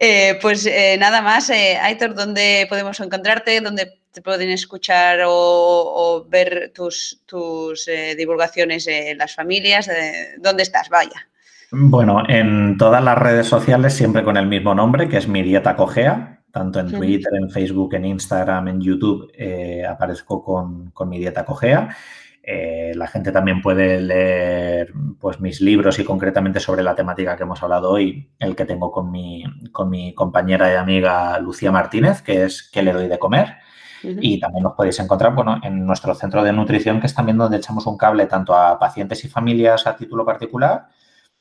Eh, 0.00 0.38
pues 0.40 0.64
eh, 0.64 0.96
nada 0.98 1.20
más, 1.20 1.50
eh, 1.50 1.76
Aitor, 1.82 2.14
¿dónde 2.14 2.66
podemos 2.70 2.98
encontrarte? 3.00 3.60
¿Dónde 3.60 3.98
te 4.16 4.22
pueden 4.22 4.48
escuchar 4.48 5.20
o, 5.26 6.26
ver 6.26 6.72
tus, 6.74 7.20
tus 7.26 7.86
eh, 7.86 8.14
divulgaciones 8.16 8.86
en 8.86 9.18
las 9.18 9.34
familias? 9.34 9.90
¿Dónde 10.38 10.62
estás? 10.62 10.88
Vaya. 10.88 11.28
Bueno, 11.70 12.22
en 12.26 12.78
todas 12.78 13.04
las 13.04 13.18
redes 13.18 13.46
sociales 13.46 13.92
siempre 13.92 14.24
con 14.24 14.38
el 14.38 14.46
mismo 14.46 14.74
nombre, 14.74 15.06
que 15.06 15.18
es 15.18 15.28
Mi 15.28 15.42
Dieta 15.42 15.76
Cogea, 15.76 16.40
tanto 16.50 16.80
en 16.80 16.92
Twitter, 16.92 17.30
en 17.34 17.50
Facebook, 17.50 17.92
en 17.92 18.06
Instagram, 18.06 18.68
en 18.68 18.80
YouTube, 18.80 19.30
eh, 19.34 19.84
aparezco 19.84 20.42
con, 20.42 20.92
con, 20.92 21.10
Mi 21.10 21.18
Dieta 21.18 21.44
Cogea. 21.44 21.94
Eh, 22.42 22.92
la 22.94 23.08
gente 23.08 23.32
también 23.32 23.60
puede 23.60 24.00
leer 24.00 24.94
pues, 25.20 25.40
mis 25.40 25.60
libros 25.60 25.98
y 25.98 26.04
concretamente 26.04 26.58
sobre 26.58 26.82
la 26.82 26.94
temática 26.94 27.36
que 27.36 27.42
hemos 27.42 27.62
hablado 27.62 27.90
hoy, 27.90 28.30
el 28.38 28.56
que 28.56 28.64
tengo 28.64 28.90
con 28.90 29.10
mi, 29.10 29.44
con 29.72 29.90
mi 29.90 30.14
compañera 30.14 30.72
y 30.72 30.76
amiga 30.76 31.38
Lucía 31.38 31.70
Martínez, 31.70 32.22
que 32.22 32.44
es 32.44 32.70
¿Qué 32.72 32.82
le 32.82 32.94
doy 32.94 33.08
de 33.08 33.18
comer? 33.18 33.56
Y 34.02 34.40
también 34.40 34.64
nos 34.64 34.74
podéis 34.74 34.98
encontrar 35.00 35.34
bueno, 35.34 35.60
en 35.62 35.86
nuestro 35.86 36.14
centro 36.14 36.42
de 36.42 36.52
nutrición, 36.52 37.00
que 37.00 37.06
es 37.06 37.14
también 37.14 37.38
donde 37.38 37.58
echamos 37.58 37.86
un 37.86 37.96
cable 37.96 38.26
tanto 38.26 38.54
a 38.54 38.78
pacientes 38.78 39.24
y 39.24 39.28
familias 39.28 39.86
a 39.86 39.96
título 39.96 40.24
particular, 40.24 40.88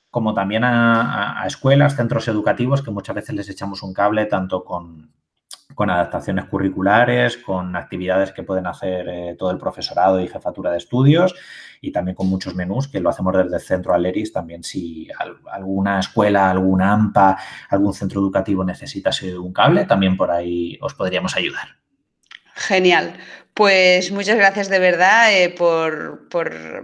como 0.10 0.34
también 0.34 0.64
a, 0.64 1.44
escuelas, 1.46 1.96
centros 1.96 2.28
educativos, 2.28 2.82
que 2.82 2.92
muchas 2.92 3.16
veces 3.16 3.36
les 3.36 3.50
echamos 3.50 3.84
un 3.84 3.94
cable 3.94 4.26
tanto 4.26 4.64
con, 4.64 5.12
con 5.74 5.90
adaptaciones 5.90 6.46
curriculares, 6.46 7.38
con 7.38 7.76
actividades 7.76 8.32
que 8.32 8.44
pueden 8.44 8.66
hacer 8.66 9.10
eh, 9.10 9.36
todo 9.38 9.52
el 9.52 9.58
profesorado 9.58 10.22
y 10.22 10.28
jefatura 10.28 10.72
de 10.72 10.78
estudios 10.78 11.36
y 11.82 11.92
también 11.92 12.16
con 12.16 12.28
muchos 12.28 12.56
menús 12.56 12.88
que 12.88 13.00
lo 13.00 13.10
hacemos 13.10 13.36
desde 13.36 13.56
el 13.56 13.62
centro 13.62 13.94
Aleris. 13.94 14.32
También 14.32 14.64
si 14.64 15.08
alguna 15.52 16.00
escuela, 16.00 16.50
alguna 16.50 16.94
AMPA, 16.94 17.38
algún 17.70 17.94
centro 17.94 18.22
educativo 18.22 18.64
necesita 18.64 19.12
un 19.38 19.54
cable, 19.54 19.86
también 19.86 20.16
por 20.16 20.32
ahí 20.32 20.78
os 20.82 20.94
podríamos 20.94 21.36
ayudar. 21.36 21.85
Genial. 22.56 23.18
Pues 23.54 24.12
muchas 24.12 24.36
gracias 24.36 24.68
de 24.68 24.80
verdad 24.80 25.34
eh, 25.34 25.50
por, 25.50 26.28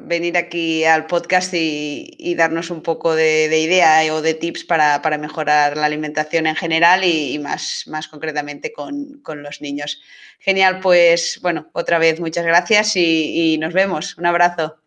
venir 0.05 0.37
aquí 0.37 0.85
al 0.85 1.05
podcast 1.05 1.53
y, 1.53 2.33
darnos 2.35 2.69
un 2.69 2.81
poco 2.81 3.13
de, 3.13 3.59
idea 3.59 4.05
eh, 4.05 4.11
o 4.11 4.21
de 4.21 4.35
tips 4.35 4.63
para, 4.63 5.01
mejorar 5.17 5.75
la 5.75 5.85
alimentación 5.85 6.47
en 6.47 6.55
general 6.55 7.03
y, 7.03 7.37
más, 7.39 7.83
más 7.87 8.07
concretamente 8.07 8.71
con, 8.71 9.21
los 9.43 9.61
niños. 9.61 9.99
Genial, 10.39 10.79
pues 10.79 11.39
bueno, 11.41 11.69
otra 11.73 11.99
vez 11.99 12.21
muchas 12.21 12.45
gracias 12.45 12.95
y, 12.95 13.57
nos 13.59 13.73
vemos. 13.73 14.17
Un 14.17 14.27
abrazo. 14.27 14.77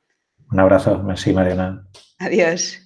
Un 0.50 0.60
abrazo, 0.60 1.02
merci 1.02 1.34
Mariana. 1.34 1.86
Adiós. 2.18 2.80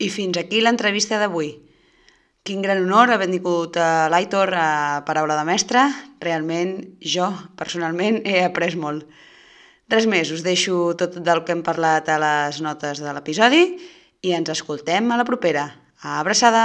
I 0.00 0.08
fins 0.10 0.38
aquí 0.38 0.60
l'entrevista 0.62 1.18
d'avui. 1.18 1.67
Quin 2.48 2.62
gran 2.64 2.78
honor 2.80 3.10
haver 3.12 3.26
vingut 3.28 3.74
a 3.76 4.08
l'Aitor 4.08 4.54
a 4.56 4.68
Paraula 5.04 5.34
de 5.36 5.42
Mestre. 5.44 5.82
Realment, 6.24 6.70
jo, 7.14 7.26
personalment, 7.60 8.22
he 8.24 8.38
après 8.40 8.72
molt. 8.72 9.04
Res 9.92 10.06
més, 10.08 10.30
us 10.32 10.40
deixo 10.46 10.94
tot 10.96 11.18
del 11.26 11.42
que 11.44 11.52
hem 11.52 11.60
parlat 11.66 12.08
a 12.08 12.16
les 12.22 12.62
notes 12.64 13.02
de 13.04 13.12
l'episodi 13.12 13.60
i 14.24 14.32
ens 14.38 14.48
escoltem 14.56 15.12
a 15.12 15.20
la 15.20 15.28
propera. 15.28 15.66
Abraçada! 16.00 16.64